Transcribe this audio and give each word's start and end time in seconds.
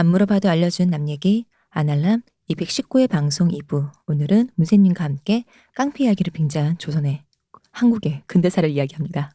안 0.00 0.06
물어봐도 0.06 0.48
알려준 0.48 0.88
남 0.88 1.10
얘기 1.10 1.44
아날람 1.68 2.22
219회 2.48 3.06
방송 3.06 3.48
2부 3.48 3.90
오늘은 4.06 4.48
문세님과 4.54 5.04
함께 5.04 5.44
깡패 5.74 6.04
이야기를 6.04 6.32
빙자한 6.32 6.78
조선의 6.78 7.22
한국의 7.70 8.22
근대사를 8.26 8.66
이야기합니다. 8.70 9.32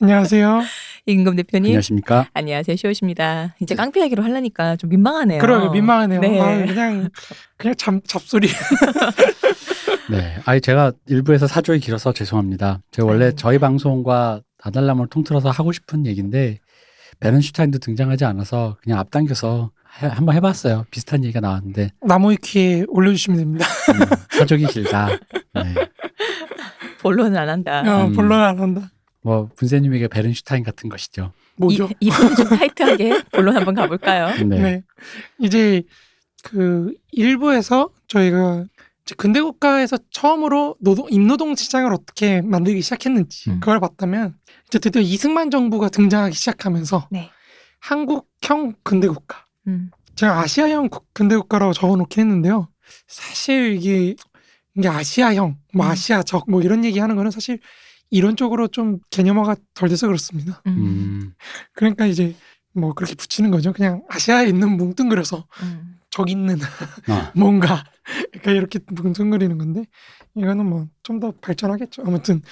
안녕하세요. 0.00 0.62
임금 1.06 1.34
대표님, 1.36 1.70
안녕하십니까? 1.70 2.28
안녕하세요 2.32 2.76
시옷입니다. 2.76 3.56
이제 3.60 3.74
깡패 3.74 4.00
이야기로 4.00 4.22
하려니까 4.22 4.76
좀 4.76 4.90
민망하네요. 4.90 5.40
그러게 5.40 5.70
민망하네요. 5.72 6.20
네. 6.20 6.40
아, 6.40 6.64
그냥 6.66 7.08
그냥 7.56 7.74
잡 7.76 7.94
잡소리. 8.06 8.46
네. 10.10 10.36
아니, 10.44 10.60
제가 10.60 10.92
일부에서 11.06 11.46
사족이 11.48 11.80
길어서 11.80 12.12
죄송합니다. 12.12 12.80
제가 12.92 13.08
원래 13.08 13.26
아유. 13.26 13.32
저희 13.36 13.58
방송과 13.58 14.40
아달람을 14.62 15.08
통틀어서 15.08 15.50
하고 15.50 15.72
싶은 15.72 16.06
얘기인데, 16.06 16.60
베른슈타인도 17.20 17.78
등장하지 17.78 18.24
않아서 18.24 18.76
그냥 18.82 18.98
앞당겨서 19.00 19.70
해- 20.02 20.06
한번 20.06 20.34
해봤어요. 20.36 20.86
비슷한 20.90 21.24
얘기가 21.24 21.40
나왔는데, 21.40 21.90
나무위키에 22.06 22.84
올려주시면 22.88 23.38
됩니다. 23.38 23.66
음, 23.92 24.16
사족이 24.38 24.66
길다. 24.68 25.08
네. 25.54 25.74
본론은 27.02 27.36
안 27.36 27.48
한다. 27.48 27.82
어, 27.86 28.06
음. 28.06 28.12
본론 28.14 28.40
안 28.40 28.58
한다. 28.58 28.90
뭐, 29.28 29.50
분세님에게 29.56 30.08
베른슈타인 30.08 30.64
같은 30.64 30.88
것이죠. 30.88 31.32
뭐죠? 31.56 31.90
이, 32.00 32.06
이분 32.06 32.34
좀 32.34 32.46
타이트하게 32.48 33.24
본론 33.30 33.54
한번 33.56 33.74
가볼까요? 33.74 34.34
네. 34.46 34.58
네. 34.58 34.82
이제 35.38 35.82
그 36.42 36.94
일부에서 37.12 37.90
저희가 38.06 38.64
근대 39.18 39.42
국가에서 39.42 39.98
처음으로 40.10 40.76
노동 40.80 41.06
임노동 41.10 41.56
시장을 41.56 41.92
어떻게 41.92 42.40
만들기 42.40 42.80
시작했는지 42.80 43.50
음. 43.50 43.60
그걸 43.60 43.80
봤다면 43.80 44.34
이제 44.66 44.78
드디어 44.78 45.02
이승만 45.02 45.50
정부가 45.50 45.90
등장하기 45.90 46.34
시작하면서 46.34 47.08
네. 47.10 47.30
한국형 47.80 48.74
근대 48.82 49.08
국가 49.08 49.44
음, 49.66 49.90
제가 50.14 50.40
아시아형 50.40 50.88
국- 50.88 51.06
근대 51.12 51.36
국가라고 51.36 51.74
적어놓긴 51.74 52.20
했는데요. 52.22 52.68
사실 53.06 53.74
이게 53.76 54.14
이게 54.74 54.88
아시아형, 54.88 55.58
뭐 55.74 55.84
음. 55.86 55.90
아시아적 55.90 56.50
뭐 56.50 56.62
이런 56.62 56.84
얘기하는 56.84 57.14
거는 57.16 57.30
사실 57.30 57.58
이론적으로 58.10 58.68
좀 58.68 58.98
개념화가 59.10 59.56
덜 59.74 59.88
돼서 59.88 60.06
그렇습니다. 60.06 60.62
음, 60.66 60.72
음, 60.72 61.32
그러니까 61.74 62.06
이제 62.06 62.34
뭐 62.72 62.94
그렇게 62.94 63.14
붙이는 63.14 63.50
거죠. 63.50 63.72
그냥 63.72 64.02
아시아에 64.08 64.46
있는 64.48 64.76
뭉뚱그려서 64.76 65.46
음. 65.62 65.98
적 66.10 66.30
있는 66.30 66.58
아, 67.08 67.32
뭔가 67.36 67.84
그러니까 68.32 68.52
이렇게 68.52 68.78
뭉뚱그리는 68.90 69.58
건데 69.58 69.84
이거는 70.34 70.66
뭐 70.66 70.88
좀 71.02 71.20
더 71.20 71.32
발전하겠죠. 71.40 72.02
아무튼 72.06 72.42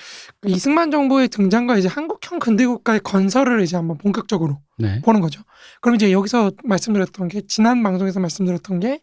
그 0.40 0.48
이승만 0.48 0.90
정부의 0.90 1.28
등장과 1.28 1.76
이제 1.76 1.88
한국형 1.88 2.38
근대국가의 2.38 3.00
건설을 3.00 3.60
이제 3.60 3.76
한번 3.76 3.98
본격적으로 3.98 4.60
네. 4.78 5.02
보는 5.02 5.20
거죠. 5.20 5.42
그럼 5.82 5.94
이제 5.96 6.10
여기서 6.10 6.52
말씀드렸던 6.64 7.28
게 7.28 7.42
지난 7.46 7.82
방송에서 7.82 8.18
말씀드렸던 8.18 8.80
게 8.80 9.00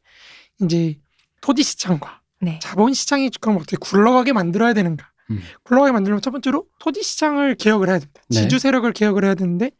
이제 0.62 1.00
토지 1.42 1.62
시장과 1.62 2.22
네. 2.42 2.58
자본 2.64 2.94
시장이 2.94 3.30
그럼 3.40 3.58
어떻게 3.58 3.78
굴러가게 3.80 4.34
만들어야 4.34 4.74
되는가? 4.74 5.13
음. 5.34 5.42
굴러가게 5.64 5.92
만들려면 5.92 6.22
첫 6.22 6.32
번째로 6.32 6.66
토지 6.80 7.04
시장을 7.04 7.56
개혁을 7.56 7.90
해야 7.90 8.00
됩니다. 8.00 8.22
네. 8.30 8.42
지주 8.42 8.60
세력을 8.60 8.92
개혁을 8.94 9.26
해야 9.26 9.36
되는데 9.36 9.72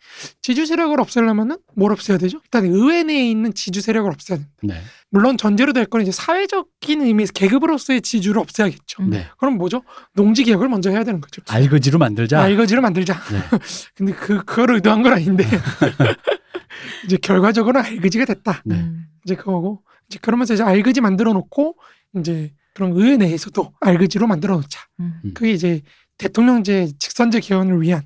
지주 0.42 0.66
세력을 0.66 1.00
없애려면은 1.00 1.58
뭘 1.76 1.92
없애야 1.92 2.18
되죠? 2.18 2.40
일단 2.44 2.66
의회 2.66 3.04
내에 3.04 3.30
있는 3.30 3.54
지주 3.54 3.82
세력을 3.82 4.10
없애야 4.12 4.38
됩니다. 4.38 4.56
네. 4.64 4.82
물론 5.10 5.38
전제로 5.38 5.74
될 5.74 5.86
건 5.86 6.02
이제 6.02 6.12
사회적인 6.12 7.02
의미에서 7.02 7.34
계급으로서의 7.34 8.02
지주를 8.02 8.40
없애야겠죠. 8.42 9.04
음. 9.04 9.10
네. 9.12 9.28
그럼 9.38 9.58
뭐죠? 9.58 9.84
농지 10.14 10.44
개혁을 10.44 10.70
먼저 10.70 10.90
해야 10.90 11.04
되는 11.04 11.22
거죠. 11.22 11.42
알거지로 11.50 12.00
만들자. 12.00 12.42
알거지를 12.42 12.82
만들자. 12.82 13.14
네. 13.32 13.40
근데 13.96 14.14
그 14.14 14.44
그걸 14.44 14.72
의도한 14.76 15.04
건 15.04 15.14
아닌데 15.14 15.46
이제 17.06 17.18
결과적으로 17.18 17.80
알거지가 17.80 18.26
됐다. 18.26 18.62
네. 18.66 18.76
음. 18.76 19.06
이제 19.26 19.36
그거고 19.36 19.84
이제 20.08 20.20
그러면서 20.22 20.54
이제 20.54 20.64
알거지 20.64 21.02
만들어 21.02 21.34
놓고 21.34 21.76
이제 22.20 22.54
그런 22.74 22.94
의회 22.94 23.18
내에서도 23.18 23.74
알거지로 23.82 24.28
만들어 24.28 24.56
놓자. 24.56 24.82
음. 25.00 25.14
음. 25.26 25.34
그게 25.34 25.52
이제 25.52 25.82
대통령제 26.18 26.94
직선제 27.00 27.40
개헌을 27.40 27.82
위한 27.82 28.04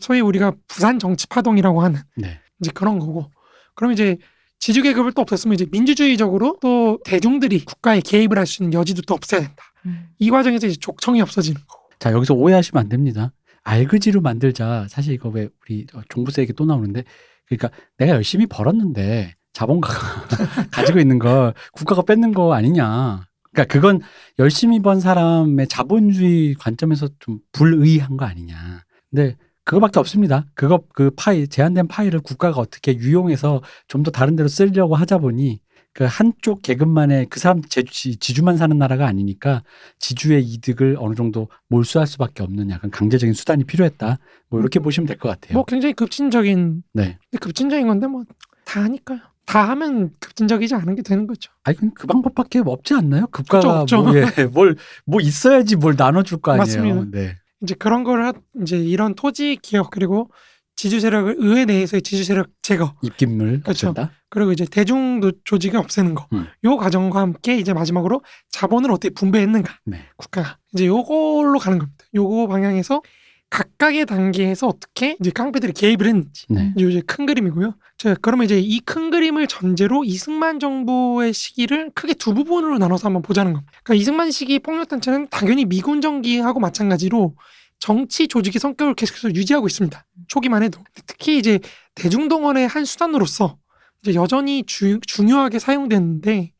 소위 0.00 0.20
우리가 0.20 0.52
부산 0.68 0.98
정치 0.98 1.26
파동이라고 1.26 1.82
하는 1.82 2.00
네. 2.16 2.40
이제 2.60 2.70
그런 2.74 2.98
거고. 2.98 3.30
그럼 3.74 3.92
이제 3.92 4.18
지주 4.58 4.82
계급을 4.82 5.12
또 5.12 5.24
없앴으면 5.24 5.54
이제 5.54 5.66
민주주의적으로 5.70 6.58
또 6.60 6.98
대중들이 7.04 7.64
국가에 7.64 8.00
개입을 8.00 8.38
할 8.38 8.46
수 8.46 8.62
있는 8.62 8.78
여지도 8.78 9.02
또 9.02 9.14
없애야 9.14 9.40
된다. 9.40 9.62
음. 9.86 10.08
이 10.18 10.30
과정에서 10.30 10.66
이제 10.66 10.76
족청이 10.78 11.22
없어지는 11.22 11.60
거고. 11.66 11.88
자, 11.98 12.12
여기서 12.12 12.34
오해하시면 12.34 12.82
안 12.82 12.88
됩니다. 12.90 13.32
알그지로 13.62 14.20
만들자. 14.20 14.86
사실 14.90 15.14
이거 15.14 15.28
왜 15.30 15.48
우리 15.62 15.86
종부세 16.10 16.42
얘기 16.42 16.52
또 16.52 16.64
나오는데, 16.66 17.04
그러니까 17.46 17.70
내가 17.96 18.14
열심히 18.14 18.46
벌었는데 18.46 19.34
자본가가 19.54 20.26
가지고 20.72 20.98
있는 20.98 21.18
거 21.18 21.54
국가가 21.72 22.02
뺏는 22.02 22.32
거 22.32 22.52
아니냐. 22.52 23.26
그러니까 23.52 23.72
그건 23.72 24.00
열심히 24.38 24.80
번 24.80 25.00
사람의 25.00 25.66
자본주의 25.68 26.54
관점에서 26.54 27.08
좀 27.18 27.40
불의한 27.52 28.16
거 28.16 28.24
아니냐. 28.24 28.84
근데 29.10 29.36
그거밖에 29.64 29.98
없습니다. 30.00 30.46
그거 30.54 30.82
그 30.94 31.10
파이 31.16 31.46
제한된 31.48 31.88
파이를 31.88 32.20
국가가 32.20 32.60
어떻게 32.60 32.96
유용해서 32.96 33.62
좀 33.88 34.02
더 34.02 34.10
다른 34.10 34.36
데로 34.36 34.48
쓰려고 34.48 34.94
하자 34.96 35.18
보니 35.18 35.60
그 35.92 36.04
한쪽 36.04 36.62
계급만의 36.62 37.26
그 37.30 37.40
사람 37.40 37.62
제 37.62 37.82
지- 37.82 38.16
지주만 38.16 38.56
사는 38.56 38.76
나라가 38.78 39.06
아니니까 39.06 39.64
지주의 39.98 40.42
이득을 40.44 40.96
어느 41.00 41.14
정도 41.16 41.48
몰수할 41.68 42.06
수밖에 42.06 42.44
없는 42.44 42.70
약간 42.70 42.90
강제적인 42.92 43.34
수단이 43.34 43.64
필요했다. 43.64 44.18
뭐 44.48 44.60
이렇게 44.60 44.78
보시면 44.78 45.06
될 45.08 45.18
것 45.18 45.28
같아요. 45.28 45.54
뭐 45.54 45.64
굉장히 45.64 45.92
급진적인 45.94 46.84
네. 46.94 47.18
급진적인 47.40 47.86
건데 47.88 48.06
뭐 48.06 48.24
다 48.64 48.84
하니까요. 48.84 49.18
다 49.50 49.68
하면 49.70 50.10
급진적이지 50.20 50.74
않은 50.76 50.94
게 50.94 51.02
되는 51.02 51.26
거죠. 51.26 51.50
아니 51.64 51.76
그, 51.76 51.90
그 51.92 52.06
방법밖에 52.06 52.60
없지 52.64 52.94
않나요? 52.94 53.26
없죠. 53.32 54.02
뭐, 54.04 54.14
예, 54.16 54.22
뭘, 54.52 54.76
뭐 55.04 55.20
있어야지 55.20 55.74
뭘 55.76 55.94
나눠줄 55.96 56.40
거 56.40 56.52
아니에요. 56.52 56.60
맞습니다. 56.60 57.06
네. 57.18 57.36
이제 57.62 57.74
그런 57.78 58.04
걸 58.04 58.22
하- 58.24 58.32
이제 58.62 58.78
이런 58.78 59.14
토지 59.14 59.58
기업 59.60 59.90
그리고 59.90 60.30
지주 60.76 61.00
세력을 61.00 61.34
의회 61.38 61.64
내에서의 61.64 62.00
지주 62.02 62.24
세력 62.24 62.46
제거 62.62 62.94
입김을 63.02 63.62
그렇죠. 63.62 63.88
없앤다. 63.88 64.12
그리고 64.30 64.52
이제 64.52 64.64
대중 64.64 65.18
노- 65.20 65.32
조직을 65.44 65.78
없애는 65.80 66.14
거. 66.14 66.26
음. 66.32 66.46
요 66.64 66.76
과정과 66.76 67.18
함께 67.20 67.58
이제 67.58 67.72
마지막으로 67.74 68.22
자본을 68.52 68.90
어떻게 68.92 69.10
분배했는가 69.12 69.78
네. 69.86 70.04
국가가 70.16 70.58
이제 70.72 70.86
요걸로 70.86 71.58
가는 71.58 71.78
겁니다. 71.80 72.04
요거 72.14 72.46
방향에서 72.46 73.02
각각의 73.50 74.06
단계에서 74.06 74.68
어떻게 74.68 75.16
이제 75.20 75.30
깡패들이 75.30 75.72
개입을 75.72 76.06
했는지 76.06 76.46
네. 76.48 76.72
요 76.78 76.88
이제 76.88 77.00
큰 77.04 77.26
그림이고요. 77.26 77.74
자, 77.98 78.14
그러면 78.22 78.44
이제 78.46 78.58
이 78.58 78.80
큰 78.80 79.10
그림을 79.10 79.46
전제로 79.48 80.04
이승만 80.04 80.58
정부의 80.60 81.32
시기를 81.32 81.90
크게 81.94 82.14
두 82.14 82.32
부분으로 82.32 82.78
나눠서 82.78 83.08
한번 83.08 83.22
보자는 83.22 83.52
겁니다. 83.52 83.72
그러니까 83.82 84.00
이승만 84.00 84.30
시기 84.30 84.58
폭력단체는 84.60 85.28
당연히 85.30 85.64
미군 85.64 86.00
정기하고 86.00 86.60
마찬가지로 86.60 87.34
정치 87.80 88.28
조직의 88.28 88.60
성격을 88.60 88.94
계속해서 88.94 89.34
유지하고 89.34 89.66
있습니다. 89.66 90.04
초기만 90.28 90.62
해도. 90.62 90.82
특히 91.06 91.36
이제 91.38 91.58
대중동원의 91.96 92.68
한 92.68 92.84
수단으로서 92.84 93.58
이제 94.02 94.14
여전히 94.14 94.64
주- 94.64 95.00
중요하게 95.00 95.58
사용됐는데 95.58 96.52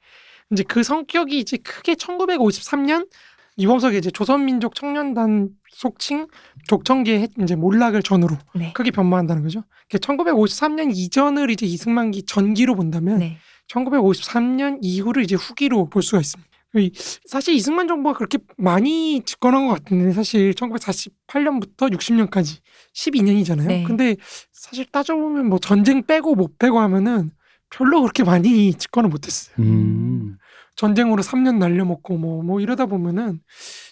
이제 0.53 0.63
그 0.65 0.83
성격이 0.83 1.39
이제 1.39 1.57
크게 1.59 1.95
1953년 1.95 3.09
이범석의 3.57 3.99
이제 3.99 4.11
조선민족 4.11 4.75
청년단 4.75 5.51
속칭 5.73 6.27
족청계의 6.69 7.29
이제 7.43 7.55
몰락을 7.57 8.03
전후로 8.03 8.37
네. 8.55 8.73
크게 8.73 8.91
변모한다는 8.91 9.43
거죠. 9.43 9.65
1953년 9.91 10.91
이전을 10.95 11.51
이제 11.51 11.67
이승만기 11.67 12.25
전기로 12.25 12.75
본다면 12.77 13.19
네. 13.19 13.39
1953년 13.69 14.79
이후를 14.83 15.23
이제 15.23 15.35
후기로 15.37 15.87
볼 15.91 16.03
수가 16.03 16.21
있습니다. 16.21 16.51
이- 16.77 16.93
사실 17.27 17.55
이승만 17.55 17.89
정부가 17.89 18.17
그렇게 18.17 18.39
많이 18.57 19.23
집권한 19.25 19.67
것 19.67 19.75
같은데 19.75 20.13
사실 20.13 20.53
1948년부터 20.55 21.93
60년까지 21.93 22.59
12년이잖아요. 22.95 23.67
네. 23.67 23.85
근데 23.85 24.17
사실 24.53 24.85
따져보면 24.87 25.49
뭐 25.49 25.59
전쟁 25.59 26.05
빼고 26.07 26.35
못 26.35 26.59
빼고 26.59 26.79
하면은 26.79 27.31
별로 27.71 28.01
그렇게 28.03 28.23
많이 28.25 28.73
집권을 28.75 29.11
못했어요. 29.11 29.55
음. 29.59 30.37
전쟁으로 30.77 31.23
3년 31.23 31.59
날려먹고 31.59 32.17
뭐뭐 32.19 32.61
이러다 32.61 32.87
보면은 32.87 33.41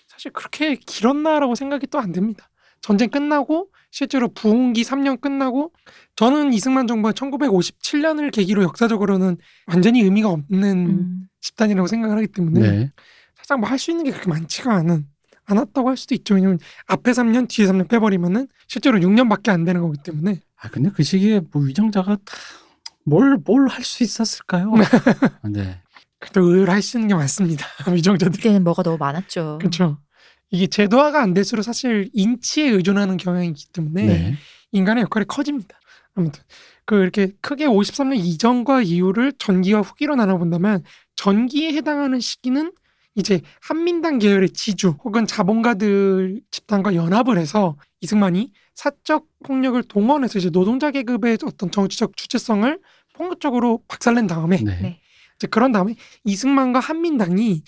사실 0.08 0.32
그렇게 0.32 0.74
길었나라고 0.76 1.54
생각이 1.54 1.86
또 1.88 1.98
안 1.98 2.12
됩니다. 2.12 2.48
전쟁 2.80 3.10
끝나고 3.10 3.68
실제로 3.90 4.28
부흥기 4.28 4.82
3년 4.82 5.20
끝나고 5.20 5.72
저는 6.16 6.52
이승만 6.52 6.86
정부가 6.86 7.12
1957년을 7.12 8.30
계기로 8.32 8.62
역사적으로는 8.62 9.36
완전히 9.66 10.02
의미가 10.02 10.28
없는 10.28 10.86
음. 10.86 11.28
집단이라고 11.40 11.86
생각을 11.86 12.16
하기 12.18 12.28
때문에 12.28 12.60
네. 12.60 12.92
사실 13.36 13.56
뭐 13.58 13.68
할 13.70 13.78
수 13.78 13.90
있는 13.90 14.04
게 14.04 14.10
그렇게 14.10 14.28
많지가 14.28 14.74
않은 14.74 15.06
않았다고 15.46 15.88
할 15.88 15.96
수도 15.96 16.14
있죠. 16.14 16.34
왜냐면 16.34 16.58
앞에 16.86 17.12
3년 17.12 17.48
뒤에 17.48 17.66
3년 17.66 17.88
빼버리면은 17.88 18.48
실제로 18.66 18.98
6년밖에 18.98 19.48
안 19.48 19.64
되는 19.64 19.80
거기 19.80 19.96
때문에 20.02 20.40
아 20.60 20.68
근데 20.68 20.90
그 20.90 21.02
시기에 21.02 21.40
뭐 21.52 21.62
위정자가 21.62 22.18
뭘 23.04 23.38
뭘 23.42 23.68
할 23.70 23.82
수 23.84 24.02
있었을까요? 24.04 24.72
네. 25.50 25.80
그래도 26.20 26.40
의외로 26.42 26.72
할 26.72 26.82
수 26.82 26.98
있는 26.98 27.08
게 27.08 27.14
많습니다. 27.14 27.64
위정자들이. 27.90 28.36
그때는 28.36 28.64
뭐가 28.64 28.82
너무 28.82 28.98
많았죠. 28.98 29.58
그렇죠. 29.60 29.98
이게 30.50 30.66
제도화가 30.66 31.20
안 31.20 31.34
될수록 31.34 31.62
사실 31.62 32.10
인치에 32.12 32.68
의존하는 32.70 33.16
경향이 33.16 33.48
있기 33.48 33.66
때문에 33.72 34.06
네. 34.06 34.34
인간의 34.72 35.02
역할이 35.02 35.26
커집니다. 35.26 35.78
아무튼 36.14 36.42
그 36.84 36.96
이렇게 36.96 37.32
크게 37.40 37.66
53년 37.66 38.16
이전과 38.16 38.82
이후를 38.82 39.32
전기와 39.38 39.82
후기로 39.82 40.16
나눠본다면 40.16 40.84
전기에 41.16 41.72
해당하는 41.74 42.18
시기는 42.18 42.72
이제 43.14 43.40
한민당 43.60 44.18
계열의 44.18 44.50
지주 44.50 44.96
혹은 45.04 45.26
자본가들 45.26 46.40
집단과 46.50 46.94
연합을 46.94 47.36
해서 47.36 47.76
이승만이 48.00 48.52
사적 48.74 49.26
폭력을 49.44 49.82
동원해서 49.82 50.38
이제 50.38 50.50
노동자 50.50 50.90
계급의 50.90 51.38
어떤 51.44 51.70
정치적 51.70 52.16
주체성을 52.16 52.78
폭력적으로 53.14 53.82
박살낸 53.88 54.28
다음에 54.28 54.58
네. 54.62 54.78
네. 54.80 55.00
이제 55.36 55.46
그런 55.48 55.72
다음에 55.72 55.94
이승만과 56.24 56.78
한민당이 56.80 57.62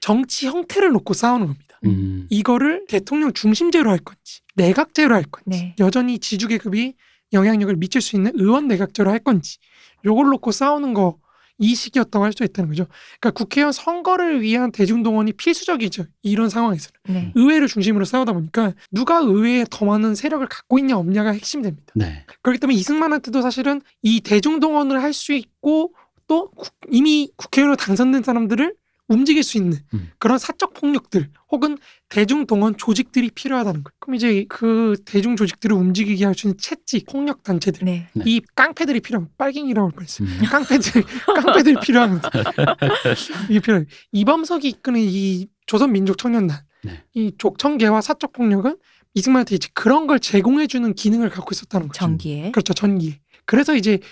정치 0.00 0.48
형태를 0.48 0.90
놓고 0.90 1.14
싸우는 1.14 1.46
겁니다. 1.46 1.65
음. 1.84 2.26
이거를 2.30 2.84
대통령 2.88 3.32
중심제로 3.32 3.90
할 3.90 3.98
건지 3.98 4.40
내각제로 4.54 5.14
할 5.14 5.24
건지 5.24 5.44
네. 5.46 5.76
여전히 5.78 6.18
지주 6.18 6.48
계급이 6.48 6.94
영향력을 7.32 7.74
미칠 7.76 8.00
수 8.00 8.16
있는 8.16 8.32
의원 8.34 8.66
내각제로 8.68 9.10
할 9.10 9.18
건지 9.18 9.58
요걸 10.04 10.26
놓고 10.26 10.52
싸우는 10.52 10.94
거 10.94 11.18
이 11.58 11.74
시기였다고 11.74 12.22
할 12.22 12.32
수 12.34 12.44
있다는 12.44 12.68
거죠. 12.68 12.84
그러니까 13.18 13.30
국회의원 13.30 13.72
선거를 13.72 14.42
위한 14.42 14.70
대중동원이 14.72 15.32
필수적이죠. 15.32 16.04
이런 16.20 16.50
상황에서는 16.50 16.92
네. 17.08 17.32
의회를 17.34 17.66
중심으로 17.66 18.04
싸우다 18.04 18.34
보니까 18.34 18.74
누가 18.92 19.20
의회에 19.20 19.64
더 19.70 19.86
많은 19.86 20.14
세력을 20.14 20.46
갖고 20.48 20.78
있냐 20.78 20.98
없냐가 20.98 21.30
핵심이 21.30 21.62
됩니다. 21.62 21.94
네. 21.94 22.26
그렇기 22.42 22.60
때문에 22.60 22.76
이승만한테도 22.78 23.40
사실은 23.40 23.80
이 24.02 24.20
대중동원을 24.20 25.02
할 25.02 25.14
수 25.14 25.32
있고 25.32 25.94
또 26.26 26.50
국- 26.50 26.74
이미 26.90 27.30
국회의원으로 27.36 27.76
당선된 27.76 28.22
사람들을 28.22 28.74
움직일 29.08 29.42
수 29.44 29.56
있는 29.56 29.78
음. 29.94 30.10
그런 30.18 30.36
사적 30.38 30.74
폭력들 30.74 31.28
혹은 31.52 31.78
대중 32.08 32.46
동원 32.46 32.76
조직들이 32.76 33.30
필요하다는 33.30 33.84
거예요. 33.84 33.94
그럼 34.00 34.14
이제 34.16 34.44
그 34.48 34.96
대중 35.04 35.36
조직들을 35.36 35.76
움직이게 35.76 36.24
할 36.24 36.34
수 36.34 36.48
있는 36.48 36.58
채찍 36.58 37.06
폭력 37.06 37.42
단체들 37.44 37.84
네. 37.84 38.08
네. 38.14 38.24
이 38.26 38.40
깡패들이 38.54 39.00
필요한 39.00 39.28
빨갱이라고 39.38 39.88
할 39.88 39.92
뻔했어요. 39.94 40.28
음. 40.28 40.40
깡패들 40.50 41.04
깡패들이 41.42 41.76
필요한 41.82 42.20
이게 43.48 43.60
필요해. 43.60 43.84
이범석이 44.12 44.68
이끄는 44.68 45.00
이 45.00 45.46
조선 45.66 45.92
민족 45.92 46.18
청년단 46.18 46.58
네. 46.84 47.04
이 47.14 47.32
족청계와 47.38 48.00
사적 48.00 48.32
폭력은 48.32 48.76
이승만한테 49.14 49.54
이제 49.54 49.68
그런 49.72 50.06
걸 50.06 50.20
제공해주는 50.20 50.94
기능을 50.94 51.30
갖고 51.30 51.48
있었다는 51.52 51.88
거죠. 51.88 51.98
전기에. 52.00 52.50
그렇죠 52.50 52.74
전기. 52.74 53.18
그래서 53.46 53.74
이제 53.76 53.98
그- 53.98 54.06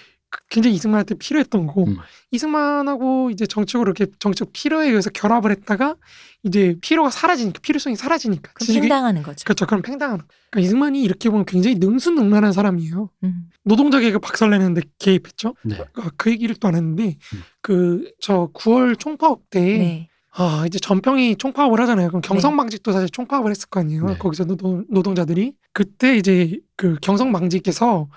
굉장히 0.51 0.77
이승만한테 0.77 1.15
필요했던 1.17 1.67
거고 1.67 1.85
음. 1.87 1.97
이승만하고 2.31 3.31
이제 3.31 3.47
정치적으로 3.47 3.93
이렇게 3.97 4.11
정치적 4.19 4.53
필요에 4.53 4.89
의해서 4.89 5.11
결합을 5.11 5.51
했다가 5.51 5.97
이제 6.43 6.77
필요가 6.81 7.11
사라지니까 7.11 7.61
필요성이 7.63 7.97
사라지니까 7.97 8.53
그럼 8.55 8.67
지식이- 8.67 8.81
팽당하는 8.81 9.23
거죠. 9.23 9.45
그렇죠 9.45 9.67
그럼 9.67 9.83
팽당하는. 9.83 10.25
그러니까 10.51 10.67
이승만이 10.67 11.03
이렇게 11.03 11.31
보면 11.31 11.45
굉장히 11.47 11.77
능수능란한 11.77 12.53
사람이에요. 12.53 13.11
음. 13.25 13.49
노동자 13.65 13.99
계급 14.01 14.21
박살내는데 14.23 14.83
개입했죠. 14.99 15.55
네. 15.65 15.79
어, 15.81 16.03
그 16.17 16.31
얘기를 16.31 16.55
또 16.57 16.69
안 16.69 16.75
했는데 16.75 17.17
음. 17.35 17.43
그저 17.61 18.51
9월 18.55 18.99
총파업 18.99 19.51
때 19.51 19.61
네. 19.61 20.09
아, 20.37 20.65
이제 20.67 20.79
전평이 20.81 21.37
총파업을 21.37 21.81
하잖아요. 21.81 22.09
그럼 22.09 22.21
경성방직도 22.21 22.91
사실 22.93 23.09
총파업을 23.09 23.51
했을 23.53 23.69
거 23.69 23.81
아니에요. 23.81 24.05
네. 24.07 24.19
거기서 24.19 24.45
노동, 24.45 24.85
노동자들이 24.91 25.55
그때 25.73 26.17
이제 26.17 26.59
그 26.77 26.97
경성방직에서 27.03 28.09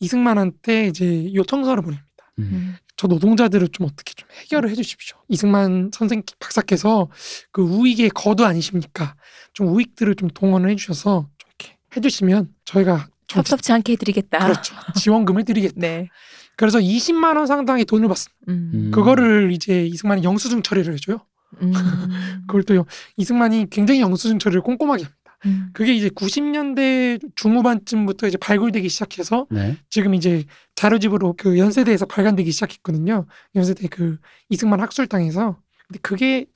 이승만한테 0.00 0.86
이제 0.88 1.32
요청서를 1.34 1.82
보냅니다. 1.82 2.06
음. 2.38 2.48
음. 2.52 2.76
저 2.96 3.06
노동자들을 3.08 3.68
좀 3.68 3.86
어떻게 3.86 4.14
좀 4.14 4.26
해결을 4.40 4.70
해주십시오. 4.70 5.16
이승만 5.28 5.90
선생 5.92 6.22
박사께서 6.40 7.08
그 7.52 7.62
우익의 7.62 8.10
거두 8.10 8.44
아니십니까? 8.44 9.14
좀 9.52 9.68
우익들을 9.68 10.14
좀 10.14 10.28
동원을 10.28 10.70
해주셔서 10.70 11.28
좀 11.36 11.50
이렇게 11.58 11.76
해주시면 11.94 12.54
저희가 12.64 13.08
좀 13.26 13.42
섭섭지 13.42 13.72
않게 13.72 13.92
해드리겠다. 13.92 14.38
그렇죠 14.38 14.74
지원금을 14.98 15.44
드리겠다. 15.44 15.74
네. 15.76 16.08
그래서 16.56 16.78
20만 16.78 17.36
원 17.36 17.46
상당의 17.46 17.84
돈을 17.84 18.08
받습니다. 18.08 18.34
음. 18.48 18.70
음. 18.72 18.90
그거를 18.90 19.52
이제 19.52 19.84
이승만이 19.86 20.22
영수증 20.22 20.62
처리를 20.62 20.94
해줘요. 20.94 21.18
음. 21.60 21.72
그걸 22.46 22.62
또 22.62 22.76
영- 22.76 22.84
이승만이 23.18 23.68
굉장히 23.68 24.00
영수증 24.00 24.38
처리를 24.38 24.62
꼼꼼하게 24.62 25.04
합니다. 25.04 25.25
음. 25.44 25.68
그게 25.74 25.94
이제 25.94 26.08
90년대 26.08 27.20
중후반쯤부터 27.36 28.26
이제 28.26 28.36
발굴되기 28.38 28.88
시작해서 28.88 29.46
네. 29.50 29.76
지금 29.90 30.14
이제 30.14 30.44
자료집으로 30.74 31.34
그 31.36 31.58
연세대에서 31.58 32.06
발간되기 32.06 32.50
시작했거든요. 32.50 33.26
연세대 33.54 33.88
그 33.88 34.18
이승만 34.48 34.80
학술당에서. 34.80 35.60
근데 35.86 35.98
그게 36.02 36.46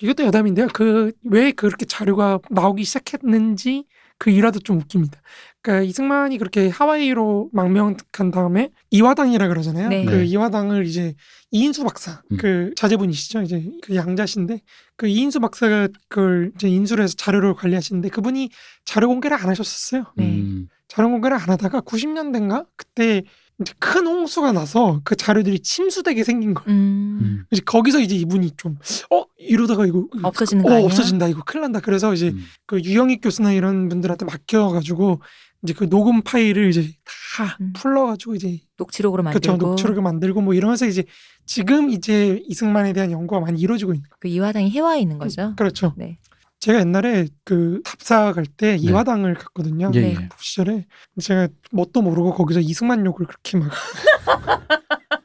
이것도 0.00 0.24
여담인데요. 0.24 0.68
그 0.68 1.12
왜 1.24 1.52
그렇게 1.52 1.84
자료가 1.84 2.40
나오기 2.50 2.84
시작했는지 2.84 3.84
그 4.18 4.30
일화도 4.30 4.60
좀 4.60 4.78
웃깁니다. 4.78 5.20
그러니까 5.62 5.86
이승만이 5.86 6.38
그렇게 6.38 6.68
하와이로 6.68 7.50
망명한 7.52 7.96
다음에 8.32 8.70
이화당이라 8.90 9.48
그러잖아요. 9.48 9.88
네. 9.88 10.04
그 10.04 10.12
네. 10.14 10.24
이화당을 10.24 10.86
이제 10.86 11.14
이인수 11.50 11.84
박사, 11.84 12.22
음. 12.32 12.36
그 12.38 12.72
자제분이시죠. 12.76 13.42
이제 13.42 13.70
그 13.82 13.94
양자신데 13.94 14.60
그 14.96 15.06
이인수 15.06 15.40
박사가 15.40 15.88
그걸 16.08 16.52
이제 16.54 16.68
인수를 16.68 17.04
해서 17.04 17.14
자료를 17.16 17.54
관리하시는데 17.54 18.08
그분이 18.08 18.50
자료 18.84 19.08
공개를 19.08 19.36
안 19.36 19.48
하셨었어요. 19.48 20.04
네. 20.16 20.24
음. 20.24 20.68
자료 20.88 21.10
공개를 21.10 21.36
안 21.36 21.50
하다가 21.50 21.82
90년대인가 21.82 22.66
그때 22.76 23.22
이제 23.60 23.74
큰 23.78 24.06
홍수가 24.06 24.52
나서 24.52 25.02
그 25.04 25.14
자료들이 25.14 25.60
침수되게 25.60 26.24
생긴 26.24 26.54
거예요. 26.54 26.70
음. 26.74 27.18
음. 27.20 27.44
이제 27.50 27.60
거기서 27.64 28.00
이제 28.00 28.14
이분이 28.14 28.52
좀 28.56 28.78
어 29.10 29.24
이러다가 29.36 29.86
이거 29.86 30.06
없어지는 30.22 30.62
거어 30.62 30.74
아니야? 30.74 30.86
없어진다 30.86 31.28
이거 31.28 31.42
큰일 31.44 31.62
난다. 31.62 31.80
그래서 31.80 32.14
이제 32.14 32.28
음. 32.28 32.44
그 32.66 32.80
유영익 32.80 33.20
교수나 33.22 33.52
이런 33.52 33.88
분들한테 33.88 34.24
맡겨가지고 34.24 35.20
이제 35.62 35.74
그 35.74 35.88
녹음 35.88 36.22
파일을 36.22 36.70
이제 36.70 36.90
다 37.36 37.56
음. 37.60 37.72
풀러가지고 37.74 38.34
이제 38.34 38.60
녹취록으로 38.78 39.22
그렇죠 39.24 39.52
만들고 39.52 39.70
녹취록을 39.70 40.02
만들고 40.02 40.40
뭐 40.40 40.54
이러면서 40.54 40.86
이제 40.86 41.04
지금 41.46 41.90
이제 41.90 42.42
이승만에 42.46 42.92
대한 42.92 43.10
연구가 43.10 43.40
많이 43.40 43.60
이루어지고 43.60 43.92
있는 43.94 44.08
그 44.18 44.28
이화당이 44.28 44.70
해와에 44.70 45.00
있는 45.00 45.18
거죠. 45.18 45.42
거죠. 45.42 45.56
그렇죠. 45.56 45.94
네. 45.96 46.18
제가 46.60 46.80
옛날에 46.80 47.26
그 47.44 47.80
답사 47.84 48.32
갈 48.32 48.44
때 48.44 48.76
이화당을 48.76 49.34
갔거든요. 49.34 49.90
예, 49.94 50.00
네. 50.00 50.10
예. 50.10 50.14
그 50.14 50.36
시절에 50.38 50.86
제가 51.20 51.48
뭣도 51.72 52.02
모르고 52.02 52.34
거기서 52.34 52.60
이승만 52.60 53.04
욕을 53.06 53.26
그렇게 53.26 53.56
막 53.58 53.70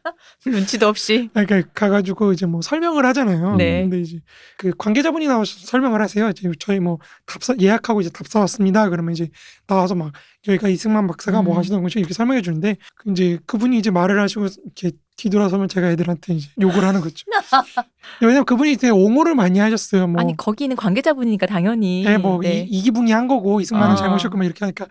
눈치도 0.46 0.88
없이. 0.88 1.30
그러니까 1.34 1.64
가가지고 1.74 2.34
이제 2.34 2.46
뭐 2.46 2.62
설명을 2.62 3.06
하잖아요. 3.08 3.56
네. 3.56 3.82
근데 3.82 4.02
이제 4.02 4.20
그 4.58 4.72
관계자분이 4.78 5.28
나와서 5.28 5.58
설명을 5.60 6.02
하세요. 6.02 6.30
이제 6.30 6.52
저희 6.60 6.80
뭐 6.80 7.00
답사 7.26 7.56
예약하고 7.60 8.02
이제 8.02 8.10
답사 8.10 8.40
왔습니다. 8.42 8.90
그러면 8.90 9.14
이제 9.14 9.30
나와서 9.68 9.96
막 9.96 10.12
여기가 10.48 10.70
이승만 10.70 11.08
박사가 11.08 11.42
뭐 11.42 11.56
음. 11.56 11.60
하시던 11.60 11.82
거죠 11.82 12.00
이렇게 12.00 12.14
설명해 12.14 12.42
주는데 12.42 12.78
그 12.96 13.12
이제 13.12 13.40
그분이 13.48 13.78
이제 13.78 13.90
말을 13.90 14.20
하시고 14.20 14.48
이렇게 14.66 14.92
뒤돌아서면 15.18 15.70
제가 15.70 15.92
애들한테 15.92 16.34
이제 16.34 16.50
욕을 16.62 16.84
하는 16.84 17.02
거죠. 17.02 17.26
왜냐면 18.22 18.46
그분이 18.46 18.76
되게 18.76 18.92
옹호를 18.92 19.34
많이 19.34 19.60
하셨어요. 19.60 20.08
뭐 20.08 20.22
아니 20.22 20.36
거기 20.36 20.66
있는 20.66 20.76
관계자분이니까 20.76 21.48
당연히. 21.48 22.06
예, 22.06 22.18
뭐 22.18 22.40
네. 22.42 22.68
이, 22.70 22.80
이기붕이 22.80 23.12
한 23.12 23.28
거고 23.28 23.62
이승만은 23.62 23.94
아. 23.94 23.96
잘못이었고 23.96 24.38
막 24.38 24.44
이렇게 24.46 24.60
하니까 24.60 24.88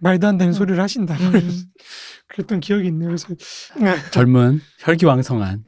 말도 0.00 0.26
안 0.26 0.38
되는 0.38 0.52
음. 0.52 0.52
소리를 0.52 0.80
하신다. 0.80 1.14
음. 1.14 1.32
그랬던 2.28 2.60
기억이 2.60 2.86
있네요. 2.88 3.08
그래서 3.08 3.28
젊은 4.12 4.60
혈기왕성한 4.78 5.64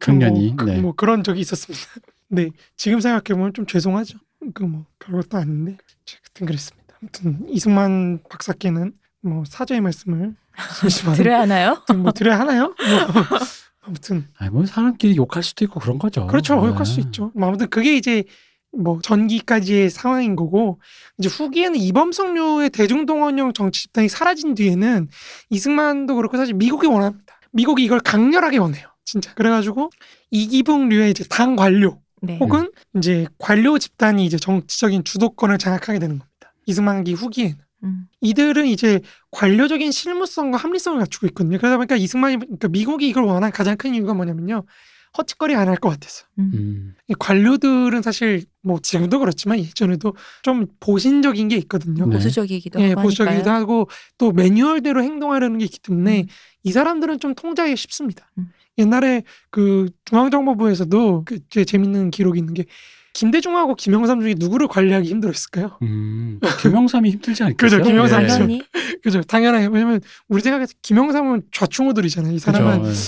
청년이 0.00 0.46
뭐, 0.48 0.56
그- 0.56 0.64
네. 0.70 0.80
뭐 0.80 0.92
그런 0.94 1.22
적이 1.24 1.40
있었습니다. 1.40 1.84
네, 2.28 2.50
지금 2.76 3.00
생각해 3.00 3.36
보면 3.38 3.52
좀 3.52 3.66
죄송하죠. 3.66 4.18
그뭐 4.54 4.86
별것도 4.98 5.36
아닌데 5.38 5.76
그땐 6.24 6.46
그랬습니다. 6.46 6.94
아무튼 7.00 7.46
이승만 7.48 8.20
박사께는 8.30 8.92
뭐 9.22 9.44
사죄의 9.46 9.80
말씀을 9.80 10.34
들어야 11.16 11.40
하나요? 11.40 11.82
뭐 11.96 12.12
드려야 12.12 12.38
하나요? 12.40 12.74
뭐 13.12 13.38
아무튼 13.82 14.26
아니 14.38 14.50
뭐 14.50 14.64
사람끼리 14.66 15.16
욕할 15.16 15.42
수도 15.42 15.64
있고 15.64 15.80
그런 15.80 15.98
거죠. 15.98 16.26
그렇죠. 16.26 16.60
네. 16.60 16.68
욕할 16.68 16.86
수 16.86 17.00
있죠. 17.00 17.32
뭐 17.34 17.48
아무튼 17.48 17.68
그게 17.70 17.96
이제 17.96 18.24
뭐 18.76 18.98
전기까지의 19.02 19.90
상황인 19.90 20.36
거고 20.36 20.80
이제 21.18 21.28
후기에는 21.28 21.76
이범석류의 21.76 22.70
대중동원형 22.70 23.52
정치 23.52 23.82
집단이 23.82 24.08
사라진 24.08 24.54
뒤에는 24.54 25.08
이승만도 25.50 26.16
그렇고 26.16 26.36
사실 26.36 26.54
미국이 26.54 26.86
원합니다. 26.86 27.40
미국이 27.52 27.84
이걸 27.84 28.00
강렬하게 28.00 28.58
원해요. 28.58 28.88
진짜. 29.04 29.32
그래가지고 29.34 29.90
이기붕류의 30.30 31.10
이제 31.10 31.24
당 31.28 31.56
관료 31.56 32.00
네. 32.20 32.38
혹은 32.38 32.70
이제 32.96 33.26
관료 33.38 33.78
집단이 33.78 34.24
이제 34.24 34.36
정치적인 34.36 35.04
주도권을 35.04 35.58
장악하게 35.58 35.98
되는 35.98 36.18
겁니다. 36.18 36.54
이승만기 36.66 37.12
후기에는. 37.12 37.56
음. 37.84 38.08
이들은 38.22 38.66
이제 38.66 39.00
관료적인 39.30 39.92
실무성과 39.92 40.56
합리성을 40.56 40.98
갖추고 40.98 41.26
있거든요. 41.28 41.58
그러다 41.58 41.76
보니까 41.76 41.96
이승만이 41.96 42.36
그러니까 42.38 42.68
미국이 42.68 43.08
이걸 43.08 43.24
원한 43.24 43.52
가장 43.52 43.76
큰 43.76 43.94
이유가 43.94 44.14
뭐냐면요. 44.14 44.64
헛짓거리 45.16 45.54
안 45.54 45.68
할 45.68 45.76
것 45.76 45.90
같아서. 45.90 46.24
음. 46.38 46.50
음. 46.54 46.94
이 47.08 47.14
관료들은 47.18 48.02
사실 48.02 48.44
뭐 48.62 48.78
지금도 48.82 49.18
그렇지만 49.20 49.58
예전에도 49.58 50.14
좀 50.42 50.66
보신적인 50.80 51.48
게 51.48 51.56
있거든요. 51.58 52.06
네. 52.06 52.16
보수적이기도 52.16 52.80
예, 52.80 52.90
하고 52.90 53.02
보수적이기도. 53.02 53.50
하고 53.50 53.88
또 54.18 54.32
매뉴얼대로 54.32 55.02
행동하려는 55.02 55.58
게 55.58 55.64
있기 55.66 55.78
때문에 55.80 56.22
음. 56.22 56.26
이 56.64 56.72
사람들은 56.72 57.20
좀 57.20 57.34
통제하기 57.34 57.76
쉽습니다. 57.76 58.30
음. 58.38 58.50
옛날에 58.78 59.22
그 59.50 59.88
중앙정보부에서도 60.04 61.22
그 61.24 61.38
되게 61.48 61.64
재밌는 61.64 62.10
기록이 62.10 62.38
있는 62.40 62.54
게 62.54 62.64
김대중하고 63.12 63.76
김영삼 63.76 64.20
중에 64.20 64.34
누구를 64.36 64.66
관리하기 64.66 65.08
힘들었을까요? 65.08 65.78
음. 65.82 66.40
김영삼이 66.60 67.10
힘들지 67.12 67.44
않겠어요? 67.44 67.78
그죠, 67.78 67.88
김영삼 67.88 68.24
예. 68.24 68.26
죠. 68.26 68.32
당연히 68.34 68.62
그죠? 69.04 69.22
당연하게 69.22 69.68
왜냐면 69.68 70.00
우리 70.28 70.42
생각에서 70.42 70.72
김영삼은 70.82 71.42
좌충우돌이잖아요. 71.52 72.32
이 72.32 72.38
사람은 72.40 72.82
그죠. 72.82 73.00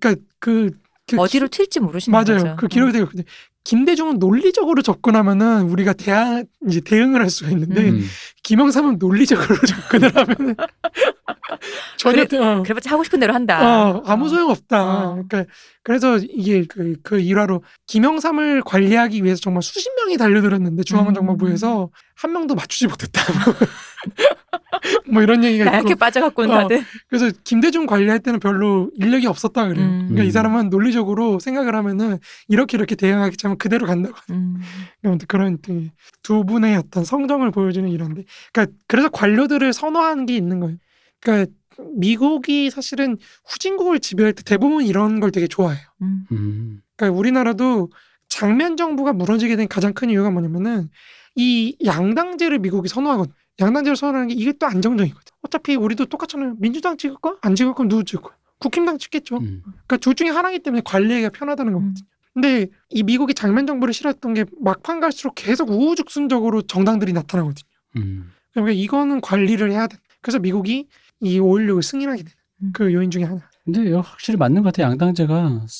그러니까 0.00 0.22
그, 0.38 0.70
그 0.70 0.79
어디로 1.18 1.48
튈지 1.48 1.80
모르시는 1.80 2.12
맞아요. 2.12 2.38
거죠. 2.38 2.48
어. 2.52 2.56
그 2.56 2.68
기록이 2.68 2.92
되게 2.92 3.02
있거든요. 3.04 3.24
김대중은 3.64 4.18
논리적으로 4.18 4.80
접근하면은 4.82 5.62
우리가 5.68 5.92
대항 5.92 6.44
이제 6.66 6.80
대응을 6.80 7.20
할 7.20 7.28
수가 7.28 7.50
있는데 7.50 7.90
음. 7.90 8.04
김영삼은 8.42 8.96
논리적으로 8.98 9.54
접근을 9.68 10.16
하면 10.16 10.56
전혀 11.98 12.24
그래- 12.24 12.38
어, 12.38 12.62
그래봤자 12.62 12.90
하고 12.90 13.04
싶은 13.04 13.20
대로 13.20 13.34
한다. 13.34 13.60
어, 13.90 14.02
아무 14.06 14.28
소용 14.30 14.50
없다. 14.50 14.82
어. 15.10 15.22
그러니까 15.28 15.44
그래서 15.82 16.16
이게 16.18 16.64
그, 16.66 16.94
그 17.02 17.20
일화로 17.20 17.62
김영삼을 17.86 18.62
관리하기 18.62 19.22
위해서 19.24 19.40
정말 19.42 19.62
수십 19.62 19.88
명이 19.96 20.16
달려들었는데 20.16 20.82
중앙정보부에서 20.84 21.84
음. 21.84 21.88
한 22.16 22.32
명도 22.32 22.54
맞추지 22.54 22.86
못했다. 22.86 23.22
뭐 25.12 25.22
이런 25.22 25.44
얘기가 25.44 25.64
있고 25.64 25.70
나약해 25.70 25.94
빠져갖고는 25.94 26.50
어. 26.50 26.60
다들. 26.60 26.82
그래서 27.08 27.30
김대중 27.44 27.86
관리할 27.86 28.20
때는 28.20 28.40
별로 28.40 28.90
인력이 28.96 29.26
없었다 29.26 29.68
그래요. 29.68 29.84
음. 29.86 29.98
그러니까 30.08 30.24
이 30.24 30.26
음. 30.26 30.30
사람은 30.30 30.70
논리적으로 30.70 31.38
생각을 31.38 31.74
하면은 31.74 32.18
이렇게 32.48 32.76
이렇게 32.76 32.94
대응하기 32.94 33.36
하면 33.42 33.58
그대로 33.58 33.86
간다고. 33.86 34.14
음. 34.30 34.56
아무튼 35.04 35.26
그런 35.28 35.58
되게 35.60 35.92
두 36.22 36.44
분의 36.44 36.76
어떤 36.76 37.04
성정을 37.04 37.50
보여주는 37.50 37.88
이런데, 37.88 38.24
그러니까 38.52 38.76
그래서 38.86 39.08
관료들을 39.08 39.72
선호하는 39.72 40.26
게 40.26 40.36
있는 40.36 40.60
거예요. 40.60 40.76
그러니까 41.20 41.52
미국이 41.94 42.70
사실은 42.70 43.16
후진국을 43.46 44.00
지배할 44.00 44.32
때 44.32 44.42
대부분 44.42 44.84
이런 44.84 45.20
걸 45.20 45.30
되게 45.30 45.46
좋아해요. 45.46 45.82
음. 46.02 46.26
음. 46.32 46.82
그러니까 46.96 47.18
우리나라도 47.18 47.90
장면 48.28 48.76
정부가 48.76 49.12
무너지게 49.12 49.56
된 49.56 49.68
가장 49.68 49.92
큰 49.92 50.10
이유가 50.10 50.30
뭐냐면은 50.30 50.88
이 51.34 51.76
양당제를 51.84 52.58
미국이 52.58 52.88
선호하거든. 52.88 53.32
양당제를 53.60 53.96
선호하는 53.96 54.28
게 54.28 54.34
이게 54.34 54.52
또 54.52 54.66
안정적이거든. 54.66 55.24
어차피 55.42 55.76
우리도 55.76 56.06
똑같잖아요. 56.06 56.56
민주당 56.58 56.96
찍을 56.96 57.16
거? 57.20 57.36
안 57.42 57.54
찍을 57.54 57.74
거면 57.74 57.88
누구 57.88 58.04
찍을 58.04 58.22
거야? 58.22 58.34
국힘당 58.58 58.98
찍겠죠. 58.98 59.36
음. 59.38 59.62
그러니까 59.64 59.96
둘 59.98 60.14
중에 60.14 60.28
하나이기 60.28 60.62
때문에 60.62 60.82
관리하기가 60.84 61.30
편하다는 61.30 61.72
거거든요. 61.72 61.94
근데 62.34 62.66
이 62.90 63.02
미국이 63.02 63.34
장면 63.34 63.66
정부를 63.66 63.92
싫어했던 63.92 64.34
게 64.34 64.44
막판 64.60 65.00
갈수록 65.00 65.34
계속 65.34 65.70
우후죽순적으로 65.70 66.62
정당들이 66.62 67.12
나타나거든요. 67.12 67.64
음. 67.96 68.30
그러니까 68.52 68.72
이거는 68.72 69.20
관리를 69.20 69.72
해야 69.72 69.86
돼. 69.86 69.96
그래서 70.20 70.38
미국이 70.38 70.86
이 71.20 71.38
5.16을 71.40 71.82
승인하게 71.82 72.22
되는 72.22 72.32
음. 72.62 72.70
그 72.72 72.92
요인 72.92 73.10
중에 73.10 73.24
하나. 73.24 73.40
근데 73.64 73.92
확실히 73.92 74.36
맞는 74.36 74.62
것 74.62 74.72
같아요. 74.72 74.90
양당제가 74.90 75.34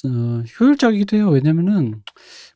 어, 0.06 0.42
효율적이기도 0.60 1.16
해요. 1.16 1.30
왜냐면은 1.30 2.02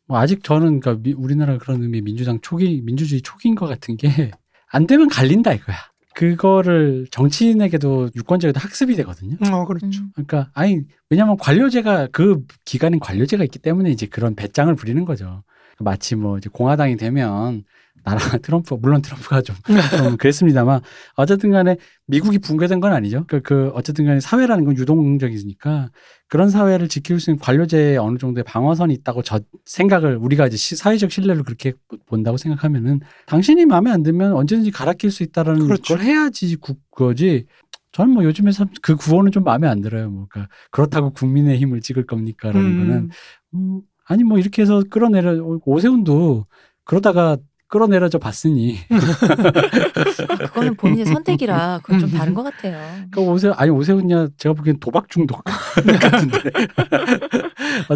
뭐 0.07 0.19
아직 0.19 0.43
저는 0.45 0.81
그러니까 0.81 1.03
미- 1.03 1.13
우리나라 1.15 1.57
그런 1.59 1.83
의미 1.83 2.01
민주당 2.03 2.41
초기 2.41 2.81
민주주의 2.83 3.21
초기인 3.23 3.55
것 3.55 3.67
같은 3.67 3.97
게 3.97 4.31
안 4.75 4.87
되면 4.87 5.09
갈린다 5.09 5.53
이거야. 5.53 5.77
그거를 6.15 7.07
정치인에게도 7.11 8.11
유권자에게도 8.15 8.61
학습이 8.61 8.95
되거든요. 8.97 9.37
음, 9.43 9.53
어, 9.53 9.65
그렇죠. 9.65 9.87
음. 9.87 10.11
그러니까 10.15 10.51
아니 10.53 10.81
왜냐면 11.11 11.37
관료제가 11.37 12.09
그 12.13 12.45
기간엔 12.65 13.01
관료제가 13.01 13.45
있기 13.45 13.59
때문에 13.59 13.91
이제 13.91 14.07
그런 14.07 14.35
배짱을 14.35 14.75
부리는 14.75 15.05
거죠. 15.05 15.43
마치 15.81 16.15
뭐 16.17 16.39
이제 16.39 16.49
공화당이 16.53 16.97
되면 16.97 17.65
나라 18.05 18.19
트럼프 18.43 18.75
물론 18.75 19.01
트럼프가 19.01 19.41
좀, 19.41 19.57
좀 19.97 20.17
그랬습니다만 20.19 20.81
어쨌든 21.15 21.51
간에 21.51 21.77
미국이 22.07 22.39
붕괴된 22.39 22.81
건 22.81 22.93
아니죠. 22.93 23.25
그, 23.27 23.41
그 23.41 23.71
어쨌든 23.75 24.05
간에 24.05 24.21
사회라는 24.21 24.65
건 24.67 24.77
유동적이니까 24.77 25.91
그런 26.29 26.51
사회를 26.51 26.89
지킬 26.89 27.19
수 27.19 27.31
있는 27.31 27.41
관료제에 27.41 27.97
어느 27.97 28.19
정도의 28.19 28.45
방어선이 28.45 28.93
있다고 28.93 29.23
저 29.23 29.41
생각을 29.65 30.17
우리가 30.17 30.47
이제 30.47 30.57
시- 30.59 30.77
사회적 30.77 31.11
신뢰를 31.13 31.45
그렇게 31.45 31.73
본다고 32.07 32.37
생각하면은 32.37 33.01
당신이 33.27 33.65
마음에 33.65 33.91
안 33.91 34.03
들면 34.03 34.35
언제든지 34.35 34.71
갈아 34.71 34.93
낄 34.93 35.11
수 35.11 35.23
있다라는 35.23 35.67
그렇죠. 35.67 35.95
걸 35.97 36.05
해야지 36.05 36.57
구, 36.57 36.75
그거지. 36.91 37.47
저는 37.93 38.13
뭐 38.13 38.25
요즘에 38.25 38.51
참그 38.51 38.97
구호는 38.97 39.31
좀 39.33 39.45
마음에 39.45 39.69
안 39.69 39.81
들어요. 39.81 40.11
뭐 40.11 40.27
그러니까 40.29 40.53
그렇다고 40.73 41.11
국민의 41.13 41.59
힘을 41.59 41.81
찍을 41.81 42.05
겁니까라는 42.07 42.67
음. 42.69 42.79
거는 42.79 43.11
음, 43.55 43.81
아니 44.05 44.23
뭐 44.25 44.39
이렇게 44.39 44.63
해서 44.63 44.83
끌어내려 44.89 45.61
오세훈도 45.65 46.47
그러다가 46.85 47.37
끌어내려져 47.69 48.19
봤으니 48.19 48.77
아, 48.91 50.37
그거는 50.47 50.77
본인의 50.77 51.07
선택이라 51.07 51.81
그건 51.83 51.99
좀 51.99 52.11
다른 52.11 52.35
것 52.35 52.43
같아요. 52.45 52.79
그러니까 53.11 53.21
오세 53.21 53.51
아니 53.57 53.71
오세훈이야 53.71 54.29
제가 54.37 54.53
보기엔 54.53 54.79
도박 54.79 55.09
중독 55.09 55.43
같은데 56.01 56.39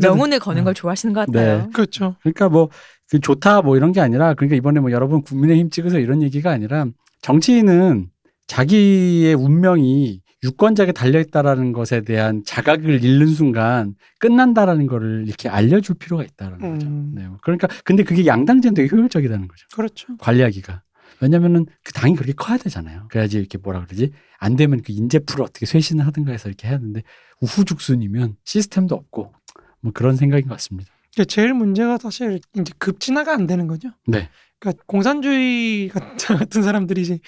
명운을 0.03 0.41
거는 0.41 0.65
걸 0.65 0.75
좋아하시는 0.75 1.13
것 1.13 1.27
같아요. 1.27 1.63
네. 1.63 1.69
그렇죠. 1.73 2.17
그러니까 2.23 2.49
뭐그 2.49 3.21
좋다 3.23 3.63
뭐 3.63 3.77
이런 3.77 3.93
게 3.93 4.01
아니라 4.01 4.35
그러니까 4.35 4.57
이번에 4.57 4.81
뭐 4.81 4.91
여러분 4.91 5.23
국민의힘 5.23 5.71
찍으세요 5.71 6.01
이런 6.01 6.23
얘기가 6.23 6.51
아니라 6.51 6.87
정치인은 7.23 8.09
자기의 8.49 9.35
운명이 9.35 10.23
유권자에게 10.45 10.93
달려있다라는 10.93 11.73
것에 11.73 12.03
대한 12.03 12.43
자각을 12.45 13.03
잃는 13.03 13.27
순간 13.29 13.95
끝난다라는 14.19 14.87
거를 14.87 15.25
이렇게 15.27 15.49
알려줄 15.49 15.97
필요가 15.97 16.23
있다라는 16.23 16.73
거죠. 16.75 16.87
음. 16.87 17.13
네. 17.15 17.29
그러니까 17.43 17.69
근데 17.85 18.05
그게 18.05 18.27
양당제는 18.27 18.75
되게 18.75 18.89
효율적이라는 18.95 19.49
거죠. 19.49 19.67
그렇죠. 19.75 20.17
관리하기가. 20.19 20.83
왜냐면은 21.21 21.67
그 21.83 21.93
당이 21.93 22.15
그렇게 22.15 22.33
커야 22.33 22.57
되잖아요. 22.59 23.07
그래야지 23.11 23.39
이렇게 23.39 23.59
뭐라 23.59 23.85
그러지? 23.85 24.13
안 24.39 24.55
되면 24.55 24.83
그 24.83 24.93
인재풀을 24.93 25.43
어떻게 25.45 25.67
쇄신을 25.67 26.07
하든가 26.07 26.31
해서 26.31 26.49
이렇게 26.49 26.69
해야 26.69 26.79
되는데 26.79 27.03
우후죽순이면 27.41 28.37
시스템도 28.45 28.95
없고 28.95 29.33
뭐 29.81 29.93
그런 29.93 30.15
생각인 30.17 30.47
것 30.49 30.55
같습니다. 30.55 30.93
제일 31.27 31.55
문제가 31.55 31.99
사실 31.99 32.41
이제 32.55 32.73
급진화가 32.79 33.35
안 33.35 33.49
되는 33.49 33.67
거죠. 33.67 33.89
네. 34.07 34.29
그러니까 34.61 34.85
공산주의 34.87 35.89
같은 35.89 36.63
사람들이 36.63 37.03
이제 37.03 37.19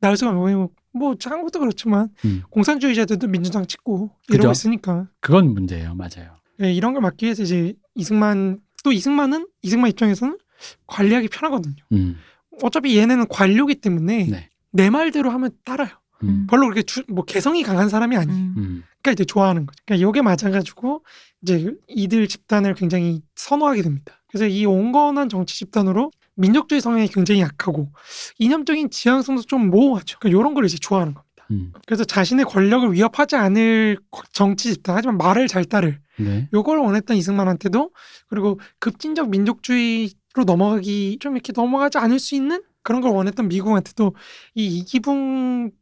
나올 0.00 0.16
수가 0.16 0.30
없는 0.30 0.68
뭐 0.92 1.14
한국도 1.22 1.60
그렇지만 1.60 2.08
음. 2.24 2.42
공산주의자들도 2.50 3.28
민주당 3.28 3.66
찍고 3.66 4.10
그죠. 4.26 4.34
이러고 4.34 4.52
있으니까 4.52 5.08
그건 5.20 5.52
문제예요. 5.54 5.94
맞아요. 5.94 6.36
예, 6.62 6.72
이런 6.72 6.92
걸 6.92 7.02
막기 7.02 7.26
위해서 7.26 7.42
이제 7.42 7.74
이승만 7.94 8.60
또 8.84 8.92
이승만은 8.92 9.46
이승만 9.62 9.90
입장에서는 9.90 10.38
관리하기 10.86 11.28
편하거든요. 11.28 11.76
음. 11.92 12.16
어차피 12.62 12.96
얘네는 12.98 13.28
관료기 13.28 13.76
때문에 13.76 14.26
네. 14.26 14.50
내 14.70 14.90
말대로 14.90 15.30
하면 15.30 15.50
따라요. 15.64 15.90
음. 16.22 16.46
별로 16.48 16.62
그렇게 16.62 16.82
주, 16.82 17.02
뭐 17.08 17.24
개성이 17.24 17.62
강한 17.62 17.88
사람이 17.88 18.16
아니에요. 18.16 18.38
음. 18.38 18.54
음. 18.56 18.82
그러니까 19.00 19.12
이제 19.12 19.24
좋아하는 19.24 19.64
거죠. 19.64 19.78
그러니까 19.86 20.06
요게 20.06 20.22
맞아가지고 20.22 21.04
이제 21.42 21.74
이들 21.88 22.28
집단을 22.28 22.74
굉장히 22.74 23.22
선호하게 23.34 23.82
됩니다. 23.82 24.22
그래서 24.28 24.46
이 24.46 24.66
온건한 24.66 25.28
정치 25.28 25.56
집단으로 25.56 26.10
민족주의 26.40 26.80
성향이 26.80 27.08
굉장히 27.08 27.40
약하고 27.40 27.90
이념적인 28.38 28.90
지향성도 28.90 29.42
좀 29.42 29.70
모호하죠. 29.70 30.18
그러니까 30.18 30.38
이런 30.38 30.54
걸 30.54 30.64
이제 30.64 30.76
좋아하는 30.78 31.14
겁니다. 31.14 31.46
음. 31.50 31.72
그래서 31.86 32.04
자신의 32.04 32.44
권력을 32.46 32.92
위협하지 32.92 33.36
않을 33.36 33.98
정치 34.32 34.72
집단, 34.72 34.96
하지만 34.96 35.18
말을 35.18 35.48
잘 35.48 35.64
따를 35.64 36.00
네. 36.18 36.48
요걸 36.52 36.78
원했던 36.78 37.16
이승만한테도 37.16 37.90
그리고 38.28 38.60
급진적 38.78 39.30
민족주의로 39.30 40.44
넘어가기 40.46 41.18
좀 41.20 41.34
이렇게 41.34 41.52
넘어가지 41.54 41.98
않을 41.98 42.18
수 42.18 42.34
있는 42.34 42.62
그런 42.82 43.00
걸 43.00 43.12
원했던 43.12 43.48
미국한테도 43.48 44.14
이 44.54 44.78
이기붕에는 44.78 45.72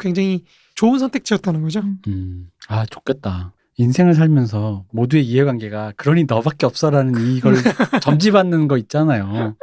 굉장히 0.00 0.44
좋은 0.74 0.98
선택지였다는 0.98 1.62
거죠. 1.62 1.80
음. 1.80 1.98
음. 2.08 2.50
아, 2.68 2.84
좋겠다. 2.86 3.52
인생을 3.78 4.14
살면서 4.14 4.84
모두의 4.90 5.26
이해관계가 5.26 5.92
그러니 5.96 6.24
너밖에 6.24 6.66
없어라는 6.66 7.14
이걸 7.36 7.56
점지받는 8.00 8.68
거 8.68 8.78
있잖아요. 8.78 9.54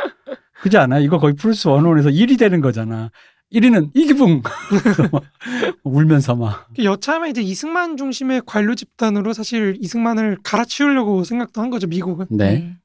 그지 0.63 0.77
않아요? 0.77 1.03
이거 1.03 1.17
거의 1.17 1.36
플러스 1.36 1.67
원원에서 1.67 2.10
1이 2.10 2.39
되는 2.39 2.62
거잖아. 2.62 3.12
1위는 3.51 3.91
이기붕! 3.93 4.41
울면서 5.84 6.36
막. 6.38 6.70
여차하면 6.82 7.32
이제 7.32 7.41
이승만 7.41 7.98
중심의 7.98 8.43
관료 8.46 8.74
집단으로 8.74 9.34
사실 9.34 9.75
이승만을 9.82 10.38
갈아치우려고 10.41 11.25
생각도 11.25 11.62
한 11.62 11.70
거죠 11.70 11.88
미국은 11.88 12.27
네. 12.29 12.77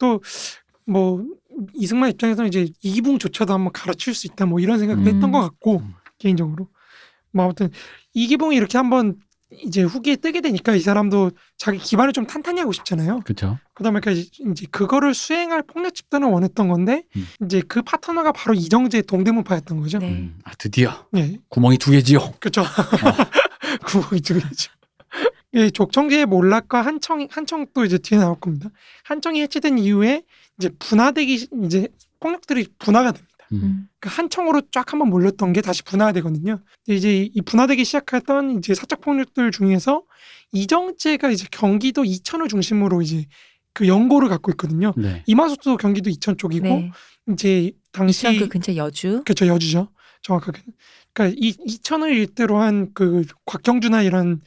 또뭐 0.00 1.24
이승만 1.74 2.10
입장에서는 2.10 2.48
이제 2.48 2.68
이기붕조차도 2.82 3.54
한번 3.54 3.72
갈아치울 3.72 4.12
수 4.12 4.26
있다 4.26 4.46
뭐 4.46 4.58
이런 4.58 4.80
생각도 4.80 5.02
음. 5.02 5.06
했던 5.06 5.30
것 5.30 5.40
같고 5.40 5.78
음. 5.78 5.94
개인적으로 6.18 6.68
뭐 7.30 7.44
아무튼 7.44 7.70
이기붕이 8.14 8.56
이렇게 8.56 8.78
한번 8.78 9.14
이제 9.50 9.82
후기에 9.82 10.16
뜨게 10.16 10.40
되니까 10.40 10.74
이 10.74 10.80
사람도 10.80 11.30
자기 11.56 11.78
기반을 11.78 12.12
좀 12.12 12.26
탄탄히 12.26 12.60
하고 12.60 12.72
싶잖아요. 12.72 13.20
그렇죠. 13.20 13.58
그러다 13.74 13.92
보니까 13.92 14.10
이제 14.10 14.66
그거를 14.70 15.14
수행할 15.14 15.62
폭력 15.62 15.94
집단을 15.94 16.28
원했던 16.28 16.68
건데 16.68 17.04
음. 17.16 17.26
이제 17.44 17.62
그 17.66 17.82
파트너가 17.82 18.32
바로 18.32 18.54
이정재 18.54 19.02
동대문파였던 19.02 19.80
거죠. 19.80 19.98
네. 19.98 20.08
음, 20.08 20.38
아 20.44 20.52
드디어 20.58 21.06
네, 21.12 21.38
구멍이 21.48 21.78
두 21.78 21.92
개지요. 21.92 22.32
그렇죠. 22.40 22.64
구멍이 23.86 24.20
두 24.20 24.34
개죠. 24.34 24.72
예, 25.54 25.70
족청지의 25.70 26.26
몰락과 26.26 26.82
한청 26.82 27.26
한청 27.30 27.66
또 27.72 27.84
이제 27.84 27.98
뒤에 27.98 28.18
나올 28.18 28.38
겁니다. 28.38 28.68
한청이 29.04 29.40
해체된 29.42 29.78
이후에 29.78 30.22
이제 30.58 30.70
분화되기 30.78 31.48
이제 31.64 31.88
폭력들이 32.18 32.66
분화가 32.78 33.12
됩니다. 33.12 33.35
음. 33.52 33.60
음. 33.62 33.88
그 34.00 34.08
한청으로 34.08 34.62
쫙 34.72 34.92
한번 34.92 35.08
몰렸던 35.10 35.52
게 35.52 35.60
다시 35.60 35.82
분화가 35.82 36.12
되거든요. 36.12 36.60
근데 36.84 36.96
이제 36.96 37.30
이 37.32 37.40
분화되기 37.42 37.84
시작했던 37.84 38.58
이제 38.58 38.74
사적 38.74 39.00
폭력들 39.00 39.50
중에서 39.50 40.02
이정재가 40.52 41.30
이제 41.30 41.46
경기도 41.50 42.04
이천을 42.04 42.48
중심으로 42.48 43.02
이제 43.02 43.26
그 43.72 43.86
연고를 43.88 44.28
갖고 44.28 44.50
있거든요. 44.52 44.92
네. 44.96 45.22
이마수도 45.26 45.76
경기도 45.76 46.08
이천 46.10 46.38
쪽이고 46.38 46.66
네. 46.66 46.90
이제 47.32 47.72
당시 47.92 48.26
이천 48.26 48.38
그 48.38 48.48
근처 48.48 48.74
여주. 48.76 49.22
그렇죠 49.24 49.46
여주죠 49.46 49.88
정확하게. 50.22 50.62
그러니까 51.12 51.38
이 51.40 51.54
이천을 51.66 52.12
일대로 52.16 52.58
한 52.58 52.92
그 52.94 53.24
곽경주나 53.44 54.02
이런 54.02 54.40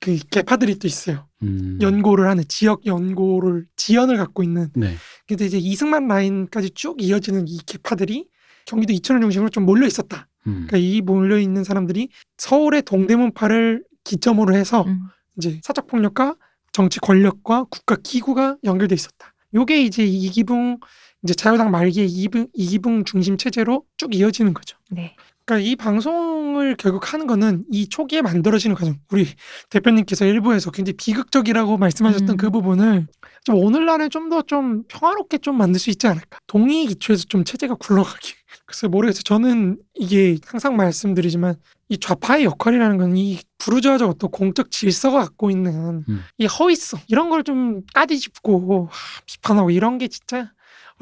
그 0.00 0.18
개파들이 0.30 0.78
또 0.80 0.88
있어요. 0.88 1.28
음. 1.42 1.78
연고를 1.80 2.28
하는 2.28 2.44
지역 2.48 2.84
연고를 2.86 3.66
지연을 3.76 4.16
갖고 4.16 4.42
있는. 4.42 4.68
네. 4.74 4.96
근데 5.28 5.46
이제 5.46 5.58
이승만 5.58 6.08
라인까지 6.08 6.70
쭉 6.70 7.00
이어지는 7.00 7.46
이 7.46 7.58
개파들이 7.64 8.26
경기도 8.66 8.92
이천을 8.92 9.20
중심으로 9.20 9.50
좀 9.50 9.64
몰려 9.64 9.86
있었다. 9.86 10.28
음. 10.46 10.66
그러니까 10.66 10.76
이 10.78 11.00
몰려 11.00 11.38
있는 11.38 11.64
사람들이 11.64 12.08
서울의 12.36 12.82
동대문파를 12.82 13.84
기점으로 14.04 14.54
해서 14.54 14.82
음. 14.86 15.02
이제 15.36 15.60
사적 15.62 15.86
폭력과 15.86 16.36
정치 16.72 17.00
권력과 17.00 17.64
국가 17.70 17.96
기구가 18.02 18.56
연결돼 18.64 18.94
있었다. 18.94 19.34
요게 19.54 19.82
이제 19.82 20.04
이기붕 20.04 20.78
이제 21.24 21.34
자유당 21.34 21.70
말기의 21.70 22.08
이기붕, 22.08 22.48
이기붕 22.52 23.04
중심 23.04 23.36
체제로 23.36 23.84
쭉 23.96 24.14
이어지는 24.14 24.54
거죠. 24.54 24.76
네. 24.90 25.14
그러니까 25.44 25.68
이 25.68 25.76
방송을 25.76 26.76
결국 26.76 27.12
하는 27.12 27.26
거는 27.26 27.64
이 27.70 27.88
초기에 27.88 28.22
만들어지는 28.22 28.76
과정. 28.76 28.98
우리 29.10 29.26
대표님께서 29.70 30.24
일부에서 30.24 30.70
굉장히 30.70 30.96
비극적이라고 30.96 31.76
말씀하셨던 31.78 32.30
음. 32.30 32.36
그 32.36 32.50
부분을 32.50 33.06
좀 33.44 33.56
오늘날에 33.56 34.08
좀 34.08 34.28
더좀 34.28 34.84
평화롭게 34.88 35.38
좀 35.38 35.58
만들 35.58 35.80
수 35.80 35.90
있지 35.90 36.06
않을까. 36.06 36.38
동의의 36.46 36.86
기초에서 36.86 37.24
좀 37.28 37.44
체제가 37.44 37.74
굴러가기. 37.74 38.34
글쎄 38.72 38.86
모르겠어요. 38.88 39.22
저는 39.22 39.76
이게 39.94 40.38
항상 40.46 40.76
말씀드리지만 40.76 41.56
이 41.90 41.98
좌파의 41.98 42.44
역할이라는 42.44 42.96
건 42.96 43.16
이 43.16 43.38
부르주아적 43.58 44.08
어떤 44.08 44.30
공적 44.30 44.70
질서가 44.70 45.20
갖고 45.20 45.50
있는 45.50 46.04
음. 46.08 46.24
이 46.38 46.46
허위성 46.46 47.00
이런 47.08 47.28
걸 47.28 47.42
좀 47.44 47.82
까디짚고 47.94 48.88
하, 48.90 49.20
비판하고 49.26 49.70
이런 49.70 49.98
게 49.98 50.08
진짜 50.08 50.50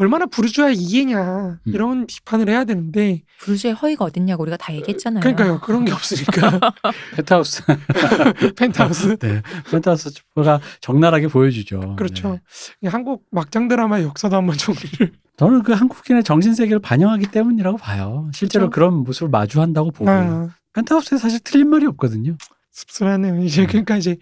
얼마나 0.00 0.24
부르주아의 0.24 0.76
이해냐 0.76 1.58
음. 1.66 1.72
이런 1.72 2.06
비판을 2.06 2.48
해야 2.48 2.64
되는데 2.64 3.22
부르주의 3.38 3.74
허위가 3.74 4.06
어딨냐고 4.06 4.42
우리가 4.44 4.56
다 4.56 4.74
얘기했잖아요. 4.74 5.20
그러니까요 5.20 5.60
그런 5.60 5.84
게 5.84 5.92
없으니까 5.92 6.58
펜트하우스. 7.16 7.62
펜트하우스 8.56 9.18
네. 9.18 9.42
펜트하우스가 9.70 10.60
적나라하게 10.80 11.28
보여주죠. 11.28 11.96
그렇죠 11.96 12.30
네. 12.32 12.40
이 12.80 12.86
한국 12.86 13.26
막장 13.30 13.68
드라마의 13.68 14.04
역사도 14.04 14.36
한번 14.36 14.56
정리를 14.56 15.12
저는 15.36 15.62
그 15.64 15.72
한국인의 15.72 16.24
정신 16.24 16.54
세계를 16.54 16.80
반영하기 16.80 17.26
때문이라고 17.26 17.76
봐요. 17.76 18.30
실제로 18.32 18.70
그렇죠. 18.70 18.74
그런 18.74 19.04
모습을 19.04 19.28
마주한다고 19.28 19.90
보고. 19.90 20.10
아, 20.10 20.48
펜트하우스에 20.72 21.18
사실 21.18 21.40
틀린 21.44 21.68
말이 21.68 21.84
없거든요. 21.84 22.36
씁쓸하네요 22.70 23.42
이제 23.44 23.62
음. 23.62 23.66
그러니까 23.66 23.98
이제 23.98 24.16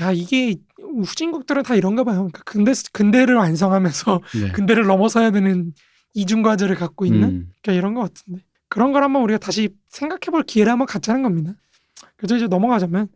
야 0.00 0.12
이게 0.12 0.56
후진국들은 0.78 1.62
다 1.62 1.74
이런가 1.74 2.04
봐요 2.04 2.16
그러니까 2.16 2.42
근대 2.44 2.72
근대를 2.92 3.34
완성하면서 3.34 4.20
네. 4.40 4.52
근대를 4.52 4.86
넘어서야 4.86 5.30
되는 5.30 5.72
이중 6.14 6.42
과제를 6.42 6.76
갖고 6.76 7.04
있는 7.04 7.22
음. 7.22 7.52
그러니까 7.62 7.78
이런 7.78 7.94
것 7.94 8.02
같은데 8.02 8.42
그런 8.68 8.92
걸 8.92 9.02
한번 9.02 9.22
우리가 9.22 9.38
다시 9.38 9.70
생각해볼 9.88 10.44
기회를 10.44 10.70
한번 10.70 10.86
갖자는 10.86 11.22
겁니다. 11.22 11.52
그래서 12.16 12.36
이제 12.36 12.46
넘어가자면 12.46 13.08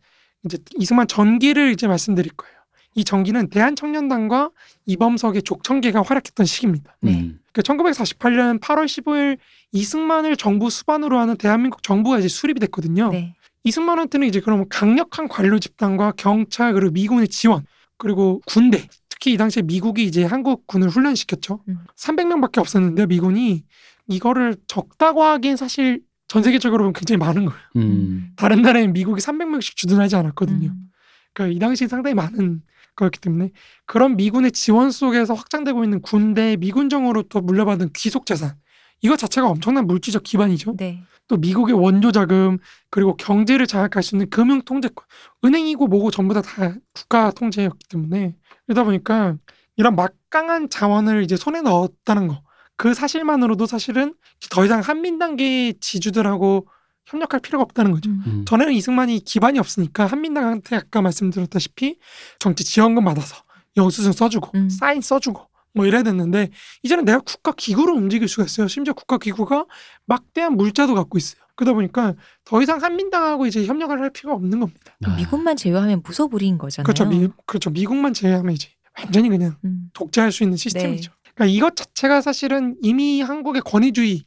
이제 0.45 0.59
이승만 0.79 1.07
전기를 1.07 1.73
이제 1.73 1.87
말씀드릴 1.87 2.33
거예요. 2.33 2.57
이 2.95 3.05
전기는 3.05 3.49
대한청년단과 3.49 4.51
이범석의 4.87 5.43
족청계가 5.43 6.03
활약했던 6.03 6.47
시기입니다. 6.47 6.97
네. 7.01 7.21
음. 7.21 7.41
그러니까 7.53 7.91
1948년 7.91 8.61
8월 8.61 8.85
15일 8.85 9.39
이승만을 9.73 10.37
정부 10.37 10.69
수반으로 10.69 11.19
하는 11.19 11.37
대한민국 11.37 11.83
정부가 11.83 12.19
이제 12.19 12.29
수립이 12.29 12.61
됐거든요. 12.61 13.11
네. 13.11 13.35
이승만한테는 13.65 14.27
이제 14.27 14.41
그러면 14.41 14.69
강력한 14.69 15.29
관료 15.29 15.59
집단과 15.59 16.13
경찰 16.17 16.73
그리고 16.75 16.93
미군의 16.93 17.29
지원 17.29 17.65
그리고 17.97 18.41
군대 18.47 18.89
특히 19.09 19.35
이 19.35 19.37
당시에 19.37 19.63
미국이 19.63 20.05
이제 20.05 20.25
한국 20.25 20.67
군을 20.67 20.89
훈련시켰죠. 20.89 21.61
음. 21.69 21.79
300명밖에 21.97 22.59
없었는데 22.59 23.07
미군이 23.07 23.65
이거를 24.09 24.57
적다고 24.67 25.23
하기엔 25.23 25.57
사실 25.57 26.03
전 26.27 26.43
세계적으로 26.43 26.83
보면 26.83 26.93
굉장히 26.93 27.19
많은 27.19 27.45
거예요. 27.45 27.61
음. 27.77 28.33
다른 28.37 28.63
나라엔 28.63 28.93
미국이 28.93 29.21
300명씩 29.21 29.77
주둔하지 29.77 30.17
않았거든요. 30.17 30.69
음. 30.71 30.91
그러니까 31.33 31.57
이 31.57 31.59
당시 31.59 31.87
상당히 31.87 32.15
많은 32.15 32.63
거였기 32.97 33.21
때문에 33.21 33.51
그런 33.87 34.17
미군의 34.17 34.53
지원 34.53 34.91
속에서 34.91 35.35
확장되고 35.35 35.85
있는 35.85 36.03
군대 36.03 36.57
미군정으로부터 36.57 37.41
물려받은 37.41 37.91
귀속 37.95 38.27
재산 38.27 38.55
이거 39.01 39.17
자체가 39.17 39.49
엄청난 39.49 39.87
물질적 39.87 40.23
기반이죠. 40.23 40.77
네. 40.77 41.03
또 41.29 41.37
미국의 41.37 41.75
원조 41.75 42.13
자금 42.13 42.59
그리고 42.91 43.17
경제를 43.17 43.67
장악할 43.67 44.03
수 44.03 44.15
있는 44.15 44.29
금융 44.31 44.63
통제권 44.63 45.07
은행이고 45.45 45.87
뭐고 45.87 46.11
전부 46.11 46.35
다, 46.35 46.43
다 46.43 46.75
국가 46.93 47.31
통제였기 47.31 47.89
때문에 47.89 48.35
그러다 48.67 48.85
보니까 48.85 49.37
이런 49.77 49.97
막강한 49.97 50.69
자원을 50.69 51.23
이제 51.23 51.37
손에 51.37 51.63
넣었다는 51.63 52.29
거 52.29 52.43
그 52.83 52.95
사실만으로도 52.95 53.67
사실은 53.67 54.15
더 54.51 54.65
이상 54.65 54.81
한민당계 54.81 55.75
지주들하고 55.81 56.67
협력할 57.07 57.39
필요가 57.39 57.63
없다는 57.63 57.93
거죠. 57.93 58.11
음. 58.11 58.23
음. 58.27 58.45
전에는 58.45 58.73
이승만이 58.73 59.21
기반이 59.21 59.61
없으니까 59.61 60.07
한민당한테 60.07 60.75
아까 60.75 61.01
말씀드렸다시피 61.01 62.01
정치 62.41 62.65
지원금 62.65 63.05
받아서 63.05 63.37
영수증 63.77 64.11
써주고 64.11 64.51
음. 64.57 64.69
사인 64.69 65.01
써주고 65.01 65.49
뭐 65.75 65.87
이래야 65.87 66.03
됐는데 66.03 66.51
이제는 66.83 67.05
내가 67.05 67.21
국가 67.21 67.53
기구로 67.53 67.95
움직일 67.95 68.29
수가 68.29 68.45
있어요. 68.45 68.69
심지어 68.69 68.95
국가 68.95 69.19
기구가 69.19 69.67
막대한 70.07 70.57
물자도 70.57 70.95
갖고 70.95 71.19
있어요. 71.19 71.43
그러다 71.55 71.75
보니까 71.75 72.15
더 72.45 72.63
이상 72.63 72.83
한민당하고 72.83 73.47
이제 73.47 73.65
협력을 73.65 73.99
할 73.99 74.11
필요가 74.11 74.37
없는 74.37 74.61
겁니다. 74.61 74.97
아. 75.05 75.17
미국만 75.17 75.57
제외하면 75.57 76.03
무소불위인 76.05 76.59
거잖아요. 76.59 76.85
그렇죠. 76.85 77.07
미, 77.07 77.29
그렇죠. 77.47 77.71
미국만 77.71 78.15
제외하면 78.15 78.53
이제 78.53 78.69
완전히 78.99 79.29
그냥 79.29 79.57
음. 79.65 79.91
독재할 79.93 80.33
수 80.33 80.43
있는 80.43 80.57
시스템이죠. 80.57 81.13
그러니까 81.35 81.55
이것 81.55 81.77
자체가 81.77 82.21
사실은 82.21 82.77
이미 82.83 83.23
한국의 83.23 83.63
권위주의 83.63 84.25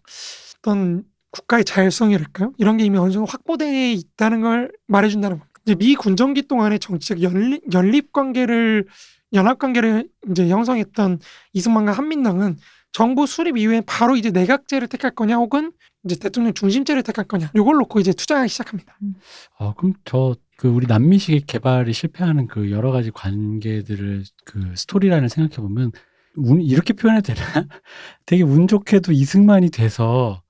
어떤 0.60 1.04
국가의 1.32 1.66
자율성이랄까요? 1.66 2.54
이런 2.58 2.78
게 2.78 2.86
이미 2.86 2.98
어느 2.98 3.12
정도 3.12 3.26
확보되어 3.26 3.92
있다는 3.92 4.42
걸 4.42 4.72
말해준다는 4.88 5.40
겁니다. 5.40 5.60
이제 5.66 5.76
미 5.76 5.96
군정기 5.96 6.44
동안의 6.44 6.80
정치적 6.80 7.22
연립, 7.22 7.62
연립 7.74 8.14
관계를 8.14 8.88
연합 9.36 9.60
관계를 9.60 10.10
이제 10.32 10.48
형성했던 10.50 11.20
이승만과 11.54 11.92
한민당은 11.92 12.58
정부 12.92 13.28
수립 13.28 13.58
이후에 13.58 13.82
바로 13.86 14.16
이제 14.16 14.32
내각제를 14.32 14.88
택할 14.88 15.12
거냐 15.12 15.36
혹은 15.38 15.74
이제 16.06 16.16
대통령 16.16 16.54
중심제를 16.54 17.04
택할 17.04 17.26
거냐 17.26 17.52
이걸 17.56 17.76
놓고 17.76 18.00
이제 18.00 18.14
투쟁하기 18.14 18.50
시작합니다. 18.50 18.98
어, 19.60 19.74
그럼 19.74 19.94
저 20.06 20.36
그 20.58 20.70
우리 20.70 20.88
남미식의 20.88 21.42
개발이 21.42 21.92
실패하는 21.92 22.48
그 22.48 22.72
여러 22.72 22.92
가지 22.92 23.12
관계들을 23.12 24.24
그 24.46 24.74
스토리라인을 24.76 25.30
생각해 25.30 25.58
보면 25.58 25.92
운 26.38 26.62
이렇게 26.62 26.94
표현해도 26.94 27.34
되나? 27.34 27.42
되게 28.26 28.44
운 28.44 28.68
좋게도 28.68 29.12
이승만이 29.12 29.72
돼서 29.72 30.42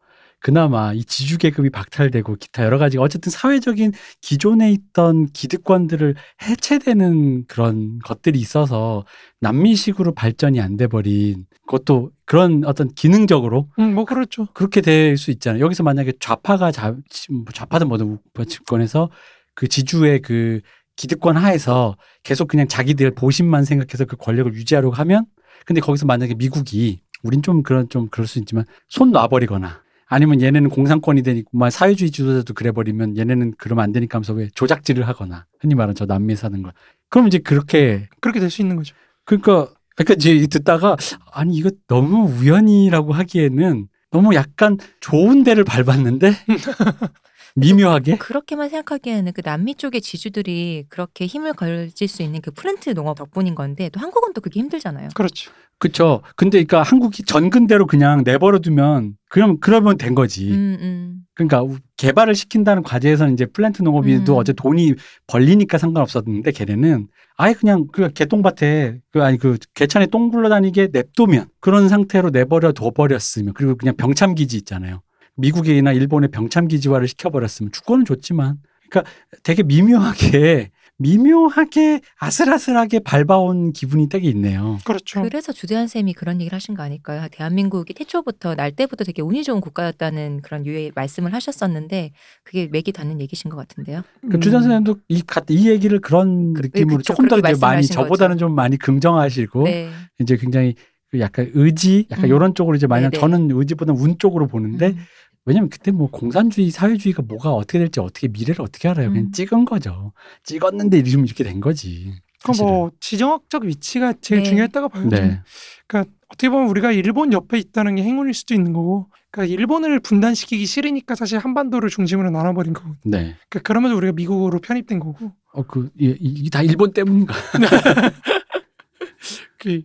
그나마 0.46 0.94
이 0.94 1.04
지주 1.04 1.40
계급이 1.40 1.72
박탈되고 1.72 2.36
기타 2.36 2.66
여러 2.66 2.78
가지 2.78 3.00
어쨌든 3.00 3.32
사회적인 3.32 3.94
기존에 4.22 4.72
있던 4.72 5.26
기득권들을 5.34 6.14
해체되는 6.44 7.48
그런 7.48 7.98
것들이 8.04 8.38
있어서 8.38 9.06
남미식으로 9.42 10.14
발전이 10.14 10.62
안 10.62 10.78
돼 10.78 10.86
버린 10.86 11.48
그것도 11.66 12.12
그런 12.26 12.64
어떤 12.64 12.94
기능적으로 12.94 13.70
음, 13.80 13.96
뭐 13.96 14.06
그렇죠. 14.06 14.48
그렇게 14.54 14.82
될 14.82 15.18
수 15.18 15.32
있잖아요. 15.32 15.64
여기서 15.64 15.82
만약에 15.82 16.14
좌파가 16.20 16.72
자, 16.72 16.92
뭐 16.92 17.46
좌파든 17.52 17.88
뭐든 17.88 18.20
집권해서 18.48 19.10
그 19.56 19.68
지주의 19.68 20.22
그 20.22 20.62
기득권 20.96 21.38
하에서 21.38 21.98
계속 22.22 22.50
그냥 22.50 22.68
자기들 22.68 23.16
보신만 23.16 23.66
생각해서 23.66 24.06
그 24.06 24.16
권력을 24.16 24.54
유지하려고 24.54 24.94
하면 24.94 25.26
근데 25.66 25.82
거기서 25.82 26.06
만약에 26.06 26.36
미국이 26.36 27.00
우린 27.24 27.42
좀 27.42 27.64
그런 27.64 27.90
좀 27.90 28.10
그럴 28.10 28.28
수 28.28 28.38
있지만 28.38 28.66
손 28.88 29.10
놔버리거나 29.10 29.85
아니면 30.08 30.42
얘네는 30.42 30.70
공산권이 30.70 31.24
되니까 31.24 31.50
막 31.54 31.70
사회주의 31.72 32.12
지도자도 32.12 32.54
그래버리면 32.54 33.18
얘네는 33.18 33.54
그러면 33.58 33.84
안 33.84 33.92
되니까 33.92 34.18
하면서 34.18 34.34
왜 34.34 34.50
조작질을 34.54 35.08
하거나 35.08 35.46
흔히 35.60 35.76
말하는 35.76 35.96
저 35.96 36.06
남미에 36.06 36.36
사는 36.36 36.62
거 36.62 36.72
그럼 37.10 37.28
이제 37.28 37.40
그렇게 37.40 38.08
그렇게 38.22 38.40
될 38.40 38.50
수 38.50 38.62
있는 38.62 38.76
거죠. 38.76 38.96
그러니까 39.24 39.68
그러니까 39.96 40.14
이제 40.16 40.46
듣다가 40.48 40.96
아니 41.32 41.56
이거 41.56 41.72
너무 41.88 42.30
우연이라고 42.30 43.14
하기에는 43.14 43.88
너무 44.12 44.36
약간 44.36 44.78
좋은 45.00 45.44
데를 45.44 45.64
밟았는데 45.64 46.34
미묘하게 47.56 48.18
그렇게만 48.18 48.70
생각하기에는 48.70 49.32
그 49.34 49.42
남미 49.42 49.76
쪽의 49.76 50.02
지주들이 50.02 50.86
그렇게 50.90 51.26
힘을 51.26 51.54
가질 51.54 52.08
수 52.08 52.22
있는 52.22 52.42
그 52.42 52.52
플랜트 52.52 52.94
농업 52.94 53.18
덕분인 53.18 53.56
건데 53.56 53.90
또 53.90 54.00
한국은 54.00 54.34
또 54.34 54.42
그게 54.42 54.60
힘들잖아요. 54.60 55.10
그렇죠. 55.16 55.52
그쵸. 55.78 56.22
근데 56.36 56.64
그러니까 56.64 56.84
한국이 56.84 57.24
전근대로 57.24 57.86
그냥 57.88 58.24
내버려 58.26 58.60
두면 58.60 59.16
그럼 59.30 59.58
그러면 59.60 59.98
된 59.98 60.16
거지. 60.16 60.52
음, 60.52 60.78
음. 60.82 61.22
그러니까 61.34 61.64
우- 61.64 61.78
개발을 61.98 62.36
시킨다는 62.36 62.84
과제에서는 62.84 63.34
이제 63.34 63.46
플랜트 63.46 63.82
농업이도 63.84 64.34
음. 64.34 64.38
어째 64.38 64.54
돈이 64.54 64.94
벌리니까 65.28 65.78
상관없었는데 65.78 66.52
걔네는 66.52 67.08
아예 67.38 67.54
그냥 67.54 67.88
그 67.92 68.10
개똥밭에 68.12 69.00
그 69.12 69.24
아니 69.24 69.38
그 69.38 69.58
개찬에 69.74 70.08
똥 70.08 70.30
굴러다니게 70.30 70.90
냅두면 70.94 71.48
그런 71.60 71.90
상태로 71.90 72.30
내버려 72.30 72.72
둬버렸으면 72.72 73.54
그리고 73.54 73.76
그냥 73.76 73.96
병참 73.98 74.36
기지 74.36 74.56
있잖아요. 74.58 75.02
미국이나 75.38 75.92
일본의 75.92 76.30
병참 76.32 76.68
기지화를 76.68 77.08
시켜버렸으면 77.08 77.72
주권은 77.72 78.06
좋지만 78.06 78.58
그러니까 78.90 79.12
되게 79.44 79.64
미묘하게 79.64 80.72
미묘하게 80.98 82.00
아슬아슬하게 82.20 83.00
밟아온 83.00 83.74
기분이 83.74 84.08
되게 84.08 84.30
있네요. 84.30 84.78
그렇죠. 84.86 85.22
그래서 85.24 85.52
주대한 85.52 85.88
쌤이 85.90 86.14
그런 86.14 86.40
얘기를 86.40 86.56
하신 86.56 86.74
거 86.74 86.84
아닐까요? 86.84 87.28
대한민국이 87.32 87.94
태초부터 87.94 88.56
날 88.56 88.72
때부터 88.72 89.04
되게 89.04 89.22
운이 89.22 89.44
좋은 89.44 89.60
국가였다는 89.60 90.42
그런 90.42 90.66
유의 90.66 90.94
말씀을 90.96 91.34
하셨었는데 91.34 92.12
그게 92.46 92.70
맥이 92.72 92.94
닿는 92.94 93.20
얘기신 93.20 93.50
것 93.52 93.58
같은데요. 93.58 94.04
그 94.22 94.38
음, 94.38 94.40
주전 94.40 94.62
선생님도 94.62 95.00
이, 95.10 95.22
같- 95.22 95.46
이 95.50 95.70
얘기를 95.70 96.00
그런 96.00 96.54
그- 96.54 96.62
느낌으로 96.62 96.98
그쵸. 96.98 97.14
조금 97.14 97.28
더 97.28 97.40
이제 97.40 97.54
많이 97.60 97.86
저보다는 97.86 98.36
거죠. 98.38 98.46
좀 98.46 98.56
많이 98.56 98.78
긍정하시고 98.78 99.64
네. 99.66 99.90
이제 100.22 100.38
굉장히 100.38 100.76
그 101.12 101.20
약간 101.20 101.52
의지 101.54 102.08
약간 102.10 102.26
음. 102.26 102.36
이런 102.36 102.56
쪽으로 102.56 102.78
이제 102.78 102.88
많이 102.88 103.04
네네. 103.04 103.20
저는 103.20 103.50
의지보다 103.52 103.92
운 103.92 104.18
쪽으로 104.18 104.48
보는데 104.48 104.88
음. 104.92 104.98
왜냐면 105.46 105.70
그때 105.70 105.92
뭐 105.92 106.10
공산주의 106.10 106.72
사회주의가 106.72 107.22
뭐가 107.22 107.54
어떻게 107.54 107.80
될지 107.80 108.00
어떻게 108.00 108.28
미래를 108.28 108.62
어떻게 108.62 108.90
알아요 108.90 109.10
그냥 109.10 109.26
음. 109.26 109.32
찍은 109.32 109.66
거죠 109.66 110.14
찍었는데 110.44 111.00
이러면 111.00 111.26
이렇게 111.26 111.44
된 111.44 111.62
거지 111.62 112.14
그 112.46 112.54
사실은. 112.54 112.70
뭐 112.70 112.92
지정학적 113.00 113.64
위치가 113.64 114.14
제일 114.22 114.44
네. 114.44 114.50
중요했다고 114.50 114.90
봐요. 114.90 115.10
네. 115.10 115.42
그러니까 115.88 116.14
어떻게 116.28 116.50
보면 116.50 116.70
우리가 116.70 116.92
일본 116.92 117.34
옆에 117.34 117.58
있다는 117.58 117.96
게 117.96 118.04
행운일 118.04 118.36
수도 118.36 118.54
있는 118.54 118.72
거고, 118.72 119.10
그러니까 119.32 119.52
일본을 119.52 120.00
분단시키기 120.02 120.68
싫으니까 120.68 121.16
사실 121.16 121.40
한반도를 121.40 121.90
중심으로 121.90 122.30
나눠버린 122.30 122.74
거고, 122.74 122.92
네. 123.04 123.36
그러니까 123.50 123.60
그러면서 123.64 123.96
우리가 123.96 124.14
미국으로 124.14 124.60
편입된 124.60 125.00
거고, 125.00 125.32
어그 125.54 125.90
이게 125.98 126.52
다 126.52 126.62
일본 126.62 126.94
때문인가 126.94 127.34
그 129.58 129.82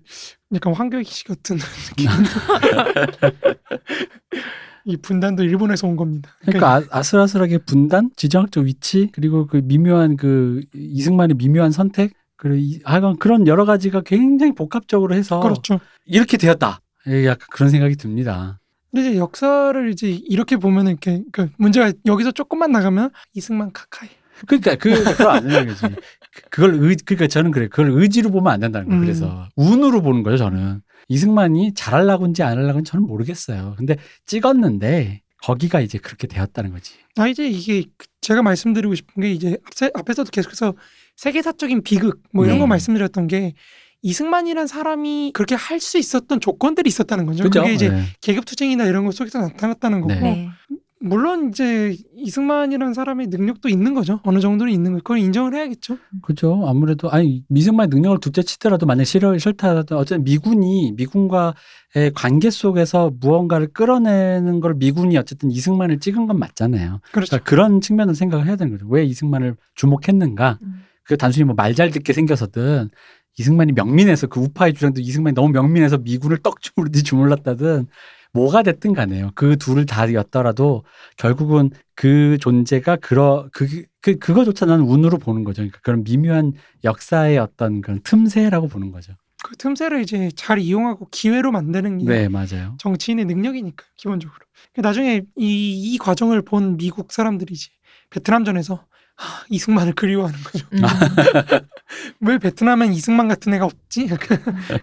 약간 0.53 0.75
황교익 0.75 1.07
씨 1.07 1.25
같은 1.25 1.57
느낌. 1.97 2.11
이 4.85 4.97
분단도 4.97 5.43
일본에서 5.45 5.87
온 5.87 5.97
겁니다. 5.97 6.31
그러니까 6.41 6.77
아, 6.77 6.83
아슬아슬하게 6.99 7.59
분단 7.59 8.11
지정학적 8.17 8.65
위치 8.65 9.09
그리고 9.13 9.47
그 9.47 9.59
미묘한 9.63 10.17
그 10.17 10.63
이승만의 10.75 11.37
미묘한 11.37 11.71
선택 11.71 12.13
그리고 12.37 12.57
이- 12.57 12.81
하여간 12.85 13.19
그런 13.19 13.47
여러 13.47 13.65
가지가 13.65 14.01
굉장히 14.03 14.55
복합적으로 14.55 15.15
해서 15.15 15.41
그렇죠. 15.41 15.81
이렇게 16.07 16.37
되었다 16.37 16.81
예, 17.09 17.27
약간 17.27 17.47
그런 17.51 17.71
생각이 17.71 17.97
듭니다. 17.97 18.59
근데 18.91 19.11
이제 19.11 19.19
역사를 19.19 19.91
이제 19.91 20.11
이렇게 20.11 20.57
보면은 20.57 20.93
이렇게 20.93 21.23
그 21.33 21.49
문제가 21.59 21.93
여기서 22.07 22.33
조금만 22.33 22.73
나가면 22.73 23.11
이승만 23.35 23.73
카카이. 23.73 24.09
그러니까 24.47 24.75
그 24.77 25.05
그걸 25.05 25.27
안 25.29 25.43
된다는 25.43 25.69
거지. 25.69 25.83
그- 26.33 26.43
그걸 26.51 26.75
의 26.83 26.97
그러니까 27.05 27.27
저는 27.29 27.51
그래. 27.51 27.69
그걸 27.69 27.91
의지로 27.91 28.31
보면 28.31 28.53
안 28.53 28.61
된다는 28.61 28.89
거예요. 28.89 29.01
음. 29.01 29.05
그래서 29.05 29.49
운으로 29.57 30.01
보는 30.03 30.23
거죠, 30.23 30.39
저는. 30.39 30.81
이승만이 31.11 31.75
잘하려고 31.75 32.25
인지 32.27 32.45
안 32.45 32.57
하려고 32.57 32.79
인지 32.79 32.93
저는 32.93 33.05
모르겠어요. 33.07 33.75
근데 33.77 33.97
찍었는데 34.27 35.23
거기가 35.43 35.81
이제 35.81 35.99
그렇게 35.99 36.29
되었다는 36.29 36.71
거지. 36.71 36.95
아 37.17 37.27
이제 37.27 37.49
이게 37.49 37.85
그 37.97 38.07
제가 38.21 38.43
말씀드리고 38.43 38.95
싶은 38.95 39.23
게 39.23 39.33
이제 39.33 39.59
앞세, 39.67 39.91
앞에서도 39.93 40.31
계속해서 40.31 40.75
세계사적인 41.17 41.83
비극 41.83 42.23
뭐 42.33 42.45
이런 42.45 42.57
네. 42.57 42.61
거 42.61 42.67
말씀드렸던 42.69 43.27
게 43.27 43.55
이승만이란 44.03 44.69
사람이 44.69 45.33
그렇게 45.35 45.57
할 45.57 45.81
수 45.81 45.99
있었던 45.99 46.41
조건들이 46.41 46.89
있었다는 46.89 47.27
거죠. 47.27 47.43
그죠? 47.43 47.63
그게 47.63 47.75
이제 47.75 47.89
네. 47.89 48.05
계급투쟁이나 48.21 48.85
이런 48.85 49.05
것 49.05 49.15
속에서 49.15 49.41
나타났다는 49.41 50.03
거고 50.03 50.15
네. 50.15 50.49
네. 51.03 51.09
물론 51.09 51.49
이제 51.49 51.97
이승만이라는 52.17 52.93
사람의 52.95 53.29
능력도 53.29 53.69
있는 53.69 53.95
거죠. 53.95 54.21
어느 54.23 54.39
정도는 54.41 54.73
있는 54.73 54.93
거. 54.93 54.99
그걸 54.99 55.19
인정을 55.19 55.55
해야겠죠. 55.55 55.97
그죠. 56.23 56.63
아무래도 56.67 57.11
아니 57.11 57.43
미승만의 57.49 57.89
능력을 57.89 58.19
둘째 58.21 58.43
치더라도 58.43 58.85
만약 58.87 59.05
싫어 59.05 59.37
싫다 59.37 59.69
하더라도 59.69 59.97
어쨌든 59.97 60.25
미군이 60.25 60.93
미군과의 60.97 62.13
관계 62.15 62.51
속에서 62.51 63.11
무언가를 63.19 63.69
끌어내는 63.73 64.61
걸 64.61 64.75
미군이 64.75 65.17
어쨌든 65.17 65.51
이승만을 65.51 66.01
찍은 66.01 66.27
건 66.27 66.39
맞잖아요. 66.39 67.01
그렇죠. 67.13 67.31
그러니까 67.31 67.49
그런 67.49 67.81
측면을 67.81 68.15
생각을 68.15 68.47
해야 68.47 68.57
되는 68.57 68.73
거죠. 68.73 68.87
왜 68.89 69.05
이승만을 69.05 69.57
주목했는가? 69.75 70.59
음. 70.63 70.83
그 71.05 71.17
단순히 71.17 71.45
뭐 71.45 71.55
말 71.57 71.75
잘 71.75 71.91
듣게 71.91 72.13
생겨서든 72.13 72.91
이승만이 73.39 73.73
명민해서 73.73 74.27
그 74.27 74.39
우파의 74.41 74.75
주장도 74.75 75.01
이승만이 75.01 75.35
너무 75.35 75.49
명민해서 75.49 75.99
미군을 75.99 76.39
떡주무르듯이 76.39 77.05
주물렀다든 77.05 77.87
뭐가 78.33 78.63
됐든 78.63 78.93
간에요. 78.93 79.33
그 79.35 79.57
둘을 79.57 79.87
다였더라도 79.87 80.85
결국은 81.17 81.71
그 81.95 82.39
존재가 82.41 82.97
그러 82.97 83.49
그, 83.53 83.85
그 84.01 84.19
그거조차 84.19 84.67
나는 84.67 84.85
운으로 84.85 85.19
보는 85.19 85.45
거죠. 85.45 85.63
그러니까 85.63 85.81
그런 85.83 86.05
미묘한 86.05 86.53
역사의 86.85 87.39
어떤 87.39 87.81
그런 87.81 88.01
틈새라고 88.03 88.69
보는 88.69 88.93
거죠. 88.93 89.15
그 89.43 89.57
틈새를 89.57 90.03
이제 90.03 90.31
잘 90.37 90.59
이용하고 90.59 91.09
기회로 91.11 91.51
만드는 91.51 91.99
게 91.99 92.05
네, 92.05 92.29
맞아요. 92.29 92.77
정치인의 92.79 93.25
능력이니까 93.25 93.85
기본적으로. 93.97 94.39
그 94.75 94.81
나중에 94.81 95.23
이, 95.37 95.95
이 95.95 95.99
과정을 95.99 96.43
본 96.43 96.77
미국 96.77 97.13
사람들이지 97.13 97.71
베트남전에서 98.11 98.85
하, 99.21 99.45
이승만을 99.51 99.93
그리워하는 99.95 100.39
거죠. 100.41 100.67
음. 100.73 100.79
왜 102.21 102.39
베트남엔 102.39 102.93
이승만 102.93 103.29
같은 103.29 103.53
애가 103.55 103.65
없지? 103.67 104.09
약간 104.11 104.39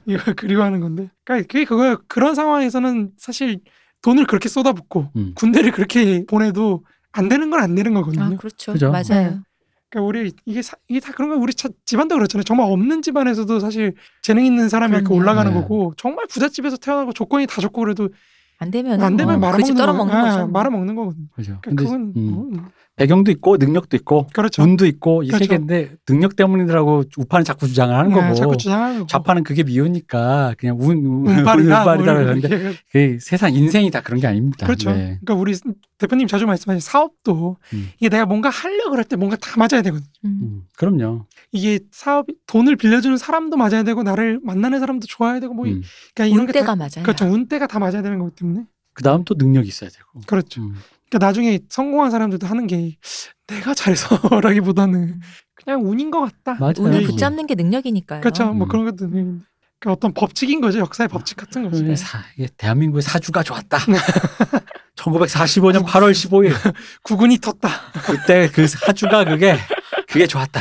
이걸 0.06 0.36
그리워하는 0.36 0.80
건데. 0.80 1.10
그러니까 1.24 1.48
그게 1.52 1.66
그거예요. 1.66 1.98
그런 2.08 2.36
상황에서는 2.36 3.12
사실 3.18 3.60
돈을 4.04 4.26
그렇게 4.28 4.48
쏟아붓고 4.50 5.12
음. 5.16 5.32
군대를 5.36 5.72
그렇게 5.72 6.26
보내도 6.28 6.86
안 7.12 7.30
되는 7.30 7.50
건 7.50 7.60
안 7.60 7.74
되는 7.76 7.94
거거든요. 7.94 8.26
아, 8.26 8.30
그렇죠. 8.38 8.74
그죠? 8.74 8.92
맞아요. 8.92 9.42
그러니까 9.90 10.08
우리 10.08 10.32
이게 10.46 10.62
사- 10.62 10.78
이게 10.88 11.00
다 11.00 11.14
그런 11.14 11.30
거 11.32 11.38
우리 11.38 11.54
차- 11.54 11.70
집안도 11.86 12.16
그렇잖아요. 12.16 12.44
정말 12.44 12.68
없는 12.70 13.02
집안에서도 13.02 13.60
사실 13.60 13.96
재능 14.22 14.46
있는 14.46 14.70
사람이 14.70 14.92
이렇게 14.94 15.06
그럼요. 15.06 15.20
올라가는 15.22 15.52
네. 15.54 15.60
거고 15.62 15.94
정말 15.98 16.28
부잣집에서 16.28 16.78
태어나고 16.78 17.14
조건이 17.14 17.48
다 17.48 17.62
좋고 17.62 17.82
그래도 17.82 18.10
안 18.60 18.70
되면 18.70 19.02
안 19.02 19.16
되면 19.18 19.40
뭐 19.40 19.50
말아먹는 19.52 19.76
거, 19.76 20.22
거죠. 20.22 20.40
아, 20.40 20.46
말아먹는 20.48 20.96
거거든요. 20.96 21.26
그죠. 21.34 21.58
그러니까 21.62 21.70
근데 21.70 21.84
그건 21.84 22.02
음, 22.16 22.32
뭐, 22.32 22.44
음. 22.52 22.70
배경도 22.98 23.30
있고 23.32 23.58
능력도 23.58 23.96
있고 23.98 24.28
그렇죠. 24.34 24.64
운도 24.64 24.88
있고 24.88 25.22
이 25.22 25.28
그렇죠. 25.28 25.46
세계인데 25.46 25.92
능력 26.08 26.36
때문이라고 26.36 27.04
우파는 27.18 27.46
자꾸 27.46 27.68
주장을 27.68 27.96
하는 27.96 28.10
네, 28.10 28.16
거고 28.20 28.34
자꾸 28.34 28.58
주장하는. 28.58 29.06
좌파는 29.08 29.44
그게 29.44 29.62
미우니까 29.64 30.56
그냥 30.58 30.78
운, 30.80 31.06
운 31.06 31.28
운빨이다. 31.28 31.84
뭐 31.84 31.94
운빨이다 31.94 32.12
이렇게 32.22 32.48
그러는데. 32.50 32.78
그 32.92 33.18
세상 33.22 33.54
인생이 33.54 33.92
다 33.92 34.02
그런 34.02 34.20
게 34.20 34.26
아닙니다. 34.26 34.66
그렇죠. 34.66 34.90
네. 34.92 35.20
그러니까 35.24 35.36
우리 35.36 35.56
대표님 36.00 36.28
자주 36.28 36.48
말씀하신 36.48 36.80
사업도 36.80 37.58
음. 37.74 37.90
이게 38.00 38.10
내가 38.10 38.26
뭔가 38.26 38.50
하려 38.50 38.90
그럴 38.90 39.04
때 39.04 39.16
뭔가 39.16 39.36
다 39.38 39.52
맞아야 39.58 39.84
되거든요. 39.84 40.10
음. 40.26 40.40
음, 40.42 40.62
그럼요. 40.76 41.28
이게 41.52 41.80
사업 41.92 42.26
돈을 42.48 42.78
빌려주는 42.78 43.16
사람도 43.18 43.58
맞아야 43.58 43.84
되고 43.84 44.02
나를 44.02 44.40
만나는 44.44 44.80
사람도 44.80 45.06
좋아야 45.08 45.40
되고 45.40 45.54
뭐 45.54 45.68
이- 45.68 45.74
음. 45.74 45.84
그러니까 46.16 46.34
이런 46.34 46.48
게 46.48 46.50
운때가 46.60 46.66
다, 46.66 46.76
맞아요. 46.76 47.04
그렇죠. 47.04 47.26
운때가 47.26 47.68
다 47.68 47.78
맞아야 47.78 48.02
되는 48.02 48.18
거기 48.18 48.34
때문에 48.36 48.66
그 48.98 49.04
다음 49.04 49.24
또 49.26 49.36
능력이 49.38 49.68
있어야 49.68 49.92
되고. 49.92 50.22
그렇죠. 50.26 50.60
음. 50.60 50.76
그러니까 51.08 51.28
나중에 51.28 51.60
성공한 51.70 52.10
사람들도 52.10 52.48
하는 52.48 52.66
게 52.66 52.98
내가 53.46 53.76
잘해서라기보다는 53.76 55.22
그냥 55.54 55.88
운인 55.88 56.10
것 56.10 56.22
같다. 56.22 56.56
맞아요. 56.60 56.74
운을 56.80 57.02
네. 57.02 57.06
붙잡는 57.06 57.46
게 57.46 57.54
능력이니까요. 57.54 58.22
그렇죠. 58.22 58.52
뭐 58.54 58.66
음. 58.66 58.68
그런 58.68 58.86
것도 58.86 59.06
능력인데. 59.06 59.46
그러니까 59.80 59.92
어떤 59.94 60.14
법칙인 60.16 60.62
거죠. 60.62 60.80
역사의 60.80 61.10
법칙 61.10 61.38
같은 61.38 61.70
거죠. 61.70 61.84
그래, 61.84 61.96
사, 61.96 62.24
이게 62.36 62.48
대한민국의 62.58 63.04
사주가 63.04 63.44
좋았다. 63.44 63.78
1945년 64.96 65.86
8월 65.86 66.12
15일 66.12 66.52
구군이 67.04 67.38
텄다. 67.38 67.70
그때 68.04 68.50
그 68.52 68.66
사주가 68.68 69.26
그게 69.26 69.58
그게 70.08 70.26
좋았다. 70.26 70.60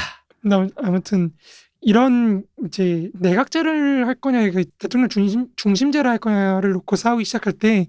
아무튼 0.77 1.31
이런 1.81 2.43
이제 2.67 3.11
내각제를 3.15 4.07
할 4.07 4.15
거냐, 4.17 4.51
그 4.51 4.65
대통령 4.79 5.09
중심 5.09 5.47
중심제를 5.57 6.11
할 6.11 6.19
거냐를 6.19 6.73
놓고 6.73 6.97
싸우기 6.97 7.25
시작할 7.25 7.55
때 7.55 7.87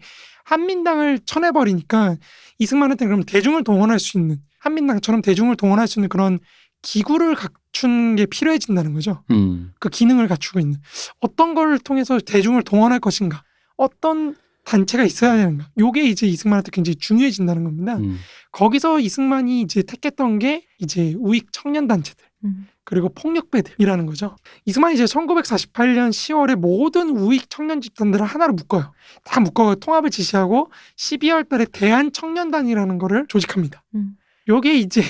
한민당을 0.47 1.19
쳐내버리니까 1.25 2.15
이승만한테 2.57 3.05
그럼 3.05 3.23
대중을 3.23 3.65
동원할 3.65 3.99
수 3.99 4.17
있는 4.17 4.37
한민당처럼 4.59 5.21
대중을 5.21 5.57
동원할 5.57 5.87
수 5.87 5.99
있는 5.99 6.07
그런 6.07 6.39
기구를 6.81 7.35
갖춘 7.35 8.15
게 8.15 8.25
필요해진다는 8.25 8.93
거죠. 8.93 9.23
음. 9.31 9.73
그 9.79 9.89
기능을 9.89 10.27
갖추고 10.29 10.59
있는 10.59 10.79
어떤 11.19 11.53
걸 11.53 11.77
통해서 11.79 12.17
대중을 12.19 12.63
동원할 12.63 12.99
것인가, 12.99 13.43
어떤 13.75 14.35
단체가 14.63 15.03
있어야 15.03 15.35
되는가. 15.35 15.69
요게 15.77 16.03
이제 16.03 16.27
이승만한테 16.27 16.71
굉장히 16.71 16.95
중요해진다는 16.95 17.63
겁니다. 17.63 17.97
음. 17.97 18.17
거기서 18.51 18.99
이승만이 18.99 19.61
이제 19.61 19.81
택했던 19.81 20.39
게 20.39 20.65
이제 20.79 21.13
우익 21.17 21.51
청년 21.51 21.87
단체들. 21.87 22.23
음. 22.45 22.67
그리고 22.87 23.09
폭력배들이라는 23.09 24.05
거죠. 24.05 24.37
이승만이 24.63 24.95
이제 24.95 25.03
1948년 25.03 26.09
10월에 26.09 26.55
모든 26.55 27.09
우익 27.09 27.49
청년 27.49 27.81
집단들을 27.81 28.25
하나로 28.25 28.53
묶어요. 28.53 28.93
다 29.25 29.41
묶어 29.41 29.75
통합을 29.75 30.09
지시하고 30.09 30.71
12월 30.95 31.49
달에 31.49 31.65
대한 31.65 32.13
청년단이라는 32.13 32.97
거를 32.97 33.25
조직합니다. 33.27 33.83
음. 33.95 34.15
요게 34.47 34.75
이제 34.75 35.01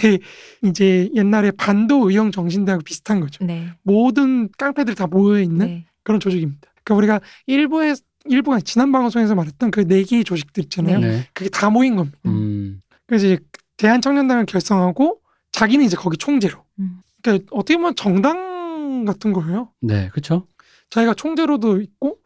이제 0.65 1.11
옛날에 1.13 1.51
반도 1.51 2.09
의형 2.09 2.31
정신대하고 2.31 2.83
비슷한 2.83 3.19
거죠. 3.19 3.45
네. 3.45 3.69
모든 3.83 4.49
깡패들이 4.57 4.95
다 4.95 5.05
모여 5.05 5.39
있는 5.39 5.67
네. 5.67 5.85
그런 6.01 6.19
조직입니다. 6.19 6.71
그러니까 6.83 6.95
우리가 6.95 7.21
일부에 7.45 7.93
일부가 8.25 8.59
지난 8.59 8.91
방송에서 8.91 9.35
말했던 9.35 9.69
그 9.69 9.85
네 9.85 10.01
개의 10.01 10.23
조직들 10.23 10.63
있잖아요. 10.63 10.97
네. 10.97 11.07
네. 11.07 11.27
그게 11.33 11.51
다 11.51 11.69
모인 11.69 11.95
겁니다. 11.95 12.17
음. 12.25 12.81
그래서 13.05 13.27
이제 13.27 13.37
대한청년단을 13.77 14.47
결성하고 14.47 15.19
자기는 15.51 15.85
이제 15.85 15.95
거기 15.95 16.17
총재로. 16.17 16.57
음. 16.79 17.01
그러니까 17.31 17.49
어떻게 17.51 17.75
보면 17.77 17.95
정당 17.95 19.05
같은 19.05 19.33
거예요. 19.33 19.71
네, 19.81 20.09
그렇죠. 20.11 20.47
자기가 20.89 21.13
총재로도 21.13 21.81
있고 21.81 22.17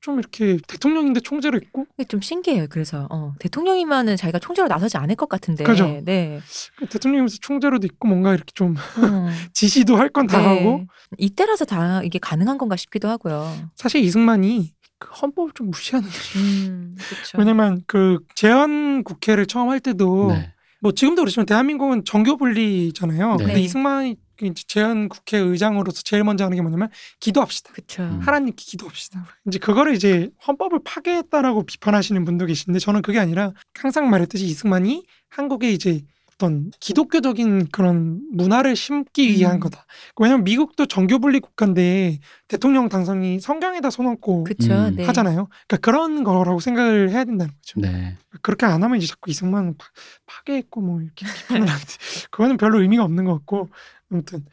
좀 0.00 0.18
이렇게 0.20 0.58
대통령인데 0.68 1.20
총재로 1.20 1.58
있고 1.58 1.86
이게 1.98 2.06
좀 2.06 2.20
신기해요. 2.20 2.66
그래서 2.70 3.08
어, 3.10 3.34
대통령이면은 3.40 4.16
자기가 4.16 4.38
총재로 4.38 4.68
나서지 4.68 4.96
않을 4.96 5.16
것 5.16 5.28
같은데. 5.28 5.64
그죠. 5.64 6.00
네. 6.04 6.40
대통령이면서 6.88 7.38
총재로도 7.40 7.86
있고 7.88 8.06
뭔가 8.08 8.32
이렇게 8.34 8.52
좀 8.54 8.76
음. 8.98 9.28
지시도 9.52 9.96
할 9.96 10.10
건 10.10 10.26
다 10.28 10.38
네. 10.38 10.44
하고 10.46 10.84
이때라서 11.18 11.64
다 11.64 12.00
이게 12.04 12.18
가능한 12.20 12.58
건가 12.58 12.76
싶기도 12.76 13.08
하고요. 13.08 13.52
사실 13.74 14.00
이승만이 14.02 14.72
그 15.00 15.10
헌법을 15.10 15.50
좀 15.54 15.70
무시하는 15.70 16.08
거죠. 16.08 16.38
음, 16.38 16.96
그렇죠. 16.96 17.38
왜냐면 17.38 17.82
그 17.86 18.20
재헌 18.36 19.02
국회를 19.04 19.46
처음 19.46 19.68
할 19.70 19.80
때도 19.80 20.28
네. 20.32 20.52
뭐 20.80 20.92
지금도 20.92 21.22
그렇지만 21.22 21.44
대한민국은 21.46 22.04
정교 22.04 22.36
분리잖아요. 22.36 23.36
네. 23.36 23.44
근데 23.44 23.60
이승만이 23.60 24.16
이제 24.46 24.62
재헌 24.66 25.08
국회 25.08 25.38
의장으로서 25.38 26.02
제일 26.02 26.24
먼저 26.24 26.44
하는 26.44 26.56
게 26.56 26.62
뭐냐면 26.62 26.88
기도합시다. 27.20 27.72
그렇죠. 27.72 28.02
음. 28.02 28.20
하나님께 28.20 28.62
기도합시다. 28.66 29.26
이제 29.46 29.58
그거를 29.58 29.94
이제 29.94 30.30
헌법을 30.46 30.80
파괴했다라고 30.84 31.64
비판하시는 31.64 32.24
분도 32.24 32.46
계신데 32.46 32.78
저는 32.78 33.02
그게 33.02 33.18
아니라 33.18 33.52
항상 33.74 34.10
말했듯이 34.10 34.44
이승만이 34.44 35.04
한국에 35.28 35.70
이제 35.70 36.02
어떤 36.38 36.70
기독교적인 36.78 37.68
그런 37.72 38.22
문화를 38.32 38.76
심기 38.76 39.28
위한 39.30 39.56
음. 39.56 39.60
거다. 39.60 39.84
왜냐면 40.16 40.44
미국도 40.44 40.86
정교 40.86 41.18
분리 41.18 41.40
국가인데 41.40 42.20
대통령 42.46 42.88
당선이 42.88 43.40
성경에다 43.40 43.90
손 43.90 44.06
얹고 44.06 44.44
그렇죠. 44.44 44.72
음. 44.72 44.94
네. 44.96 45.04
하잖아요. 45.04 45.48
그러니까 45.66 45.76
그런 45.78 46.22
거라고 46.22 46.60
생각을 46.60 47.10
해야 47.10 47.24
된다는 47.24 47.52
거죠. 47.52 47.80
네. 47.80 48.16
그렇게 48.40 48.66
안 48.66 48.84
하면 48.84 48.98
이제 48.98 49.08
자꾸 49.08 49.30
이승만 49.30 49.74
파, 49.76 49.86
파괴했고 50.26 50.80
뭐 50.80 51.02
이렇게 51.02 51.26
비판을 51.26 51.68
하는데 51.68 51.86
그거는 52.30 52.56
별로 52.56 52.80
의미가 52.80 53.02
없는 53.02 53.24
것 53.24 53.34
같고 53.34 53.68
아무튼 54.10 54.44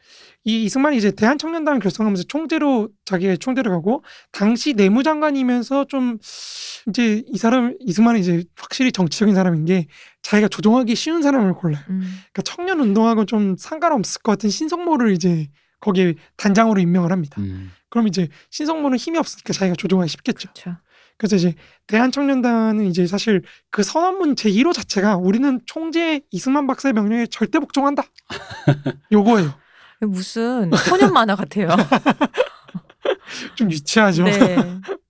이 0.43 0.65
이승만이 0.65 0.97
이제 0.97 1.11
대한청년단을 1.11 1.79
결성하면서 1.79 2.23
총재로 2.23 2.89
자기가 3.05 3.37
총재로 3.37 3.71
가고 3.71 4.03
당시 4.31 4.73
내무장관이면서 4.73 5.85
좀 5.85 6.17
이제 6.89 7.23
이 7.27 7.37
사람 7.37 7.75
이승만이 7.79 8.19
이제 8.19 8.43
확실히 8.57 8.91
정치적인 8.91 9.33
사람인 9.33 9.65
게 9.65 9.87
자기가 10.25 10.47
조종하기 10.47 10.95
쉬운 10.95 11.21
사람을 11.21 11.53
골라요. 11.53 11.83
음, 11.87 11.99
그러니까 11.99 12.41
청년 12.41 12.79
운동하고 12.79 13.25
좀 13.25 13.55
상관없을 13.57 14.23
것 14.23 14.31
같은 14.31 14.49
신성모를 14.49 15.11
이제 15.11 15.49
거기에 15.81 16.15
단장으로 16.35 16.81
임명을 16.81 17.11
합니다. 17.11 17.39
음. 17.39 17.71
그럼 17.89 18.07
이제 18.07 18.27
신성모는 18.49 18.97
힘이 18.97 19.19
없으니까 19.19 19.53
자기가 19.53 19.75
조종하기 19.75 20.09
쉽겠죠. 20.09 20.49
그렇죠. 20.51 20.77
그래서 21.17 21.35
이제 21.35 21.53
대한청년단은 21.85 22.87
이제 22.87 23.05
사실 23.05 23.43
그 23.69 23.83
선언문 23.83 24.35
제 24.35 24.49
1호 24.49 24.73
자체가 24.73 25.15
우리는 25.15 25.61
총재 25.67 26.21
이승만 26.31 26.65
박사의 26.65 26.93
명령에 26.93 27.27
절대 27.27 27.59
복종한다. 27.59 28.01
요거예요. 29.13 29.53
무슨 30.01 30.71
소년 30.71 31.13
만화 31.13 31.35
같아요. 31.35 31.69
좀 33.53 33.71
유치하죠. 33.71 34.23
네. 34.23 34.57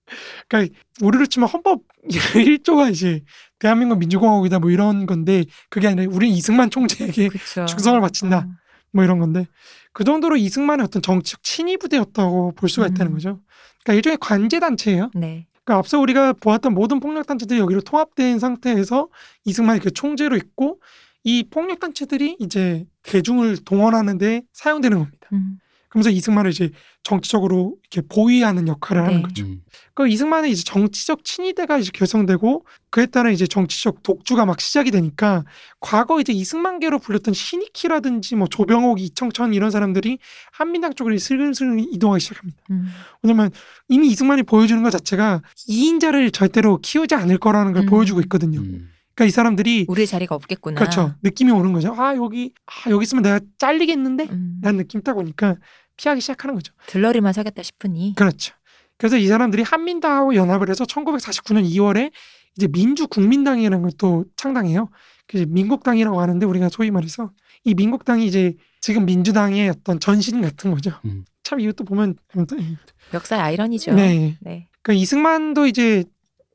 그러니까 0.47 0.75
우리로 1.01 1.25
치면 1.25 1.47
헌법 1.49 1.83
1조가 2.09 2.91
이제 2.91 3.23
대한민국 3.59 3.97
민주공화국이다 3.99 4.59
뭐 4.59 4.69
이런 4.69 5.05
건데 5.05 5.45
그게 5.69 5.87
아니라 5.87 6.11
우리는 6.11 6.35
이승만 6.35 6.69
총재에게 6.69 7.29
그렇죠. 7.29 7.65
충성을 7.65 7.99
바친다. 8.01 8.39
어. 8.39 8.47
뭐 8.91 9.03
이런 9.03 9.19
건데 9.19 9.47
그 9.91 10.03
정도로 10.03 10.37
이승만의 10.37 10.85
어떤 10.85 11.01
정치적 11.01 11.43
친위 11.43 11.77
부대였다고 11.77 12.53
볼 12.55 12.69
수가 12.69 12.87
있다는 12.87 13.11
음. 13.11 13.13
거죠. 13.15 13.39
그러니까 13.83 13.93
일종의 13.93 14.17
관제 14.19 14.59
단체예요. 14.59 15.11
네. 15.13 15.47
그러니까 15.65 15.79
앞서 15.79 15.99
우리가 15.99 16.33
보았던 16.33 16.73
모든 16.73 16.99
폭력 16.99 17.27
단체들이 17.27 17.59
여기로 17.59 17.81
통합된 17.81 18.39
상태에서 18.39 19.09
이승만이 19.45 19.79
그 19.79 19.91
총재로 19.91 20.35
있고 20.37 20.79
이 21.23 21.43
폭력 21.49 21.79
단체들이 21.79 22.37
이제 22.39 22.85
대중을 23.03 23.57
동원하는데 23.65 24.43
사용되는 24.53 24.97
겁니다. 24.99 25.27
음, 25.33 25.57
그러면서 25.95 26.09
이승만을 26.09 26.51
이제 26.51 26.71
정치적으로 27.03 27.77
이렇게 27.89 28.05
보위하는 28.07 28.67
역할을 28.67 29.01
하는 29.01 29.17
네. 29.17 29.21
거죠. 29.21 29.45
음. 29.45 29.61
그 29.93 30.09
이승만의 30.09 30.51
이제 30.51 30.61
정치적 30.63 31.23
친위대가 31.23 31.77
이제 31.77 31.89
결성되고 31.93 32.65
그에 32.89 33.05
따라 33.05 33.31
이제 33.31 33.47
정치적 33.47 34.03
독주가 34.03 34.45
막 34.45 34.59
시작이 34.59 34.91
되니까 34.91 35.45
과거 35.79 36.19
이제 36.19 36.33
이승만계로 36.33 36.99
불렸던 36.99 37.33
신익희라든지 37.33 38.35
뭐 38.35 38.47
조병옥, 38.47 38.99
이청천 38.99 39.53
이런 39.53 39.71
사람들이 39.71 40.19
한민당 40.51 40.93
쪽으로 40.93 41.17
슬슬슬 41.17 41.77
이동하기 41.79 42.21
시작합니다. 42.21 42.61
음. 42.71 42.87
왜냐면 43.23 43.51
이미 43.87 44.09
이승만이 44.09 44.43
보여주는 44.43 44.83
것 44.83 44.89
자체가 44.89 45.43
이인자를 45.67 46.31
절대로 46.31 46.79
키우지 46.81 47.15
않을 47.15 47.37
거라는 47.37 47.71
걸 47.71 47.83
음. 47.83 47.85
보여주고 47.85 48.19
있거든요. 48.21 48.59
음. 48.59 48.89
그러니까 49.15 49.29
이 49.29 49.31
사람들이 49.31 49.85
우리의 49.87 50.07
자리가 50.07 50.35
없겠구나. 50.35 50.77
그렇죠. 50.77 51.15
느낌이 51.23 51.49
오는 51.49 51.71
거죠. 51.71 51.95
아 51.97 52.15
여기 52.17 52.53
아 52.65 52.89
여기 52.89 53.03
있으면 53.03 53.23
내가 53.23 53.39
잘리겠는데? 53.57 54.27
음, 54.29 54.59
라는 54.61 54.77
느낌 54.77 55.01
딱 55.01 55.17
오니까 55.17 55.55
피하기 55.97 56.21
시작하는 56.21 56.55
거죠. 56.55 56.73
들러리만 56.87 57.33
사겠다 57.33 57.63
싶으니. 57.63 58.13
그렇죠. 58.15 58.53
그래서 58.97 59.17
이 59.17 59.27
사람들이 59.27 59.63
한민당하고 59.63 60.35
연합을 60.35 60.69
해서 60.69 60.85
1949년 60.85 61.69
2월에 61.69 62.11
이제 62.57 62.67
민주국민당이라는 62.67 63.81
걸 63.81 63.91
또 63.97 64.25
창당해요. 64.35 64.89
그 65.27 65.45
민국당이라고 65.47 66.21
하는데 66.21 66.45
우리가 66.45 66.69
소위 66.69 66.91
말해서 66.91 67.31
이 67.63 67.73
민국당이 67.73 68.25
이제 68.25 68.55
지금 68.79 69.05
민주당의 69.05 69.69
어떤 69.69 69.99
전신 69.99 70.41
같은 70.41 70.71
거죠. 70.71 70.91
음. 71.05 71.25
참 71.43 71.59
이것도 71.59 71.83
보면 71.83 72.15
아무튼 72.33 72.77
역사의 73.13 73.41
아이러니죠. 73.41 73.93
네. 73.93 74.37
네. 74.41 74.67
그러니까 74.81 75.01
이승만도 75.01 75.65
이제 75.67 76.03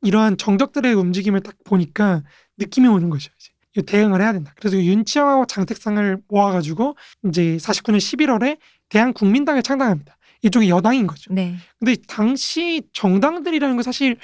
이러한 0.03 0.37
정적들의 0.37 0.95
움직임을 0.95 1.41
딱 1.41 1.57
보니까 1.65 2.23
느낌이 2.59 2.87
오는 2.89 3.11
거죠. 3.11 3.31
이제 3.73 3.83
대응을 3.83 4.21
해야 4.21 4.33
된다. 4.33 4.53
그래서 4.57 4.77
윤치영하고 4.77 5.47
장택상을 5.47 6.19
모아가지고 6.29 6.97
이제 7.29 7.57
49년 7.57 7.99
11월에 7.99 8.59
대한국민당을 8.91 9.63
창당합니다. 9.63 10.17
이쪽이 10.43 10.69
여당인 10.71 11.07
거죠. 11.07 11.33
네. 11.33 11.57
근데 11.79 11.97
당시 12.09 12.83
정당들이라는 12.93 13.77
건 13.77 13.83
사실 13.83 14.17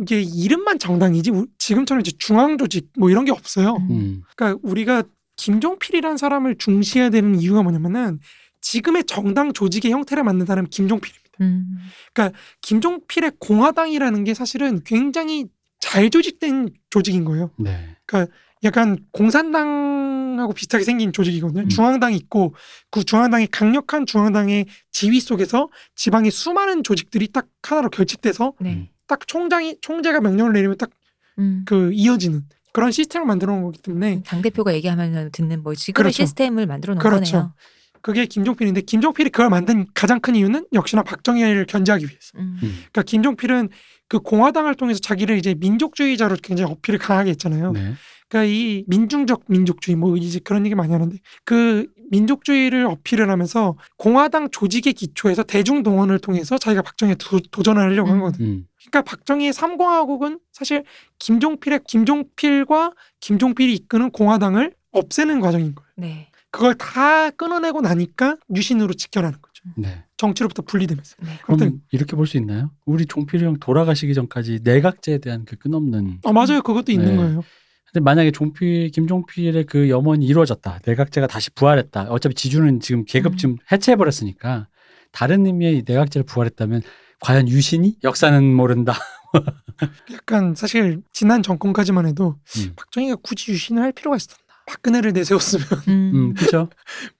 이게 0.00 0.20
이름만 0.22 0.78
정당이지 0.78 1.30
우- 1.30 1.46
지금처럼 1.58 2.00
이제 2.00 2.12
중앙 2.18 2.58
조직 2.58 2.90
뭐 2.98 3.10
이런 3.10 3.24
게 3.24 3.30
없어요. 3.32 3.76
음. 3.76 3.90
음. 3.90 4.22
그러니까 4.36 4.60
우리가 4.62 5.02
김종필이라는 5.36 6.16
사람을 6.16 6.56
중시해야 6.58 7.10
되는 7.10 7.38
이유가 7.38 7.62
뭐냐면은 7.62 8.20
지금의 8.60 9.04
정당 9.04 9.52
조직의 9.52 9.90
형태를 9.92 10.24
만든 10.24 10.46
사람은 10.46 10.70
김종필입니다. 10.70 11.24
음. 11.42 11.76
김종필의 12.62 13.32
공화당이라는 13.38 14.24
게 14.24 14.34
사실은 14.34 14.80
굉장히 14.84 15.46
잘 15.80 16.08
조직된 16.08 16.70
조직인 16.90 17.24
거예요. 17.24 17.50
네. 17.58 17.96
약간 18.64 18.98
공산당하고 19.12 20.52
비슷하게 20.54 20.84
생긴 20.84 21.12
조직이거든요. 21.12 21.62
음. 21.62 21.68
중앙당이 21.68 22.16
있고 22.16 22.54
그 22.90 23.04
중앙당의 23.04 23.48
강력한 23.48 24.06
중앙당의 24.06 24.66
지휘 24.90 25.20
속에서 25.20 25.68
지방의 25.94 26.30
수많은 26.30 26.82
조직들이 26.82 27.28
딱 27.28 27.46
하나로 27.62 27.90
결집돼서 27.90 28.54
네. 28.60 28.90
딱 29.06 29.26
총장이 29.26 29.78
총재가 29.80 30.20
명령을 30.20 30.52
내리면 30.52 30.78
딱그 30.78 30.94
음. 31.38 31.92
이어지는 31.92 32.44
그런 32.72 32.90
시스템을 32.90 33.26
만들어 33.26 33.52
놓은 33.52 33.62
거기 33.62 33.80
때문에 33.80 34.22
당 34.24 34.42
대표가 34.42 34.74
얘기하면 34.74 35.30
듣는 35.30 35.62
뭐 35.62 35.74
지금의 35.74 35.94
그렇죠. 35.94 36.22
시스템을 36.24 36.66
만들어 36.66 36.94
놓은 36.94 37.02
그렇죠. 37.02 37.32
거네요. 37.32 37.54
그게 38.04 38.26
김종필인데 38.26 38.82
김종필이 38.82 39.30
그걸 39.30 39.48
만든 39.48 39.86
가장 39.94 40.20
큰 40.20 40.36
이유는 40.36 40.66
역시나 40.74 41.02
박정희를 41.04 41.64
견제하기 41.64 42.04
위해서. 42.04 42.32
음. 42.36 42.58
음. 42.62 42.70
그러니까 42.92 43.02
김종필은 43.02 43.70
그 44.08 44.18
공화당을 44.18 44.74
통해서 44.74 45.00
자기를 45.00 45.38
이제 45.38 45.54
민족주의자로 45.54 46.36
굉장히 46.42 46.70
어필을 46.70 46.98
강하게 46.98 47.30
했잖아요. 47.30 47.72
네. 47.72 47.94
그러니까 48.28 48.52
이 48.52 48.84
민중적 48.88 49.44
민족주의 49.48 49.96
뭐 49.96 50.18
이제 50.18 50.38
그런 50.38 50.66
얘기 50.66 50.74
많이 50.74 50.92
하는데 50.92 51.16
그 51.46 51.86
민족주의를 52.10 52.84
어필을 52.84 53.30
하면서 53.30 53.74
공화당 53.96 54.50
조직의 54.50 54.92
기초에서 54.92 55.42
대중 55.42 55.82
동원을 55.82 56.18
통해서 56.18 56.58
자기가 56.58 56.82
박정희에 56.82 57.14
도, 57.14 57.40
도전을 57.50 57.80
하려고 57.80 58.10
한 58.10 58.16
음. 58.16 58.20
거거든요. 58.20 58.48
음. 58.48 58.66
그러니까 58.80 59.00
박정희의 59.00 59.54
삼공화국은 59.54 60.40
사실 60.52 60.84
김종필의 61.20 61.80
김종필과 61.88 62.92
김종필이 63.20 63.72
이끄는 63.72 64.10
공화당을 64.10 64.74
없애는 64.92 65.40
과정인 65.40 65.74
거예요. 65.74 65.88
네. 65.96 66.28
그걸 66.54 66.74
다 66.76 67.30
끊어내고 67.30 67.80
나니까 67.80 68.36
유신으로 68.54 68.94
지켜나는 68.94 69.38
거죠. 69.42 69.62
네. 69.76 70.04
정치로부터 70.16 70.62
분리되면서. 70.62 71.16
네. 71.20 71.26
그럼 71.42 71.60
아무튼- 71.60 71.80
이렇게 71.90 72.14
볼 72.14 72.26
수 72.26 72.36
있나요? 72.36 72.70
우리 72.86 73.06
종필이 73.06 73.44
형 73.44 73.58
돌아가시기 73.58 74.14
전까지 74.14 74.60
내각제에 74.62 75.18
대한 75.18 75.44
그 75.44 75.56
끝없는 75.56 76.20
아 76.24 76.32
맞아요, 76.32 76.62
그것도 76.62 76.92
있는 76.92 77.06
네. 77.08 77.16
거예요. 77.16 77.42
근데 77.92 78.02
만약에 78.04 78.30
종필 78.30 78.90
김종필의 78.90 79.66
그 79.66 79.88
염원이 79.90 80.24
이루어졌다. 80.26 80.78
내각제가 80.86 81.26
다시 81.26 81.50
부활했다. 81.50 82.04
어차피 82.10 82.34
지주는 82.36 82.78
지금 82.78 83.04
계급 83.04 83.32
음. 83.32 83.36
지금 83.36 83.56
해체해 83.72 83.96
버렸으니까 83.96 84.68
다른 85.10 85.46
의미의 85.46 85.78
이 85.78 85.82
내각제를 85.84 86.24
부활했다면 86.24 86.82
과연 87.20 87.48
유신이 87.48 87.96
역사는 88.04 88.44
모른다. 88.54 88.94
약간 90.12 90.54
사실 90.54 91.02
지난 91.12 91.42
정권까지만 91.42 92.06
해도 92.06 92.36
음. 92.58 92.72
박정희가 92.76 93.16
굳이 93.22 93.50
유신을 93.50 93.82
할 93.82 93.90
필요가 93.92 94.16
있었나? 94.16 94.38
박근혜를 94.66 95.12
내세웠으면 95.12 95.66
음. 95.88 96.12
음, 96.14 96.34
그렇죠. 96.34 96.68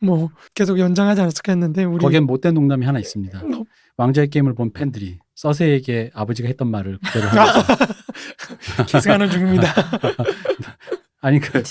뭐 0.00 0.30
계속 0.54 0.78
연장하지 0.78 1.20
않았을까 1.20 1.52
했는데 1.52 1.84
우리 1.84 2.00
거기엔 2.00 2.24
못된 2.24 2.54
농담이 2.54 2.84
하나 2.86 2.98
있습니다. 2.98 3.44
뭐, 3.44 3.64
왕좌의 3.96 4.28
게임을 4.28 4.54
본 4.54 4.72
팬들이 4.72 5.18
서세에게 5.34 6.10
아버지가 6.14 6.48
했던 6.48 6.68
말을 6.70 6.98
그대로 7.04 7.28
아, 7.28 7.44
하고 7.44 7.84
계승하는 8.86 9.30
중입니다. 9.30 9.72
아니 11.24 11.40
그 11.40 11.62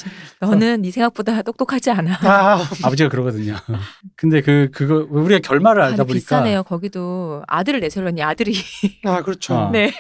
너는 0.42 0.82
네 0.82 0.90
생각보다 0.90 1.44
똑똑하지 1.44 1.92
않아. 1.92 2.18
아, 2.24 2.68
아버지가 2.84 3.08
그러거든요. 3.08 3.54
근데 4.18 4.42
그 4.42 4.70
그거 4.74 5.06
우리가 5.08 5.42
결말을 5.48 5.80
아, 5.80 5.86
알다 5.86 6.06
보니까 6.06 6.14
비싸네요. 6.14 6.64
거기도 6.64 7.44
아들을 7.48 7.80
내세우려니 7.80 8.24
아들이. 8.24 8.56
아 9.06 9.22
그렇죠. 9.22 9.54
아. 9.56 9.70
네. 9.72 9.92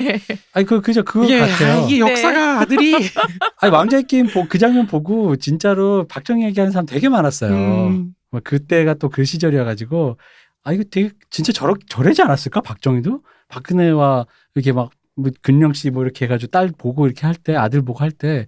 아니 0.53 0.65
그 0.65 0.81
그저 0.81 1.03
그거 1.03 1.25
이게, 1.25 1.37
같아요. 1.39 1.83
아, 1.83 1.85
이게 1.85 1.99
역사가 1.99 2.61
아들이 2.61 2.95
아니 3.61 3.71
왕좌의 3.71 4.05
게임 4.07 4.25
보, 4.25 4.47
그 4.47 4.57
장면 4.57 4.87
보고 4.87 5.35
진짜로 5.35 6.07
박정희 6.07 6.43
얘기하는 6.45 6.71
사람 6.71 6.87
되게 6.87 7.07
많았어요. 7.07 7.53
음, 7.53 8.15
뭐 8.31 8.41
그때가 8.43 8.95
또 8.95 9.09
그 9.09 9.23
시절이어가지고 9.23 10.17
아 10.63 10.73
이거 10.73 10.83
되게 10.89 11.11
진짜 11.29 11.51
저러 11.53 11.75
저러지 11.87 12.23
않았을까 12.23 12.61
박정희도 12.61 13.21
박근혜와 13.49 14.25
이렇게 14.55 14.71
막 14.71 14.89
뭐 15.15 15.30
근영 15.41 15.73
씨 15.73 15.89
뭐 15.91 16.04
이렇게 16.04 16.26
해가지고 16.26 16.49
딸 16.52 16.69
보고 16.78 17.06
이렇게 17.06 17.26
할 17.26 17.36
때 17.36 17.56
아들 17.56 17.82
보고 17.84 17.99
할 17.99 18.12
때 18.12 18.45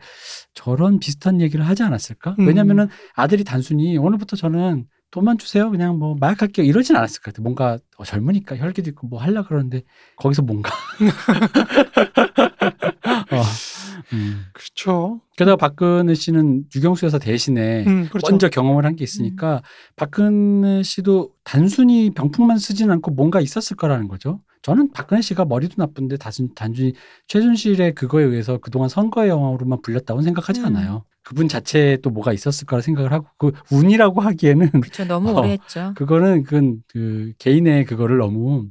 저런 0.54 1.00
비슷한 1.00 1.42
얘기를 1.42 1.68
하지 1.68 1.84
않았을까? 1.84 2.36
음. 2.40 2.48
왜냐면은 2.48 2.88
아들이 3.16 3.44
단순히 3.44 3.98
오늘부터 3.98 4.36
저는 4.36 4.86
돈만 5.12 5.38
주세요 5.38 5.70
그냥 5.72 5.98
뭐 6.00 6.16
마약 6.20 6.42
할게요 6.42 6.66
이러진 6.66 6.96
않았을 6.96 7.22
것 7.22 7.34
같아. 7.34 7.42
뭔가 7.44 7.78
어, 7.98 8.04
젊으니까 8.04 8.58
혈기도 8.58 8.90
있고 8.90 9.08
뭐 9.08 9.22
하려 9.22 9.46
그러는데 9.48 9.84
거기서 10.18 10.42
뭔가 10.42 10.72
어, 13.32 13.42
음. 14.14 14.46
그렇죠. 14.54 15.22
게다가 15.38 15.56
박근혜 15.58 16.14
씨는 16.14 16.66
유경수 16.76 17.06
여사 17.06 17.18
대신에 17.20 17.84
음, 17.86 18.08
그렇죠. 18.10 18.28
먼저 18.32 18.50
경험을 18.50 18.86
한 18.86 18.96
게 18.96 19.04
있으니까 19.04 19.62
박근혜 19.96 20.84
씨도 20.84 21.32
단순히 21.44 22.10
병풍만 22.12 22.58
쓰진 22.58 22.92
않고 22.92 23.12
뭔가 23.12 23.42
있었을 23.42 23.76
거라는 23.78 24.08
거죠. 24.08 24.42
저는 24.66 24.92
박근혜 24.94 25.22
씨가 25.22 25.46
머리도 25.46 25.76
나쁜데 25.78 26.18
단순, 26.18 26.50
단순히 26.56 26.94
최순실의 27.28 27.94
그거에 27.94 28.24
의해서 28.24 28.58
그동안 28.58 28.90
선거의 28.90 29.30
영화로만 29.30 29.84
불렸다고 29.84 30.24
생각하지 30.24 30.62
음. 30.62 30.66
않아요. 30.66 31.06
그분 31.22 31.48
자체에 31.48 31.98
또 31.98 32.10
뭐가 32.10 32.34
있었을 32.34 32.66
거라 32.66 32.82
생각을 32.82 33.12
하고 33.14 33.28
그 33.38 33.52
운이라고 33.72 34.22
하기에는 34.22 34.72
그렇죠. 34.82 35.06
너무 35.06 35.30
어. 35.30 35.40
오래 35.40 35.52
했죠. 35.52 35.94
그거는 35.96 36.42
그건 36.42 36.82
그 36.88 37.34
개인의 37.38 37.86
그거를 37.86 38.18
너무 38.18 38.66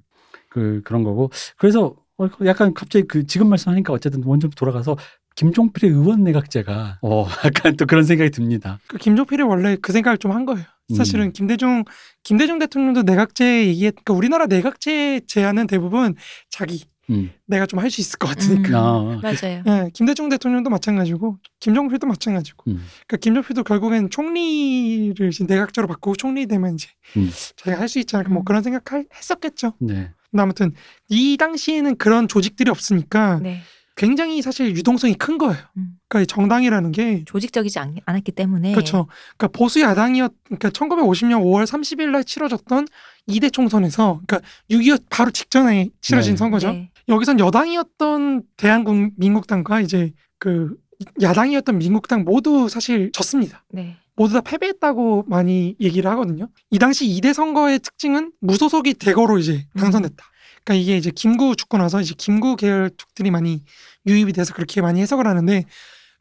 그 0.49 0.83
그런 0.85 1.05
거고 1.05 1.31
그래서 1.59 1.95
어, 2.19 2.29
약간 2.45 2.75
갑자기 2.75 3.07
그 3.07 3.25
지금 3.29 3.49
말씀하니까 3.49 3.93
어쨌든 3.93 4.21
원좀 4.25 4.51
돌아가서 4.51 4.97
김종필의 5.37 5.95
의원 5.95 6.25
내각제가 6.25 6.99
어 7.03 7.25
약간 7.47 7.77
또 7.77 7.87
그런 7.87 8.03
생각이 8.03 8.31
듭니다. 8.31 8.81
그 8.89 8.99
김종필이 8.99 9.45
원래 9.45 9.77
그 9.81 9.93
생각을 9.93 10.19
좀 10.19 10.33
한 10.33 10.45
거예요. 10.45 10.65
사실은 10.97 11.27
음. 11.27 11.33
김대중 11.33 11.85
김대중 12.23 12.59
대통령도 12.59 13.03
내각제 13.03 13.67
얘기했. 13.69 13.95
그러니까 13.95 14.15
우리나라 14.15 14.47
내각제 14.47 15.23
제안은 15.27 15.67
대부분 15.67 16.15
자기 16.51 16.85
음. 17.11 17.31
내가 17.47 17.67
좀 17.67 17.81
할 17.81 17.91
수 17.91 18.01
있을 18.01 18.19
것 18.19 18.29
같으니까. 18.29 19.01
음, 19.01 19.19
아, 19.19 19.21
맞아요. 19.23 19.63
예, 19.67 19.91
김대중 19.93 20.29
대통령도 20.31 20.71
마찬가지고 20.71 21.39
김종필도 21.61 22.07
마찬가지고. 22.07 22.71
음. 22.71 22.85
그러니까 23.07 23.17
김종필도 23.19 23.65
결국엔 23.65 24.09
총리를 24.11 25.29
이제 25.29 25.45
내각제로 25.45 25.87
바꾸고 25.87 26.17
총리 26.17 26.47
되면 26.47 26.75
이제 26.75 26.89
음. 27.17 27.31
자기가 27.57 27.81
할 27.81 27.89
수 27.89 27.99
있지 27.99 28.17
않을까 28.17 28.31
뭐 28.33 28.43
음. 28.43 28.45
그런 28.45 28.63
생각 28.63 28.85
했었겠죠. 28.93 29.75
네. 29.81 30.11
근데 30.31 30.43
아무튼 30.43 30.73
이 31.09 31.37
당시에는 31.37 31.97
그런 31.97 32.27
조직들이 32.27 32.71
없으니까 32.71 33.41
네. 33.43 33.61
굉장히 33.97 34.43
사실 34.43 34.75
유동성이 34.77 35.15
큰 35.15 35.39
거예요. 35.39 35.63
음. 35.77 35.99
그러니까 36.09 36.23
이 36.23 36.27
정당이라는 36.27 36.93
게 36.93 37.25
조직적이지 37.27 37.79
않, 37.79 37.97
않았기 38.05 38.33
때문에. 38.33 38.73
그렇죠. 38.73 39.07
그러니까 39.37 39.59
보수 39.59 39.81
야당이었 39.81 40.33
그러니까 40.45 40.71
1950년 40.71 41.43
5월 41.43 41.65
30일 41.65 42.11
날 42.11 42.25
치러졌던 42.25 42.89
2대 43.29 43.53
총선에서 43.53 44.21
그러니까 44.27 44.49
6.25 44.71 45.03
바로 45.11 45.31
직전에 45.31 45.91
치러진 46.01 46.33
네. 46.33 46.37
선거죠. 46.37 46.73
네. 46.73 46.91
여기선 47.09 47.39
여당이었던 47.39 48.43
대한민국당과 48.57 49.81
이제 49.81 50.13
그 50.39 50.77
야당이었던 51.21 51.79
민국당 51.79 52.25
모두 52.25 52.69
사실 52.69 53.13
졌습니다. 53.13 53.65
네. 53.71 53.97
모두 54.17 54.35
다 54.35 54.41
패배했다고 54.41 55.25
많이 55.27 55.77
얘기를 55.81 56.11
하거든요. 56.13 56.49
이 56.71 56.79
당시 56.79 57.07
2대 57.07 57.33
선거의 57.33 57.79
특징은 57.81 58.33
무소속이 58.41 58.95
대거로 58.95 59.39
이제 59.39 59.67
음. 59.77 59.81
당선됐다. 59.81 60.25
그러니까 60.65 60.83
이게 60.83 60.97
이제 60.97 61.11
김구 61.11 61.57
죽고 61.57 61.79
나서 61.79 62.01
이제 62.01 62.15
김구 62.17 62.57
계열 62.57 62.91
툭들이 62.97 63.31
많이 63.31 63.63
유입이 64.07 64.33
돼서 64.33 64.55
그렇게 64.55 64.81
많이 64.81 65.01
해석을 65.01 65.27
하는데 65.27 65.65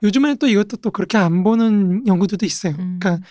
요즘에는 0.04 0.38
또 0.38 0.48
이것도 0.48 0.78
또 0.78 0.92
그렇게 0.92 1.18
안 1.18 1.44
보는 1.44 2.06
연구들도 2.08 2.46
있어요. 2.46 2.76
음. 2.78 3.00
그러니까 3.00 3.26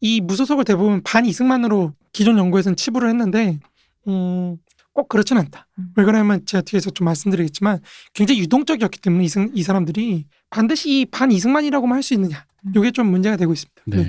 이 0.00 0.20
무소속을 0.20 0.64
대부분 0.64 1.02
반 1.02 1.24
이승만으로 1.26 1.94
기존 2.12 2.38
연구에서는 2.38 2.76
치부를 2.76 3.08
했는데 3.08 3.58
음, 4.06 4.56
꼭 4.92 5.08
그렇진 5.08 5.38
않다. 5.38 5.66
음. 5.78 5.88
왜 5.96 6.04
그러냐면 6.04 6.44
제가 6.44 6.62
뒤에서 6.62 6.90
좀 6.90 7.06
말씀드리겠지만 7.06 7.80
굉장히 8.12 8.40
유동적이었기 8.40 9.00
때문에 9.00 9.24
이승, 9.24 9.50
이 9.54 9.62
사람들이 9.62 10.26
반드시 10.50 11.06
반 11.10 11.32
이승만이라고만 11.32 11.96
할 11.96 12.02
수 12.02 12.14
있느냐. 12.14 12.44
음. 12.66 12.72
이게 12.76 12.90
좀 12.90 13.06
문제가 13.10 13.36
되고 13.36 13.52
있습니다. 13.52 13.82
네. 13.86 13.96
네. 13.96 14.02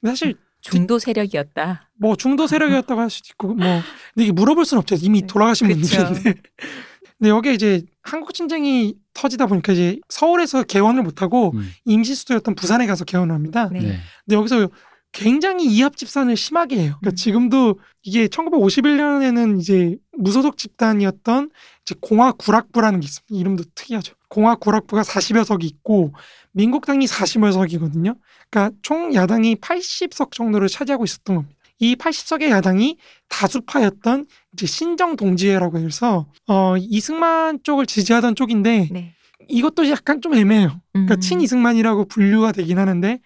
근데 0.00 0.10
사실 0.10 0.34
중도 0.60 0.98
세력이었다. 0.98 1.88
뭐 1.98 2.16
중도 2.16 2.46
세력이었다고 2.46 3.00
할 3.00 3.10
수도 3.10 3.28
있고 3.30 3.48
뭐 3.54 3.82
근데 4.14 4.24
이게 4.24 4.32
물어볼 4.32 4.64
수는 4.64 4.80
없죠. 4.80 4.96
이미 5.00 5.22
네. 5.22 5.26
돌아가신 5.26 5.68
그쵸. 5.68 5.80
분들인데. 5.80 6.40
근데 7.18 7.30
여기에 7.30 7.52
이제 7.52 7.82
한국 8.02 8.32
전쟁이 8.32 8.94
터지다 9.12 9.46
보니까 9.46 9.72
이제 9.74 9.98
서울에서 10.08 10.62
개원을 10.62 11.02
못하고 11.02 11.52
음. 11.54 11.70
임시 11.84 12.14
수도였던 12.14 12.54
부산에 12.54 12.86
가서 12.86 13.04
개원을 13.04 13.34
합니다. 13.34 13.68
네. 13.70 13.80
네. 13.80 13.98
근데 14.24 14.36
여기서 14.36 14.68
굉장히 15.12 15.66
이합 15.66 15.96
집산을 15.96 16.36
심하게 16.36 16.76
해요. 16.76 16.96
그러니까 17.00 17.10
음. 17.10 17.16
지금도 17.16 17.78
이게 18.02 18.28
1951년에는 18.28 19.60
이제 19.60 19.96
무소속 20.16 20.56
집단이었던 20.56 21.50
이제 21.84 21.94
공화 22.00 22.32
구락부라는 22.32 23.00
게 23.00 23.06
있습니다. 23.06 23.38
이름도 23.38 23.64
특이하죠. 23.74 24.14
공화 24.28 24.54
구락부가 24.54 25.02
40여 25.02 25.44
석이 25.44 25.66
있고 25.66 26.14
민국당이 26.52 27.06
40여 27.06 27.52
석이거든요. 27.52 28.14
그러니까 28.50 28.76
총 28.82 29.14
야당이 29.14 29.56
80석 29.56 30.32
정도를 30.32 30.68
차지하고 30.68 31.04
있었던 31.04 31.36
겁니다. 31.36 31.56
이 31.78 31.96
80석의 31.96 32.50
야당이 32.50 32.98
다수파였던 33.28 34.26
이제 34.52 34.66
신정 34.66 35.16
동지회라고 35.16 35.78
해서 35.78 36.26
어 36.46 36.76
이승만 36.76 37.60
쪽을 37.62 37.86
지지하던 37.86 38.34
쪽인데 38.34 38.88
네. 38.90 39.14
이것도 39.48 39.88
약간 39.88 40.20
좀 40.20 40.34
애매해요. 40.34 40.80
그러니까 40.92 41.14
음. 41.14 41.20
친이승만이라고 41.20 42.04
분류가 42.06 42.52
되긴 42.52 42.78
하는데 42.78 43.20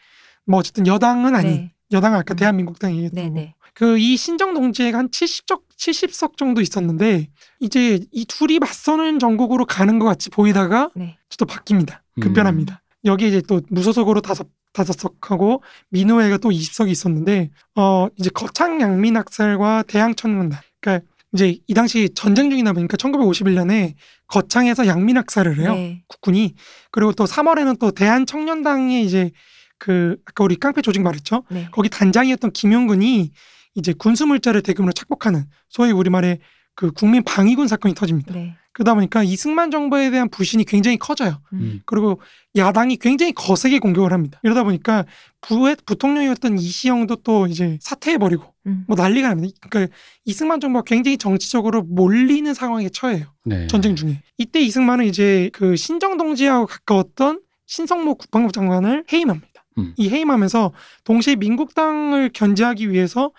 뭐 0.46 0.60
어쨌든 0.60 0.86
여당은 0.86 1.34
아닌 1.34 1.50
네. 1.52 1.72
여당은 1.90 2.18
아까 2.18 2.34
음. 2.34 2.36
대한민국당 2.36 2.92
얘기했던 2.92 3.24
네, 3.24 3.28
거. 3.28 3.34
네. 3.34 3.54
그이 3.74 4.16
신정 4.16 4.54
동지회가 4.54 4.98
한 4.98 5.08
70석 5.08 5.62
70석 5.76 6.36
정도 6.36 6.60
있었는데 6.60 7.28
이제 7.58 7.98
이 8.12 8.24
둘이 8.24 8.60
맞서는 8.60 9.18
전국으로 9.18 9.66
가는 9.66 9.98
것 9.98 10.06
같이 10.06 10.30
보이다가 10.30 10.90
네. 10.94 11.18
또 11.36 11.44
바뀝니다. 11.44 11.98
음. 12.18 12.20
급변합니다. 12.20 12.82
여기 13.04 13.28
이제 13.28 13.40
또 13.46 13.60
무소속으로 13.68 14.20
다섯 14.20 14.48
다섯 14.72 14.92
석하고 14.92 15.62
민우회가 15.90 16.38
또 16.38 16.50
20석이 16.50 16.88
있었는데 16.88 17.50
어 17.76 18.08
이제 18.16 18.28
거창 18.30 18.80
양민 18.80 19.16
학살과 19.16 19.84
대항 19.86 20.14
천문단 20.14 20.60
그러니까 20.80 21.06
이제 21.32 21.58
이 21.66 21.74
당시 21.74 22.08
전쟁 22.14 22.50
중이다 22.50 22.72
보니까 22.72 22.96
1951년에 22.96 23.94
거창에서 24.26 24.86
양민 24.86 25.16
학살을 25.16 25.58
해요. 25.58 25.74
네. 25.74 26.02
국군이 26.08 26.54
그리고 26.90 27.12
또 27.12 27.24
3월에는 27.24 27.78
또 27.78 27.90
대한 27.90 28.26
청년당의 28.26 29.04
이제 29.04 29.30
그 29.78 30.16
아까 30.24 30.44
우리 30.44 30.56
깡패 30.56 30.80
조직 30.82 31.02
말했죠. 31.02 31.44
네. 31.50 31.68
거기 31.72 31.88
단장이었던 31.88 32.52
김용근이 32.52 33.32
이제 33.74 33.92
군수 33.92 34.26
물자를 34.26 34.62
대금으로 34.62 34.92
착복하는 34.92 35.44
소위 35.68 35.90
우리말의 35.92 36.38
그 36.74 36.90
국민 36.92 37.22
방위군 37.22 37.68
사건이 37.68 37.94
터집니다. 37.94 38.34
네. 38.34 38.54
그러다 38.72 38.94
보니까 38.94 39.22
이승만 39.22 39.70
정부에 39.70 40.10
대한 40.10 40.28
불신이 40.28 40.64
굉장히 40.64 40.98
커져요. 40.98 41.40
음. 41.52 41.80
그리고 41.86 42.20
야당이 42.56 42.96
굉장히 42.96 43.32
거세게 43.32 43.78
공격을 43.78 44.12
합니다. 44.12 44.40
이러다 44.42 44.64
보니까 44.64 45.04
부의 45.40 45.76
부통령이었던 45.86 46.58
이시영도 46.58 47.16
또 47.16 47.46
이제 47.46 47.78
사퇴해버리고 47.80 48.42
음. 48.66 48.84
뭐 48.88 48.96
난리가 48.96 49.28
납니다. 49.28 49.54
그러니까 49.70 49.94
이승만 50.24 50.58
정부가 50.58 50.82
굉장히 50.82 51.16
정치적으로 51.18 51.82
몰리는 51.82 52.52
상황에 52.52 52.88
처해요. 52.88 53.26
네. 53.44 53.68
전쟁 53.68 53.94
중에. 53.94 54.20
이때 54.38 54.60
이승만은 54.60 55.04
이제 55.04 55.50
그 55.52 55.76
신정동지하고 55.76 56.66
가까웠던 56.66 57.42
신성모 57.66 58.16
국방부 58.16 58.50
장관을 58.50 59.04
해임합니다. 59.12 59.64
음. 59.78 59.94
이 59.96 60.08
해임하면서 60.08 60.72
동시에 61.04 61.36
민국당을 61.36 62.30
견제하기 62.32 62.90
위해서 62.90 63.30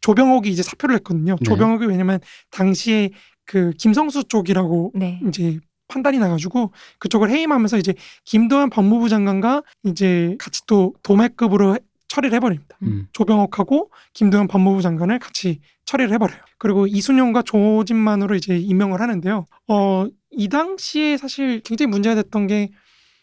조병옥이 0.00 0.48
이제 0.50 0.62
사표를 0.62 0.94
했거든요. 0.96 1.36
네. 1.40 1.44
조병옥이 1.44 1.86
왜냐면 1.86 2.20
당시에 2.50 3.10
그 3.44 3.72
김성수 3.78 4.24
쪽이라고 4.24 4.92
네. 4.94 5.20
이제 5.28 5.58
판단이 5.88 6.18
나가지고 6.18 6.72
그쪽을 6.98 7.30
해임하면서 7.30 7.78
이제 7.78 7.94
김도한 8.24 8.68
법무부 8.70 9.08
장관과 9.08 9.62
이제 9.84 10.36
같이 10.38 10.60
또 10.66 10.94
도매급으로 11.02 11.74
해- 11.76 11.78
처리를 12.08 12.34
해버립니다. 12.36 12.76
음. 12.82 13.06
조병옥하고 13.12 13.90
김도현 14.14 14.48
법무부 14.48 14.82
장관을 14.82 15.18
같이 15.18 15.60
처리를 15.86 16.12
해버려요. 16.14 16.38
그리고 16.58 16.86
이순용과 16.86 17.42
조진만으로 17.42 18.34
이제 18.34 18.56
임명을 18.58 19.00
하는데요. 19.00 19.46
어, 19.68 20.06
이 20.30 20.48
당시에 20.48 21.16
사실 21.16 21.60
굉장히 21.60 21.90
문제가 21.90 22.14
됐던 22.16 22.46
게, 22.46 22.70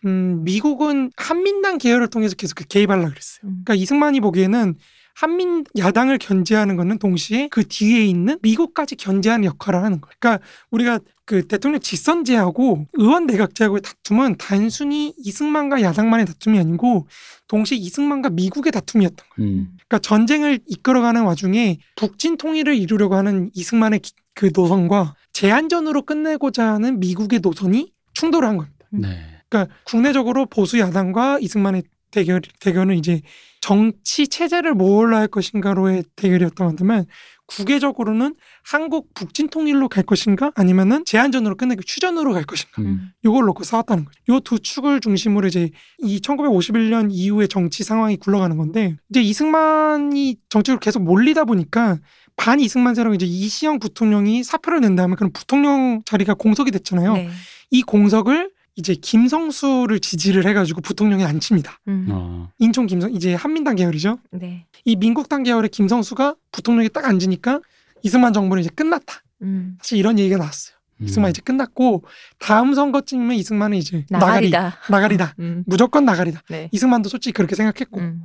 음, 0.05 0.43
미국은 0.43 1.11
한민당 1.17 1.77
계열을 1.79 2.07
통해서 2.09 2.35
계속 2.35 2.55
그 2.55 2.63
개입하려고 2.65 3.09
그랬어요. 3.09 3.41
음. 3.43 3.61
그러니까 3.65 3.75
이승만이 3.75 4.19
보기에는 4.21 4.75
한민 5.15 5.63
야당을 5.77 6.17
견제하는 6.17 6.75
거는 6.75 6.99
동시에 6.99 7.47
그 7.49 7.65
뒤에 7.67 8.05
있는 8.05 8.37
미국까지 8.41 8.95
견제하는 8.97 9.45
역할을 9.45 9.81
하는 9.81 10.01
거예요. 10.01 10.13
그러니까 10.19 10.43
우리가 10.71 10.99
그 11.23 11.47
대통령 11.47 11.79
직선제하고 11.79 12.85
의원 12.93 13.25
내각제하고의 13.25 13.81
다툼은 13.81 14.35
단순히 14.37 15.13
이승만과 15.17 15.81
야당만의 15.81 16.25
다툼이 16.25 16.59
아니고 16.59 17.07
동시에 17.47 17.77
이승만과 17.77 18.29
미국의 18.31 18.71
다툼이었던 18.73 19.25
거예요. 19.37 19.49
음. 19.51 19.67
그러니까 19.87 19.99
전쟁을 19.99 20.59
이끌어가는 20.67 21.23
와중에 21.23 21.77
북진 21.95 22.37
통일을 22.37 22.75
이루려고 22.75 23.15
하는 23.15 23.49
이승만의 23.53 23.99
기- 23.99 24.11
그 24.33 24.51
노선과 24.53 25.15
제한전으로 25.31 26.01
끝내고자 26.03 26.73
하는 26.73 26.99
미국의 26.99 27.39
노선이 27.39 27.93
충돌한 28.13 28.57
겁니다. 28.57 28.85
네. 28.91 29.17
그러니까 29.49 29.73
국내적으로 29.85 30.45
보수 30.45 30.77
야당과 30.77 31.39
이승만의 31.39 31.83
대결 32.11 32.41
대결은 32.59 32.97
이제 32.97 33.21
정치 33.65 34.27
체제를 34.27 34.75
뭘로 34.75 35.15
할 35.15 35.27
것인가로의 35.27 36.03
대결이었던 36.15 36.67
건데만 36.67 37.05
국외적으로는 37.47 38.35
한국 38.63 39.11
북진 39.15 39.49
통일로 39.49 39.89
갈 39.89 40.03
것인가 40.03 40.51
아니면은 40.53 41.03
제한전으로 41.03 41.55
끝내고 41.57 41.81
휴전으로 41.87 42.33
갈 42.33 42.43
것인가 42.43 42.83
음. 42.83 43.09
요걸 43.23 43.45
놓고 43.45 43.63
싸웠다는 43.63 44.05
거죠. 44.05 44.19
요 44.29 44.39
두 44.39 44.59
축을 44.59 44.99
중심으로 44.99 45.47
이제 45.47 45.71
이 45.97 46.19
1951년 46.19 47.07
이후의 47.09 47.47
정치 47.47 47.83
상황이 47.83 48.17
굴러가는 48.17 48.55
건데 48.55 48.97
이제 49.09 49.23
이승만이 49.23 50.35
정치로 50.49 50.77
계속 50.77 51.01
몰리다 51.01 51.45
보니까 51.45 51.97
반 52.35 52.59
이승만 52.59 52.93
세력 52.93 53.15
이제 53.15 53.25
이시영 53.25 53.79
부통령이 53.79 54.43
사표를 54.43 54.79
낸 54.81 54.95
다음에 54.95 55.15
그럼 55.15 55.31
부통령 55.33 56.03
자리가 56.05 56.35
공석이 56.35 56.69
됐잖아요. 56.69 57.13
네. 57.13 57.29
이 57.71 57.81
공석을 57.81 58.51
이제 58.75 58.93
김성수를 58.93 59.99
지지를 59.99 60.45
해가지고 60.47 60.81
부통령에 60.81 61.23
앉힙니다. 61.23 61.79
음. 61.87 62.07
어. 62.09 62.49
인천 62.59 62.87
김성 62.87 63.13
이제 63.13 63.33
한민당 63.33 63.75
계열이죠. 63.75 64.19
네. 64.31 64.65
이 64.83 64.95
민국당 64.95 65.43
계열의 65.43 65.69
김성수가 65.69 66.35
부통령에 66.51 66.89
딱 66.89 67.05
앉으니까 67.05 67.61
이승만 68.03 68.33
정부는 68.33 68.61
이제 68.61 68.69
끝났다. 68.75 69.23
음. 69.43 69.77
사실 69.81 69.97
이런 69.97 70.19
얘기가 70.19 70.37
나왔어요. 70.37 70.75
음. 71.01 71.05
이승만 71.05 71.31
이제 71.31 71.41
끝났고 71.43 72.03
다음 72.37 72.73
선거쯤이면 72.73 73.35
이승만은 73.37 73.77
이제 73.77 74.05
나가리 74.09 74.49
나가리다. 74.49 74.77
나가리다. 74.89 75.35
음. 75.39 75.63
무조건 75.65 76.03
나가리다. 76.03 76.41
네. 76.49 76.69
이승만도 76.71 77.09
솔직히 77.09 77.33
그렇게 77.33 77.55
생각했고 77.55 77.99
음. 77.99 78.23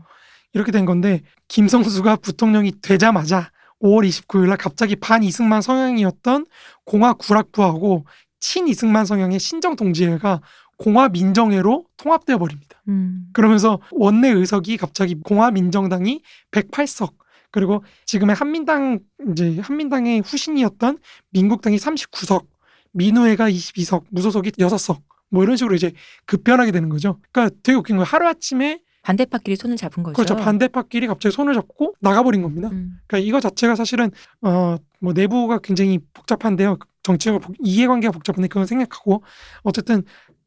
이렇게 0.53 0.73
된 0.73 0.85
건데 0.85 1.23
김성수가 1.47 2.17
부통령이 2.17 2.81
되자마자 2.83 3.51
5월 3.81 4.07
29일 4.07 4.49
날 4.49 4.57
갑자기 4.57 4.97
반 4.97 5.23
이승만 5.23 5.63
성향이었던 5.63 6.47
공화 6.85 7.13
구락부하고 7.15 8.05
친 8.41 8.67
이승만 8.69 9.05
성향의 9.05 9.39
신정 9.39 9.77
동지회가 9.77 10.41
공화 10.77 11.09
민정회로 11.11 11.85
통합되어 11.99 12.39
버립니다. 12.39 12.83
음. 12.89 13.29
그러면서 13.33 13.81
원내 13.93 14.31
의석이 14.31 14.79
갑자기 14.79 15.15
공화 15.15 15.51
민정당이 15.51 16.23
108석 16.51 17.13
그리고 17.51 17.85
지금의 18.07 18.35
한민당 18.35 19.01
이제 19.31 19.59
한민당의 19.61 20.21
후신이었던 20.21 20.99
민국당이 21.31 21.77
39석, 21.77 22.47
민우회가 22.93 23.51
22석, 23.51 24.05
무소속이 24.11 24.53
6석 24.53 25.01
뭐 25.29 25.43
이런 25.43 25.57
식으로 25.57 25.75
이제 25.75 25.93
급변하게 26.25 26.73
되는 26.73 26.89
거죠. 26.89 27.19
그러니까 27.31 27.55
되게 27.63 27.77
웃긴 27.77 27.97
거예요. 27.97 28.05
하루 28.05 28.27
아침에 28.27 28.81
반대파끼리 29.03 29.57
손을 29.57 29.77
잡은 29.77 30.03
거죠. 30.03 30.15
그렇죠. 30.15 30.37
반대파끼리 30.37 31.07
갑자기 31.07 31.35
손을 31.35 31.55
잡고 31.55 31.95
나가버린 32.01 32.43
겁니다. 32.43 32.69
음. 32.73 33.01
그러니까 33.07 33.27
이거 33.27 33.41
자체가 33.41 33.75
사실은 33.75 34.11
어 34.41 34.79
뭐 35.01 35.13
내부가 35.13 35.59
굉장히 35.59 35.99
복잡한데요. 36.13 36.79
복- 37.03 37.55
이해관계가 37.63 38.13
복잡한데 38.13 38.49
그건 38.49 38.67
생략하고 38.67 39.23
어쨌든 39.63 40.03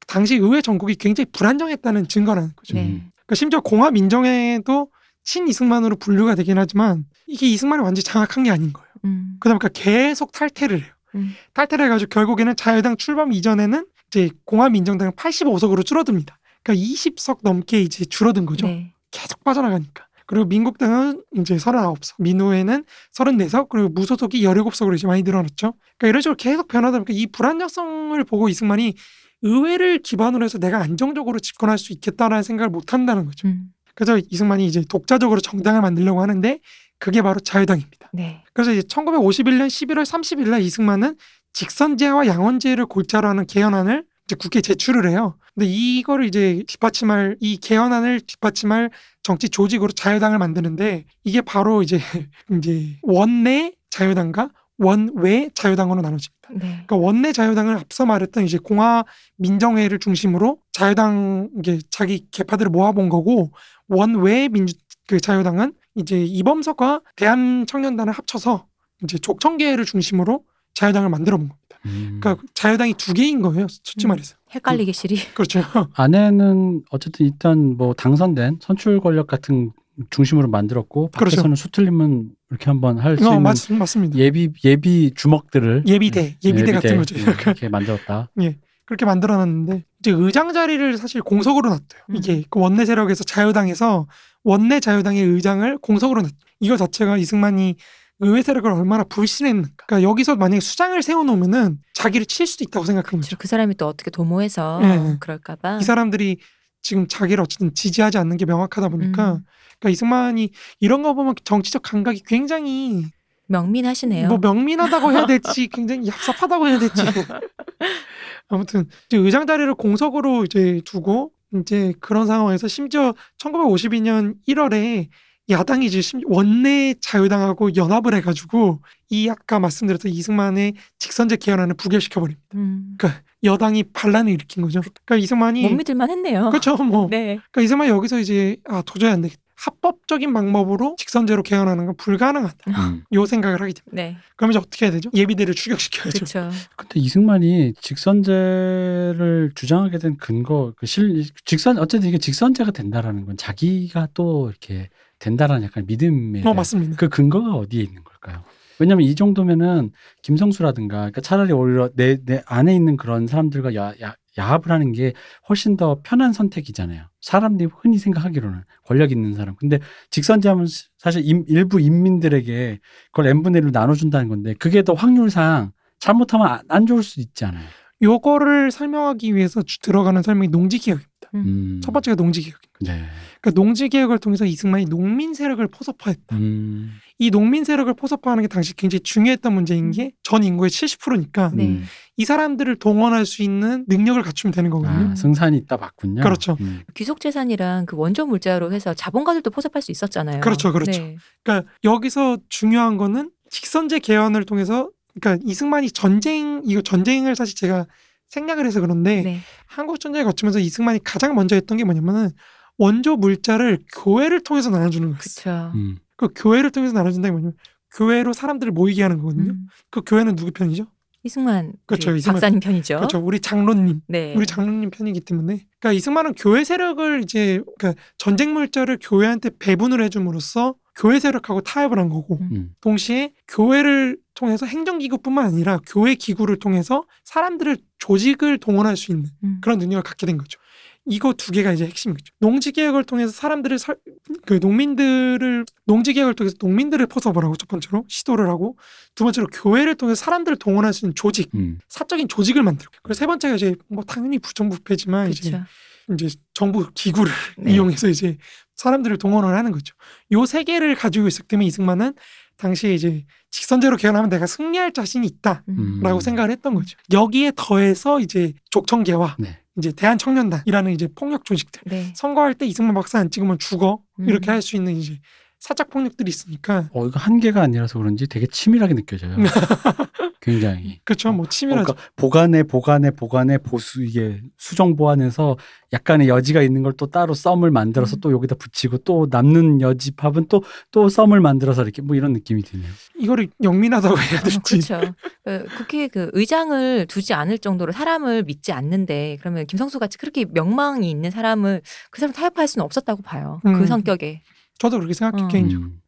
당시 0.08 0.36
의회 0.36 0.62
전국이 0.62 0.96
굉장히 0.96 1.26
불안정했다는 1.32 2.08
증거라는 2.08 2.54
거죠. 2.56 2.76
네. 2.76 2.84
음. 2.86 3.10
그러니까 3.16 3.36
심지어 3.36 3.62
공화 3.62 3.90
민정회도 3.92 4.90
친 5.24 5.48
이승만으로 5.48 5.96
분류가 5.96 6.36
되긴 6.36 6.58
하지만 6.58 7.06
이게 7.28 7.48
이승만이 7.48 7.82
완전히 7.82 8.04
장악한 8.04 8.44
게 8.44 8.52
아닌 8.52 8.74
거예요. 8.74 8.88
음. 9.06 9.38
그러다 9.40 9.58
보니까 9.58 9.70
계속 9.74 10.32
탈퇴를 10.32 10.80
해요. 10.82 10.92
음. 11.16 11.32
탈퇴를 11.54 11.86
해가지고 11.86 12.10
결국에는 12.10 12.56
자유당 12.56 12.98
출범 12.98 13.32
이전에는 13.32 13.86
이제 14.10 14.30
공화 14.46 14.70
민정당은 14.70 15.14
85석으로 15.14 15.86
줄어듭니다. 15.86 16.38
그러니까 16.64 16.86
20석 16.86 17.40
넘게 17.44 17.82
이제 17.82 18.04
줄어든 18.06 18.46
거죠. 18.46 18.68
네. 18.68 18.94
계속 19.12 19.44
빠져나가니까. 19.44 20.06
그리고 20.34 20.46
민국당은 20.48 21.22
이제 21.38 21.56
39석, 21.56 22.16
민우회는 22.18 22.86
34석, 23.16 23.70
그리고 23.70 23.90
무소속이 23.90 24.42
17석으로 24.42 24.96
이제 24.96 25.06
많이 25.06 25.22
늘어났죠. 25.22 25.74
그러니까 26.00 26.08
이런 26.08 26.22
식으로 26.22 26.36
계속 26.36 26.68
변하다 26.68 26.98
보니까 26.98 27.14
이 27.14 27.28
불안정성을 27.28 28.24
보고 28.24 28.50
이승만이 28.50 28.96
의회를 29.44 30.00
기반으로 30.00 30.44
해서 30.44 30.58
내가 30.58 30.80
안정적으로 30.80 31.38
집권할 31.38 31.78
수 31.78 31.94
있겠다라는 31.94 32.42
생각을 32.42 32.72
못 32.72 32.94
한다는 32.94 33.26
거죠. 33.26 33.48
음. 33.48 33.68
그래서 33.94 34.20
이승만이 34.28 34.66
이제 34.66 34.84
독자적으로 34.90 35.40
정당을 35.40 35.82
만들려고 35.82 36.20
하는데 36.20 36.60
그게 36.98 37.22
바로 37.22 37.40
자유당입니다. 37.40 38.10
네. 38.14 38.44
그래서 38.54 38.72
이제 38.72 38.82
1951년 38.82 39.68
11월 39.68 40.04
30일 40.04 40.50
날 40.50 40.64
이승만은 40.64 41.16
직선제와 41.54 42.26
양원제를 42.26 42.88
골자로 42.88 43.28
하는 43.30 43.46
개헌안을 43.46 44.04
이제 44.26 44.36
국회에 44.36 44.62
제출을 44.62 45.08
해요. 45.10 45.38
근데 45.54 45.68
이거를 45.68 46.26
이제 46.26 46.64
뒷받침할 46.68 47.38
이 47.40 47.58
개헌안을 47.58 48.22
뒷받침할 48.22 48.90
정치 49.24 49.50
조직으로 49.50 49.92
자유당을 49.94 50.38
만드는데 50.38 51.06
이게 51.24 51.42
바로 51.42 51.82
이제 51.82 52.00
이제 52.58 52.98
원내 53.02 53.74
자유당과 53.90 54.50
원외 54.78 55.50
자유당으로 55.54 56.02
나눠집니다. 56.02 56.50
네. 56.52 56.60
그러니까 56.60 56.96
원내 56.98 57.32
자유당을 57.32 57.78
앞서 57.78 58.06
말했던 58.06 58.44
이제 58.44 58.58
공화 58.58 59.06
민정회를 59.38 60.00
중심으로 60.00 60.60
자유당 60.72 61.50
이게 61.58 61.80
자기 61.90 62.28
개파들을 62.32 62.70
모아본 62.70 63.10
거고 63.10 63.52
원외 63.88 64.50
민주 64.50 64.76
그 65.08 65.20
자유당은 65.20 65.74
이제 65.96 66.22
이범석과 66.24 67.02
대한청년단을 67.16 68.14
합쳐서 68.14 68.68
이제 69.04 69.18
족청계를 69.18 69.86
중심으로 69.86 70.44
자유당을 70.74 71.10
만들어 71.10 71.38
본 71.38 71.50
겁니다. 71.50 71.63
음. 71.86 72.20
그러니까 72.22 72.44
자유당이 72.54 72.94
두 72.96 73.14
개인 73.14 73.42
거예요. 73.42 73.68
솔직히 73.68 74.06
음. 74.06 74.10
말해서. 74.10 74.36
헷갈리게 74.54 74.92
시리. 74.92 75.18
그렇죠. 75.34 75.62
안에는 75.96 76.84
어쨌든 76.92 77.26
일단 77.26 77.76
뭐 77.78 77.94
당선된 77.94 78.60
선출 78.62 79.00
권력 79.00 79.28
같은 79.28 79.72
중심으로 80.10 80.48
만들었고 80.48 81.10
그렇죠. 81.12 81.36
밖에서는 81.36 81.56
수틀림은 81.56 82.30
이렇게 82.50 82.66
한번 82.66 82.98
할수 83.00 83.28
어, 83.28 83.32
있는 83.32 83.44
맞, 83.44 83.58
맞습니다. 83.72 84.18
예비 84.18 84.50
예비 84.64 85.12
주먹들을 85.16 85.84
예비대, 85.86 86.38
예비대 86.44 86.72
같은 86.72 86.98
거죠. 86.98 87.16
예, 87.18 87.22
이렇게 87.22 87.70
만들었다. 87.70 88.30
그렇게 88.86 89.06
만들어놨는데 89.06 89.86
이제 90.00 90.12
의장 90.12 90.52
자리를 90.54 90.98
사실 90.98 91.22
공석으로 91.22 91.70
놨대요. 91.70 92.02
음. 92.10 92.16
이게 92.16 92.44
그 92.50 92.60
원내 92.60 92.86
세력에서 92.86 93.24
자유당에서 93.24 94.08
원내 94.44 94.80
자유당의 94.82 95.24
의장을 95.24 95.78
공석으로 95.78 96.22
놨. 96.22 96.32
이거 96.60 96.78
자체가 96.78 97.18
이승만이 97.18 97.76
의회 98.20 98.42
세력을 98.42 98.70
얼마나 98.72 99.04
불신했는가. 99.04 99.70
그러니까 99.88 100.10
여기서 100.10 100.36
만약에 100.36 100.60
수장을 100.60 101.02
세워놓으면은 101.02 101.80
자기를 101.94 102.26
칠 102.26 102.48
수도 102.48 102.64
있다고 102.64 102.86
생각한 102.86 103.20
거죠. 103.20 103.30
그렇죠. 103.30 103.38
그 103.38 103.48
사람이 103.48 103.76
또 103.76 103.88
어떻게 103.88 104.12
도모해서 104.12 104.80
네. 104.82 105.18
그럴까봐. 105.20 105.80
이 105.82 105.84
사람들이 105.84 106.38
지금 106.82 107.08
자기를 107.08 107.42
어쨌든 107.42 107.74
지지하지 107.74 108.18
않는 108.18 108.38
게 108.38 108.46
명확하다 108.46 108.90
보니까 108.90 109.34
음. 109.34 109.46
그러니까 109.80 109.90
이승만이 109.90 110.52
이런 110.80 111.02
거 111.02 111.14
보면 111.14 111.36
정치적 111.44 111.82
감각이 111.82 112.24
굉장히 112.26 113.06
명민하시네요. 113.48 114.28
뭐 114.28 114.38
명민하다고 114.38 115.12
해야 115.12 115.26
될지 115.26 115.68
굉장히 115.68 116.10
얍삽하다고 116.10 116.68
해야 116.68 116.80
될지 116.80 117.02
아무튼 118.48 118.86
이제 119.08 119.18
의장 119.18 119.46
자리를 119.46 119.74
공석으로 119.76 120.44
이제 120.44 120.82
두고 120.86 121.32
이제 121.62 121.94
그런 122.00 122.28
상황에서 122.28 122.68
심지어 122.68 123.14
1952년 123.38 124.36
1월에 124.48 125.10
야당이 125.50 125.86
이제 125.86 126.02
심- 126.02 126.22
원내 126.26 126.96
자유당하고 127.02 127.76
연합을 127.76 128.14
해가지고 128.16 128.80
이 129.10 129.30
아까 129.30 129.60
말씀드렸던 129.60 130.12
이승만의 130.12 130.74
직선제 131.00 131.36
개헌안을 131.38 131.76
부결시켜 131.76 132.22
버립니다. 132.22 132.42
음. 132.56 132.98
여당이 133.44 133.84
반란을 133.92 134.32
일으킨 134.32 134.64
거죠. 134.64 134.80
그러니까 134.82 135.18
이승만이 135.18 135.64
못 135.64 135.76
믿을만 135.76 136.10
했네요. 136.10 136.50
그렇죠. 136.50 136.78
뭐 136.78 137.08
네. 137.10 137.40
그러니까 137.52 137.62
이승만이 137.62 137.90
여기서 137.92 138.20
이제 138.20 138.56
아 138.66 138.82
도저히 138.86 139.12
안 139.12 139.22
되겠다. 139.22 139.42
합법적인 139.56 140.34
방법으로 140.34 140.96
직선제로 140.98 141.44
개헌하는 141.44 141.86
건 141.86 141.96
불가능하다. 141.98 142.58
음. 142.72 143.04
요 143.14 143.26
생각을 143.26 143.62
하게 143.62 143.74
됩니다. 143.74 143.92
네. 143.94 144.18
그럼 144.36 144.52
이제 144.52 144.60
어떻게 144.60 144.86
해야 144.86 144.92
되죠? 144.92 145.10
예비대를 145.14 145.54
추격시켜야죠. 145.56 146.12
그렇죠. 146.12 146.50
근데 146.76 147.00
이승만이 147.00 147.74
직선제를 147.80 149.52
주장하게 149.56 150.00
된 150.00 150.18
근거, 150.18 150.74
그 150.76 150.86
실, 150.86 151.24
직선, 151.46 151.78
어쨌든 151.78 152.10
이게 152.10 152.18
직선제가 152.18 152.72
된다라는 152.72 153.26
건 153.26 153.38
자기가 153.38 154.10
또 154.14 154.50
이렇게 154.50 154.90
된다라는 155.24 155.64
약간 155.64 155.86
믿음에 155.88 156.44
어 156.46 156.54
맞습니다. 156.54 156.98
그 156.98 157.08
근거가 157.08 157.54
어디에 157.56 157.82
있는 157.82 158.04
걸까요? 158.04 158.44
왜냐면 158.80 159.06
이 159.06 159.16
정도면은 159.16 159.92
김성수라든가 160.24 160.98
그러니까 160.98 161.22
차라리 161.22 161.54
오히려 161.54 161.90
내, 161.96 162.18
내 162.26 162.42
안에 162.46 162.76
있는 162.76 162.98
그런 162.98 163.28
사람들과 163.28 163.76
야, 163.76 163.94
야, 164.02 164.16
야합을 164.38 164.72
하는 164.72 164.92
게 164.92 165.14
훨씬 165.48 165.78
더 165.78 166.00
편한 166.04 166.34
선택이잖아요. 166.34 167.06
사람들이 167.22 167.70
흔히 167.82 167.98
생각하기로는 168.00 168.64
권력 168.84 169.12
있는 169.12 169.34
사람. 169.36 169.56
근데 169.56 169.80
직선제하면 170.10 170.66
사실 170.98 171.22
임- 171.24 171.46
일부 171.48 171.80
인민들에게 171.80 172.80
그걸 173.12 173.28
n분의 173.28 173.62
1로 173.62 173.72
나눠준다는 173.72 174.28
건데 174.28 174.56
그게 174.60 174.82
더 174.84 174.94
확률상 174.94 175.72
잘못하면 176.00 176.48
안, 176.48 176.60
안 176.68 176.86
좋을 176.86 177.04
수도 177.04 177.22
있지 177.22 177.46
않아요. 177.46 177.64
요거를 178.02 178.72
설명하기 178.72 179.36
위해서 179.36 179.62
주- 179.62 179.80
들어가는 179.80 180.22
설명이 180.24 180.48
농지개혁입니다. 180.50 181.10
음. 181.36 181.80
첫 181.84 181.92
번째가 181.92 182.16
농지개혁. 182.16 182.60
네. 182.82 183.04
그러니까 183.44 183.62
농지 183.62 183.90
개혁을 183.90 184.20
통해서 184.20 184.46
이승만이 184.46 184.86
농민 184.86 185.34
세력을 185.34 185.66
포섭화했다. 185.68 186.38
음. 186.38 186.94
이 187.20 187.30
농민 187.30 187.66
세력을 187.66 187.94
포섭화하는 187.94 188.42
게 188.42 188.48
당시 188.48 188.74
굉장히 188.74 189.02
중요했던 189.02 189.54
문제인 189.54 189.92
게 189.92 190.12
전 190.24 190.44
인구의 190.46 190.70
70%니까 190.70 191.52
네. 191.54 191.68
음. 191.68 191.84
이 192.16 192.24
사람들을 192.26 192.78
동원할 192.78 193.26
수 193.26 193.44
있는 193.44 193.84
능력을 193.88 194.22
갖추면 194.24 194.54
되는 194.54 194.70
거거든요. 194.70 195.12
아, 195.12 195.16
승산이 195.16 195.58
있다 195.58 195.76
봤군요. 195.76 196.22
그렇죠. 196.24 196.56
음. 196.62 196.84
귀속 196.94 197.20
재산이랑 197.20 197.86
그 197.86 197.98
원조 197.98 198.26
물자로 198.26 198.72
해서 198.72 198.94
자본가들도 198.94 199.50
포섭할 199.52 199.82
수 199.82 199.92
있었잖아요. 199.92 200.40
그렇죠, 200.40 200.72
그렇죠. 200.72 200.92
네. 201.02 201.18
그러니까 201.44 201.70
여기서 201.84 202.38
중요한 202.48 202.96
거는 202.96 203.30
직선제 203.50 204.00
개헌을 204.00 204.46
통해서 204.46 204.90
그러니까 205.20 205.44
이승만이 205.46 205.92
전쟁 205.92 206.62
이거 206.66 206.82
전쟁을 206.82 207.36
사실 207.36 207.56
제가 207.56 207.88
생략을 208.30 208.66
해서 208.66 208.80
그런데 208.80 209.22
네. 209.22 209.40
한국 209.68 210.00
전쟁을 210.00 210.26
거치면서 210.26 210.60
이승만이 210.60 211.04
가장 211.04 211.36
먼저 211.36 211.56
했던 211.56 211.78
게 211.78 211.84
뭐냐면은 211.84 212.32
원조 212.78 213.16
물자를 213.16 213.80
교회를 213.96 214.42
통해서 214.44 214.70
나눠주는 214.70 215.10
거예요. 215.10 215.20
그렇죠. 215.20 215.72
음. 215.76 215.98
그 216.16 216.30
교회를 216.36 216.72
통해서 216.72 216.94
나눠준다는 216.94 217.30
게 217.30 217.32
뭐냐면 217.32 217.58
교회로 217.96 218.34
사람들을 218.34 218.72
모이게 218.74 219.02
하는 219.04 219.20
거거든요. 219.20 219.52
음. 219.52 219.68
그 219.90 220.02
교회는 220.06 220.36
누구 220.36 220.52
편이죠? 220.52 220.88
이승만 221.26 221.74
그렇죠, 221.86 222.12
우리 222.12 222.20
이승만. 222.20 222.36
박사님 222.36 222.60
편이죠. 222.60 222.98
그렇죠. 222.98 223.20
우리 223.20 223.40
장로님, 223.40 224.02
네. 224.08 224.34
우리 224.36 224.46
장로님 224.46 224.90
편이기 224.90 225.22
때문에. 225.22 225.66
그러니까 225.80 225.94
이승만은 225.94 226.34
교회 226.34 226.66
세력을 226.66 227.22
이제 227.24 227.62
그러니까 227.78 228.02
전쟁 228.18 228.54
물자를 228.54 228.98
교회한테 229.02 229.52
배분을 229.58 230.04
해줌으로써 230.04 230.76
교회 230.96 231.20
세력하고 231.20 231.62
타협을 231.62 231.98
한 231.98 232.10
거고 232.10 232.40
음. 232.52 232.74
동시에 232.82 233.34
교회를 233.48 234.18
통해서 234.36 234.66
행정기구뿐만 234.66 235.46
아니라 235.46 235.80
교회 235.88 236.16
기구를 236.16 236.58
통해서 236.60 237.06
사람들을 237.24 237.78
조직을 238.00 238.58
동원할 238.58 238.98
수 238.98 239.12
있는 239.12 239.30
음. 239.44 239.60
그런 239.62 239.80
능력을 239.80 240.04
갖게 240.04 240.26
된 240.26 240.38
거죠. 240.38 240.60
이거 241.06 241.34
두 241.34 241.52
개가 241.52 241.74
이제 241.74 241.86
핵심이죠. 241.86 242.34
농지개혁을 242.40 243.04
통해서 243.04 243.32
사람들을 243.32 243.78
설, 243.78 243.98
그 244.46 244.60
농민들을 244.62 245.66
농지개혁을 245.86 246.34
통해서 246.34 246.56
농민들을 246.60 247.08
포섭을 247.08 247.44
하고 247.44 247.56
첫 247.56 247.68
번째로 247.68 248.06
시도를 248.08 248.48
하고 248.48 248.78
두 249.16 249.24
번째로 249.26 249.48
교회를 249.48 249.96
통해서 249.96 250.24
사람들을 250.24 250.58
동원할 250.58 250.94
수 250.94 251.06
있는 251.06 251.14
조직, 251.16 251.50
음. 251.56 251.80
사적인 251.90 252.28
조직을 252.30 252.64
만들고 252.64 252.92
그리고 253.04 253.14
세 253.16 253.26
번째가 253.26 253.56
이제 253.56 253.76
뭐 253.90 254.04
당연히 254.04 254.40
부정부패지만 254.40 255.30
이제 255.32 255.52
그렇죠. 255.52 255.66
이제 256.14 256.38
정부 256.54 256.90
기구를 256.94 257.32
네. 257.60 257.74
이용해서 257.74 258.08
이제 258.08 258.38
사람들을 258.76 259.18
동원을 259.18 259.56
하는 259.56 259.72
거죠. 259.72 259.94
요 260.32 260.46
세 260.46 260.64
개를 260.64 260.96
가지고 260.96 261.28
있었기 261.28 261.48
때문에 261.48 261.68
이승만은 261.68 262.14
당시에 262.58 262.94
이제 262.94 263.26
직선제로 263.52 263.98
개헌하면 263.98 264.30
내가 264.30 264.46
승리할 264.46 264.94
자신이 264.94 265.28
있다라고 265.28 265.64
음. 265.70 266.02
음. 266.06 266.20
생각을 266.20 266.52
했던 266.52 266.76
거죠. 266.76 266.98
여기에 267.12 267.54
더해서 267.56 268.20
이제 268.20 268.54
족청계와 268.70 269.36
네. 269.40 269.60
이제 269.78 269.92
대한청년단이라는 269.92 270.92
이제 270.92 271.08
폭력 271.16 271.46
조직들 271.46 271.82
네. 271.86 272.14
선거할 272.16 272.54
때 272.54 272.66
이승만 272.66 272.94
박사 272.94 273.20
안 273.20 273.30
찍으면 273.30 273.58
죽어 273.60 274.00
이렇게 274.20 274.52
음. 274.52 274.54
할수 274.54 274.76
있는 274.76 274.96
이제 274.96 275.20
사적 275.64 275.90
폭력들이 275.92 276.28
있으니까 276.28 276.90
어, 276.92 277.08
이거 277.08 277.18
한 277.18 277.40
개가 277.40 277.62
아니라서 277.62 277.98
그런지 277.98 278.28
되게 278.28 278.46
치밀하게 278.46 278.96
느껴져요. 278.96 279.38
굉장히. 280.42 281.00
그렇죠. 281.06 281.32
뭐 281.32 281.46
치밀하죠. 281.48 281.86
그러니까 281.86 282.10
보관에 282.18 282.64
보관에 282.64 283.12
보관에 283.12 283.58
보수 283.60 284.04
이게 284.04 284.42
수정 284.58 284.98
보완해서 284.98 285.56
약간의 285.94 286.28
여지가 286.28 286.62
있는 286.62 286.84
걸 286.84 286.94
또 286.98 287.06
따로 287.08 287.34
썸을 287.34 287.72
만들어서 287.72 288.18
음. 288.18 288.20
또 288.20 288.32
여기다 288.34 288.56
붙이고 288.56 288.98
또 289.00 289.28
남는 289.32 289.80
여지팝은 289.80 290.48
또 290.50 290.62
또 290.92 291.08
썸을 291.08 291.40
만들어서 291.40 291.84
이렇게 291.84 292.02
뭐 292.02 292.18
이런 292.18 292.34
느낌이 292.34 292.62
드네요. 292.62 292.90
이거를 293.18 293.48
영민하다고 293.64 294.18
해야 294.18 294.40
어, 294.42 294.44
될지. 294.44 294.80
그렇죠. 294.80 295.14
그 295.46 295.66
국회 295.78 296.08
그 296.10 296.30
의장을 296.34 297.06
두지 297.08 297.34
않을 297.34 297.58
정도로 297.60 297.94
사람을 297.94 298.44
믿지 298.44 298.74
않는데 298.74 299.38
그러면 299.40 299.66
김성수 299.66 299.98
같이 299.98 300.18
그렇게 300.18 300.44
명망이 300.44 301.10
있는 301.10 301.32
사람을 301.32 301.82
그 302.12 302.20
사람 302.20 302.34
타협할 302.34 302.68
수는 302.68 302.84
없었다고 302.84 303.22
봐요. 303.22 303.62
음. 303.66 303.80
그 303.80 303.88
성격에. 303.88 304.42
저도 304.80 304.98
그렇게 304.98 305.14
생각해요. 305.14 305.48
음. 305.48 305.52
개인적으로. 305.52 305.90
음. 305.90 306.00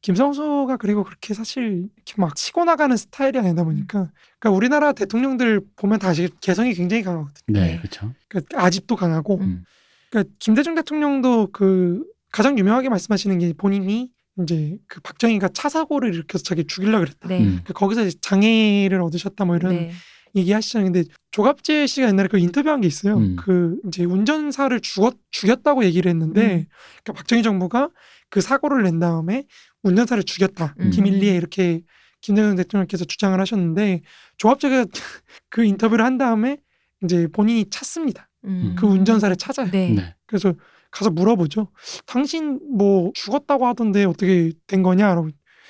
김성수가 0.00 0.76
그리고 0.76 1.02
그렇게 1.04 1.34
사실 1.34 1.88
이렇게 1.96 2.14
막 2.18 2.36
치고 2.36 2.64
나가는 2.64 2.96
스타일이 2.96 3.38
아니다 3.38 3.64
보니까 3.64 4.10
그러니까 4.38 4.56
우리나라 4.56 4.92
대통령들 4.92 5.60
보면 5.76 5.98
다 5.98 6.08
아시- 6.10 6.28
개성이 6.40 6.72
굉장히 6.74 7.02
강하거든요. 7.02 7.34
네, 7.48 7.60
네. 7.72 7.78
그렇죠. 7.78 8.12
그러니까 8.28 8.62
아집도 8.64 8.96
강하고 8.96 9.38
음. 9.40 9.64
그러니까 10.10 10.32
김대중 10.38 10.74
대통령도 10.76 11.48
그 11.52 12.04
가장 12.30 12.58
유명하게 12.58 12.88
말씀하시는 12.90 13.38
게 13.38 13.52
본인이 13.54 14.10
이제 14.40 14.76
그 14.86 15.00
박정희가 15.00 15.48
차 15.48 15.68
사고를 15.68 16.14
일으켜서 16.14 16.44
자기 16.44 16.64
죽이려 16.66 16.98
그랬다. 17.00 17.28
네. 17.28 17.40
음. 17.40 17.60
그 17.64 17.72
거기서 17.72 18.04
이제 18.06 18.16
장애를 18.20 19.00
얻으셨다 19.02 19.44
뭐 19.44 19.56
이런 19.56 19.74
네. 19.74 19.90
얘기하시잖아요. 20.34 20.92
근데 20.92 21.08
조갑재 21.30 21.86
씨가 21.86 22.08
옛날에 22.08 22.28
그 22.28 22.38
인터뷰한 22.38 22.80
게 22.80 22.86
있어요. 22.86 23.16
음. 23.16 23.36
그 23.36 23.76
이제 23.86 24.04
운전사를 24.04 24.78
죽었 24.80 25.16
죽였다고 25.30 25.84
얘기를 25.84 26.10
했는데 26.10 26.40
음. 26.40 26.66
그러니까 27.02 27.12
박정희 27.14 27.42
정부가 27.42 27.90
그 28.30 28.40
사고를 28.40 28.82
낸 28.82 28.98
다음에 28.98 29.44
운전사를 29.82 30.22
죽였다. 30.24 30.74
음. 30.80 30.90
기밀리에 30.90 31.34
이렇게 31.36 31.82
김대중 32.20 32.56
대통령께서 32.56 33.04
주장을 33.04 33.38
하셨는데 33.38 34.02
조합재가 34.38 34.86
그 35.50 35.64
인터뷰를 35.64 36.04
한 36.04 36.18
다음에 36.18 36.58
이제 37.02 37.28
본인이 37.32 37.68
찾습니다. 37.68 38.28
음. 38.44 38.74
그 38.78 38.86
운전사를 38.86 39.34
찾아요. 39.36 39.70
네. 39.70 39.90
네. 39.90 40.14
그래서 40.26 40.54
가서 40.90 41.10
물어보죠. 41.10 41.68
당신 42.06 42.60
뭐 42.76 43.10
죽었다고 43.14 43.66
하던데 43.66 44.04
어떻게 44.04 44.52
된 44.66 44.82
거냐라고. 44.82 45.28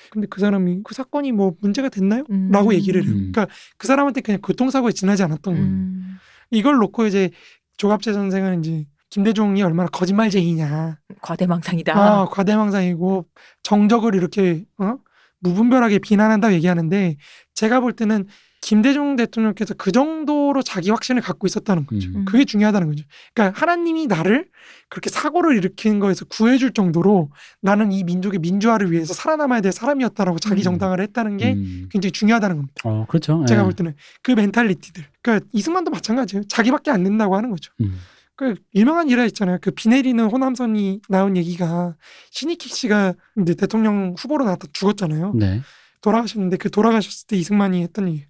근데 0.09 0.27
그 0.27 0.39
사람이 0.39 0.81
그 0.83 0.93
사건이 0.93 1.31
뭐 1.31 1.55
문제가 1.61 1.89
됐나요? 1.89 2.23
음. 2.29 2.49
라고 2.51 2.73
얘기를 2.73 3.03
해요. 3.03 3.11
음. 3.11 3.31
그러니까 3.31 3.47
그 3.77 3.87
사람한테 3.87 4.21
그냥 4.21 4.41
교통사고에 4.41 4.91
지나지 4.91 5.23
않았던 5.23 5.53
거예요. 5.53 5.67
음. 5.67 6.17
이걸 6.51 6.75
놓고 6.75 7.07
이제 7.07 7.31
조갑재 7.77 8.13
선생은 8.13 8.63
이제 8.63 8.85
김대중이 9.09 9.61
얼마나 9.61 9.89
거짓말쟁이냐. 9.89 10.99
과대망상이다. 11.21 11.93
아, 11.95 12.25
과대망상이고 12.25 13.25
정적을 13.63 14.15
이렇게 14.15 14.65
어? 14.77 14.97
무분별하게 15.39 15.99
비난한다고 15.99 16.53
얘기하는데 16.55 17.17
제가 17.53 17.79
볼 17.79 17.93
때는 17.93 18.25
김대중 18.65 19.15
대통령께서 19.15 19.75
그 19.75 19.91
정도로 19.91 20.63
자기 20.63 20.89
확신을 20.89 21.21
갖고 21.21 21.45
있었다는 21.45 21.85
거죠. 21.85 22.09
음. 22.09 22.25
그게 22.25 22.45
중요하다는 22.45 22.87
거죠. 22.87 23.03
그러니까 23.35 23.59
하나님이 23.59 24.07
나를 24.07 24.47
그렇게 24.89 25.11
사고를 25.11 25.55
일으키는 25.57 25.99
거에서 25.99 26.25
구해줄 26.25 26.73
정도로 26.73 27.29
나는 27.61 27.91
이 27.91 28.03
민족의 28.03 28.39
민주화를 28.39 28.91
위해서 28.91 29.13
살아남아야 29.13 29.61
될 29.61 29.71
사람이었다라고 29.71 30.39
자기 30.39 30.61
음. 30.61 30.63
정당을 30.63 30.99
했다는 30.99 31.37
게 31.37 31.53
음. 31.53 31.89
굉장히 31.91 32.11
중요하다는 32.11 32.55
겁니다. 32.55 32.73
어, 32.85 33.05
그렇죠. 33.07 33.45
제가 33.47 33.61
예. 33.61 33.63
볼 33.65 33.73
때는 33.73 33.93
그 34.23 34.31
멘탈리티들. 34.31 35.03
그러니까 35.21 35.45
이승만도 35.51 35.91
마찬가지예요. 35.91 36.45
자기밖에 36.47 36.89
안 36.89 37.03
된다고 37.03 37.35
하는 37.35 37.51
거죠. 37.51 37.71
음. 37.81 37.99
그 38.35 38.55
유명한 38.73 39.09
일화 39.09 39.25
있잖아요. 39.25 39.59
그 39.61 39.69
비 39.69 39.89
내리는 39.89 40.25
호남선이 40.25 41.01
나온 41.07 41.37
얘기가 41.37 41.95
신익희 42.31 42.67
씨가 42.69 43.13
이제 43.43 43.53
대통령 43.53 44.15
후보로 44.17 44.43
나왔다 44.43 44.65
죽었잖아요. 44.73 45.33
네. 45.35 45.61
돌아가셨는데 46.01 46.57
그 46.57 46.71
돌아가셨을 46.71 47.27
때 47.27 47.35
이승만이 47.37 47.83
했던 47.83 48.07
얘기. 48.07 48.25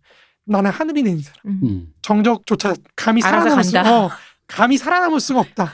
나는 0.46 0.72
하늘이 0.72 1.04
내린 1.04 1.20
사람. 1.22 1.38
음. 1.46 1.60
음. 1.64 1.88
정적조차 2.02 2.76
감히 2.96 3.22
살아남을 3.22 3.64
수. 3.64 3.78
어, 3.80 4.10
감히 4.48 4.78
살아남을 4.78 5.20
수가 5.20 5.40
없다. 5.42 5.74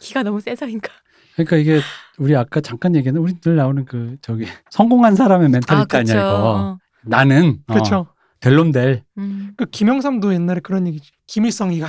기가 0.00 0.22
너무 0.22 0.40
세서인가. 0.40 0.88
그러니까 1.34 1.56
이게 1.56 1.80
우리 2.18 2.34
아까 2.34 2.60
잠깐 2.60 2.96
얘기했는 2.96 3.20
우리 3.20 3.38
늘 3.40 3.56
나오는 3.56 3.84
그 3.84 4.16
저기 4.22 4.46
성공한 4.70 5.14
사람의 5.14 5.50
멘탈리티 5.50 5.96
아, 5.96 6.02
니야 6.02 6.14
이거. 6.14 6.34
어. 6.34 6.78
나는 7.02 7.60
어, 7.66 7.72
그렇죠. 7.74 8.06
델론델. 8.40 9.04
음. 9.18 9.52
그 9.56 9.66
김영삼도 9.66 10.32
옛날에 10.34 10.60
그런 10.60 10.86
얘기지. 10.86 11.10
김일성이가 11.26 11.86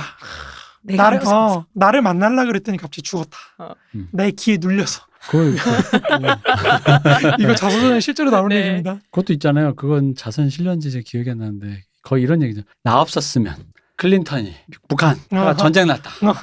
내가 0.82 1.02
나를 1.04 1.18
무슨- 1.20 1.34
어, 1.34 1.66
나를 1.74 2.02
만날라 2.02 2.44
그랬더니 2.44 2.76
갑자기 2.78 3.02
죽었다. 3.02 3.36
어. 3.58 3.70
음. 3.94 4.08
내 4.12 4.30
기에 4.30 4.58
눌려서. 4.60 5.02
그걸 5.30 5.54
이거 7.40 7.54
자서전에 7.54 8.00
실제로 8.00 8.30
나오는 8.30 8.48
네. 8.48 8.56
얘기입니다. 8.58 8.98
그것도 9.10 9.32
있잖아요. 9.34 9.74
그건 9.74 10.14
자선 10.14 10.48
실련지 10.48 10.90
제 10.90 11.02
기억이 11.02 11.30
안 11.30 11.38
나는데 11.38 11.82
거의 12.02 12.22
이런 12.22 12.42
얘기죠. 12.42 12.62
나 12.82 13.00
없었으면 13.00 13.56
클린턴이 13.96 14.54
북한 14.88 15.16
어허. 15.30 15.56
전쟁 15.56 15.86
났다. 15.88 16.10
어. 16.26 16.34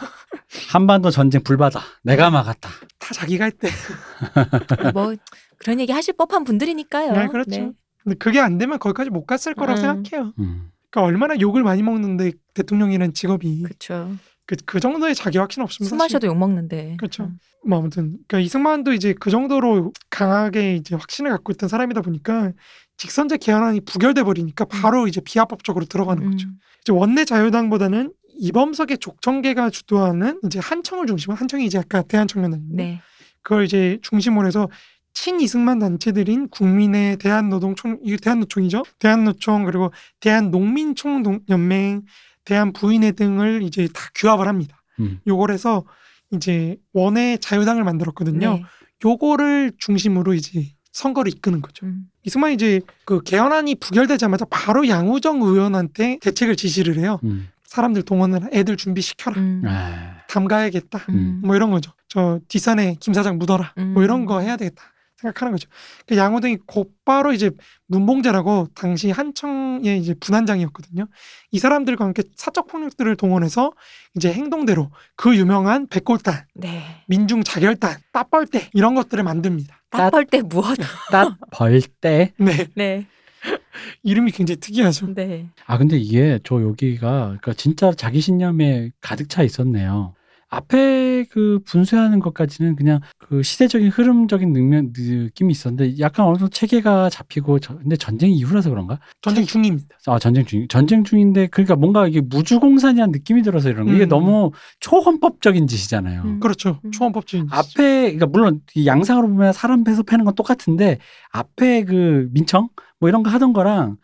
한반도 0.69 1.09
전쟁 1.09 1.43
불바다. 1.43 1.81
내가 2.03 2.29
막았다. 2.29 2.69
다 2.99 3.13
자기가 3.13 3.45
했대. 3.45 3.69
뭐 4.93 5.15
그런 5.57 5.79
얘기 5.79 5.91
하실 5.91 6.13
법한 6.13 6.43
분들이니까요. 6.43 7.13
네, 7.13 7.27
그렇죠. 7.27 7.73
근데 8.03 8.17
그게 8.19 8.39
안 8.39 8.57
되면 8.57 8.79
거기까지 8.79 9.09
못 9.09 9.25
갔을 9.25 9.53
거라고 9.53 9.79
음. 9.79 9.81
생각해요. 9.81 10.33
음. 10.39 10.71
그러니까 10.89 11.01
얼마나 11.07 11.39
욕을 11.39 11.63
많이 11.63 11.83
먹는데 11.83 12.31
대통령이라는 12.53 13.13
직업이 13.13 13.63
그렇죠. 13.63 14.15
그, 14.45 14.55
그 14.65 14.79
정도의 14.79 15.13
자기 15.13 15.37
확신 15.37 15.61
없으면 15.61 15.89
술 15.89 15.97
사실 15.97 16.15
마셔도 16.15 16.27
욕 16.27 16.37
먹는데. 16.37 16.95
그렇죠. 16.97 17.23
음. 17.25 17.39
뭐 17.67 17.79
아무튼 17.79 18.17
그러니까 18.27 18.39
이승만도 18.39 18.93
이제 18.93 19.13
그 19.19 19.29
정도로 19.29 19.91
강하게 20.09 20.75
이제 20.75 20.95
확신을 20.95 21.31
갖고 21.31 21.51
있던 21.51 21.67
사람이다 21.67 22.01
보니까 22.01 22.53
직선제 22.97 23.37
개헌안이 23.37 23.81
부결돼 23.81 24.23
버리니까 24.23 24.65
바로 24.65 25.07
이제 25.07 25.21
비합법적으로 25.21 25.85
들어가는 25.85 26.31
거죠. 26.31 26.47
음. 26.47 26.59
이제 26.81 26.91
원내 26.91 27.25
자유당보다는 27.25 28.11
이범석의 28.39 28.97
족청계가 28.99 29.69
주도하는 29.69 30.39
이제 30.45 30.59
한청을 30.59 31.07
중심으로 31.07 31.37
한청이 31.37 31.65
이제 31.65 31.77
아까 31.77 32.01
대한청년단인데 32.01 32.83
네. 32.83 33.01
그걸 33.41 33.65
이제 33.65 33.99
중심으로 34.01 34.47
해서 34.47 34.69
친 35.13 35.41
이승만 35.41 35.79
단체들인 35.79 36.49
국민의 36.49 37.17
대한노동총 37.17 37.99
이게 38.03 38.17
대한노총이죠. 38.17 38.83
대한노총 38.99 39.65
그리고 39.65 39.91
대한농민총연맹, 40.19 42.03
대한부인회 42.45 43.11
등을 43.13 43.63
이제 43.63 43.87
다 43.93 44.09
규합을 44.13 44.47
합니다. 44.47 44.83
음. 44.99 45.19
요걸 45.25 45.51
해서 45.51 45.85
이제 46.31 46.77
원의 46.93 47.39
자유당을 47.39 47.83
만들었거든요. 47.83 48.53
네. 48.53 48.63
요거를 49.03 49.73
중심으로 49.79 50.33
이제 50.33 50.67
선거를 50.97 51.31
이끄는 51.31 51.61
거죠. 51.61 51.85
음. 51.85 52.09
이승만이 52.23 52.55
이제 52.55 52.81
그 53.05 53.21
개헌안이 53.21 53.75
부결되자마자 53.75 54.45
바로 54.49 54.87
양우정 54.87 55.41
의원한테 55.43 56.17
대책을 56.21 56.55
지시를 56.55 56.97
해요. 56.97 57.19
음. 57.23 57.49
사람들 57.63 58.01
동원을 58.01 58.49
애들 58.51 58.77
준비시켜라. 58.77 59.39
음. 59.39 59.61
아, 59.65 60.23
담가야겠다. 60.27 60.99
음. 61.09 61.41
뭐 61.43 61.55
이런 61.55 61.69
거죠. 61.69 61.91
저 62.07 62.39
뒷산에 62.47 62.95
김 62.99 63.13
사장 63.13 63.37
묻어라. 63.37 63.73
뭐 63.93 64.03
이런 64.03 64.21
음. 64.21 64.25
거 64.25 64.39
해야 64.39 64.57
되겠다. 64.57 64.83
생각하는 65.17 65.51
거죠. 65.51 65.69
그 66.05 66.15
양호등이 66.15 66.57
곧바로 66.65 67.33
이제 67.33 67.51
문봉재라고 67.87 68.67
당시 68.75 69.09
한청의 69.09 69.99
이제 69.99 70.13
분한장이었거든요. 70.19 71.07
이 71.51 71.59
사람들과 71.59 72.05
함께 72.05 72.23
사적 72.35 72.67
폭력들을 72.67 73.15
동원해서 73.15 73.73
이제 74.15 74.31
행동대로 74.31 74.91
그 75.15 75.35
유명한 75.35 75.87
백골단, 75.87 76.45
네. 76.53 76.83
민중 77.07 77.43
자결단, 77.43 77.97
따뻘대 78.11 78.69
이런 78.73 78.95
것들을 78.95 79.23
만듭니다. 79.23 79.75
따벌 79.89 80.25
때 80.25 80.41
무엇? 80.41 80.77
벌때 81.51 82.33
네, 82.37 82.67
네. 82.75 83.07
이름이 84.03 84.31
굉장히 84.31 84.59
특이하죠. 84.59 85.13
네. 85.13 85.47
아 85.65 85.77
근데 85.77 85.97
이게 85.97 86.39
저 86.43 86.61
여기가 86.61 87.37
그러니까 87.39 87.53
진짜 87.53 87.91
자기 87.93 88.19
신념에 88.21 88.91
가득 89.01 89.29
차 89.29 89.43
있었네요. 89.43 90.13
앞에 90.49 91.25
그 91.29 91.59
분쇄하는 91.65 92.19
것까지는 92.19 92.75
그냥 92.77 93.01
그 93.17 93.43
시대적인 93.43 93.89
흐름적인 93.89 94.53
능력 94.53 94.85
느낌이 94.95 95.51
있었는데 95.51 95.99
약간 95.99 96.25
어느 96.25 96.37
정도 96.37 96.49
체계가 96.49 97.09
잡히고 97.09 97.59
저, 97.59 97.77
근데 97.77 97.97
전쟁 97.97 98.31
이후라서 98.31 98.69
그런가? 98.69 98.99
전쟁 99.21 99.45
중입니다. 99.45 99.87
아 100.05 100.19
전쟁 100.19 100.45
중 100.45 100.65
전쟁 100.69 101.03
중인데 101.03 101.47
그러니까 101.47 101.75
뭔가 101.75 102.07
이게 102.07 102.21
무주공산이라는 102.21 103.11
느낌이 103.11 103.41
들어서 103.41 103.69
이런 103.69 103.87
거 103.87 103.93
이게 103.93 104.05
음. 104.05 104.09
너무 104.09 104.51
초헌법적인 104.79 105.67
짓이잖아요. 105.67 106.21
음. 106.23 106.39
그렇죠. 106.39 106.79
음. 106.85 106.91
초원법주의. 106.91 107.47
앞에 107.49 108.13
그러니까 108.13 108.25
물론 108.27 108.61
이 108.73 108.87
양상으로 108.87 109.27
보면 109.27 109.51
사람 109.51 109.83
배서 109.83 110.03
패는 110.03 110.23
건 110.23 110.33
똑같은데 110.35 110.99
앞에 111.31 111.83
그 111.83 112.29
민청 112.31 112.69
뭐 112.99 113.09
이런 113.09 113.21
거 113.21 113.29
하던 113.29 113.51
거랑 113.51 113.97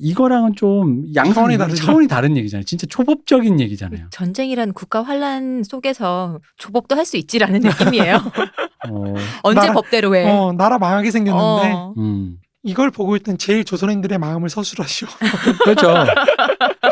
이거랑은 0.00 0.54
좀 0.56 1.04
양상 1.14 1.34
차원이 1.34 1.58
다르죠. 1.58 1.84
차원이 1.84 2.08
다른 2.08 2.36
얘기잖아요. 2.36 2.64
진짜 2.64 2.86
초법적인 2.88 3.60
얘기잖아요. 3.60 4.06
전쟁이란 4.10 4.72
국가 4.72 5.02
환란 5.02 5.62
속에서 5.62 6.40
조법도 6.56 6.96
할 6.96 7.04
수 7.04 7.16
있지라는 7.16 7.60
느낌이에요. 7.60 8.16
어, 8.88 9.14
언제 9.42 9.60
나라- 9.60 9.72
법대로 9.74 10.14
해? 10.16 10.24
어, 10.30 10.52
나라 10.52 10.78
망하게 10.78 11.10
생겼는데 11.10 11.72
어. 11.74 11.94
음. 11.98 12.36
이걸 12.62 12.90
보고 12.90 13.16
있던 13.16 13.38
제일 13.38 13.64
조선인들의 13.64 14.18
마음을 14.18 14.48
서술하시오. 14.50 15.08
그렇죠. 15.64 15.94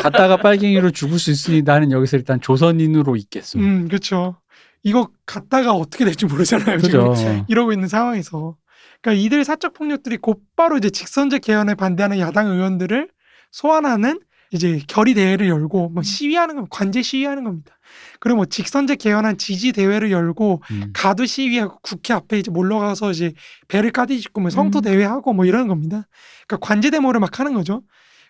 갔다가 0.01 0.37
빨갱이로 0.37 0.91
죽을 0.91 1.19
수 1.19 1.31
있으니 1.31 1.61
나는 1.61 1.91
여기서 1.91 2.17
일단 2.17 2.41
조선인으로 2.41 3.15
있겠어. 3.15 3.59
음, 3.59 3.87
그렇죠. 3.87 4.37
이거 4.83 5.09
갔다가 5.25 5.73
어떻게 5.73 6.05
될지 6.05 6.25
모르잖아요. 6.25 6.77
그죠. 6.77 7.13
지금 7.15 7.43
이러고 7.47 7.71
있는 7.73 7.87
상황에서. 7.87 8.55
그러니까 9.01 9.23
이들 9.25 9.45
사적 9.45 9.73
폭력들이 9.73 10.17
곧바로 10.17 10.77
이제 10.77 10.89
직선제 10.89 11.39
개헌에 11.39 11.75
반대하는 11.75 12.19
야당 12.19 12.47
의원들을 12.47 13.09
소환하는 13.51 14.19
이제 14.51 14.81
결의 14.87 15.13
대회를 15.13 15.47
열고 15.47 15.89
뭐 15.89 16.01
시위하는 16.03 16.55
건 16.55 16.67
관제 16.69 17.01
시위하는 17.03 17.43
겁니다. 17.43 17.77
그리고 18.19 18.37
뭐 18.37 18.45
직선제 18.45 18.95
개헌안 18.95 19.37
지지 19.37 19.71
대회를 19.71 20.11
열고 20.11 20.61
음. 20.71 20.91
가두 20.93 21.25
시위하고 21.27 21.79
국회 21.81 22.13
앞에 22.13 22.39
이제 22.39 22.49
몰러가서 22.51 23.11
이제 23.11 23.33
배를 23.67 23.91
까디짓고 23.91 24.41
뭐 24.41 24.49
성토 24.49 24.79
음. 24.79 24.81
대회하고 24.81 25.33
뭐 25.33 25.45
이러는 25.45 25.67
겁니다. 25.67 26.07
그러니까 26.47 26.65
관제 26.65 26.89
데모를 26.89 27.19
막 27.19 27.39
하는 27.39 27.53
거죠. 27.53 27.83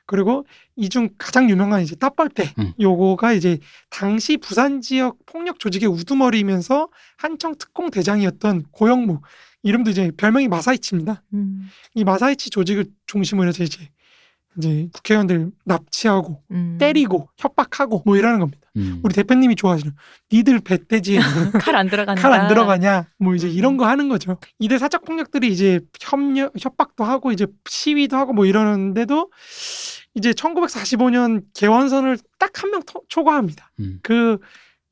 그리고 0.06 0.46
이 0.76 0.90
중 0.90 1.10
가장 1.18 1.50
유명한 1.50 1.82
이제 1.84 1.96
따뻘대 1.96 2.54
음. 2.58 2.74
요거가 2.80 3.32
이제 3.34 3.60
당시 3.90 4.38
부산 4.38 4.82
지역 4.82 5.18
폭력 5.26 5.60
조직의 5.60 5.88
우두머리이면서 5.88 6.90
한청 7.18 7.56
특공 7.58 7.92
대장이었던 7.92 8.66
고영무 8.72 9.22
이름도 9.64 9.92
이제 9.92 10.12
별명이 10.16 10.48
마사이치입니다. 10.48 11.24
음. 11.34 11.70
이 11.96 12.04
마사이치 12.04 12.50
조직을 12.50 12.86
중심으로 13.08 13.50
해서 13.50 13.64
이제 13.64 13.90
이제 14.58 14.90
국회의원들 14.94 15.52
납치하고 15.66 16.42
음. 16.52 16.78
때리고 16.80 17.30
협박하고 17.38 18.02
뭐 18.06 18.18
이러는 18.18 18.40
겁니다. 18.40 18.60
음. 18.78 19.00
우리 19.04 19.14
대표님이 19.14 19.56
좋아하시는 19.56 19.94
니들 20.34 20.60
배돼지에 20.62 21.20
칼안 21.62 21.90
들어간다. 21.90 22.22
칼 22.22 22.34
안 22.34 22.48
들어가냐 22.48 23.08
뭐 23.20 23.36
이제 23.36 23.48
음. 23.48 23.52
이런 23.54 23.78
거 23.78 23.86
하는 23.88 24.10
거죠. 24.10 24.38
이들 24.60 24.80
사적 24.80 25.06
폭력들이 25.06 25.50
이제 25.52 25.80
협력 26.02 26.54
협박도 26.60 27.04
하고 27.04 27.32
이제 27.32 27.46
시위도 27.70 28.18
하고 28.18 28.34
뭐 28.34 28.46
이러는데도 28.46 29.30
이제 30.16 30.32
1945년 30.32 31.44
개원선을 31.54 32.18
딱 32.40 32.52
한 32.64 32.72
명 32.72 32.82
초과합니다. 33.08 33.72
음. 33.80 34.00
그 34.04 34.40